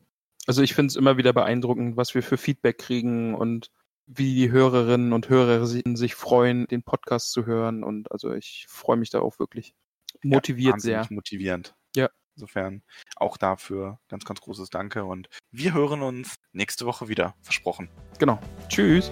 Also 0.45 0.61
ich 0.61 0.73
finde 0.73 0.91
es 0.91 0.95
immer 0.95 1.17
wieder 1.17 1.33
beeindruckend, 1.33 1.97
was 1.97 2.13
wir 2.15 2.23
für 2.23 2.37
Feedback 2.37 2.77
kriegen 2.77 3.35
und 3.35 3.71
wie 4.05 4.33
die 4.35 4.51
Hörerinnen 4.51 5.11
und 5.11 5.27
Hörer 5.27 5.65
sich 5.65 6.15
freuen, 6.15 6.67
den 6.67 6.83
Podcast 6.83 7.31
zu 7.31 7.45
hören. 7.45 7.83
Und 7.83 8.11
also 8.11 8.31
ich 8.31 8.65
freue 8.69 8.97
mich 8.97 9.09
darauf 9.09 9.39
wirklich. 9.39 9.73
Motiviert 10.23 10.75
ja, 10.75 10.79
sehr. 10.79 11.07
Motivierend. 11.09 11.75
Ja. 11.95 12.09
Insofern 12.35 12.83
auch 13.15 13.37
dafür 13.37 13.99
ganz, 14.09 14.23
ganz 14.23 14.41
großes 14.41 14.69
Danke 14.69 15.05
und 15.05 15.27
wir 15.51 15.73
hören 15.73 16.03
uns 16.03 16.35
nächste 16.51 16.85
Woche 16.85 17.07
wieder. 17.07 17.35
Versprochen. 17.41 17.89
Genau. 18.19 18.39
Tschüss. 18.69 19.11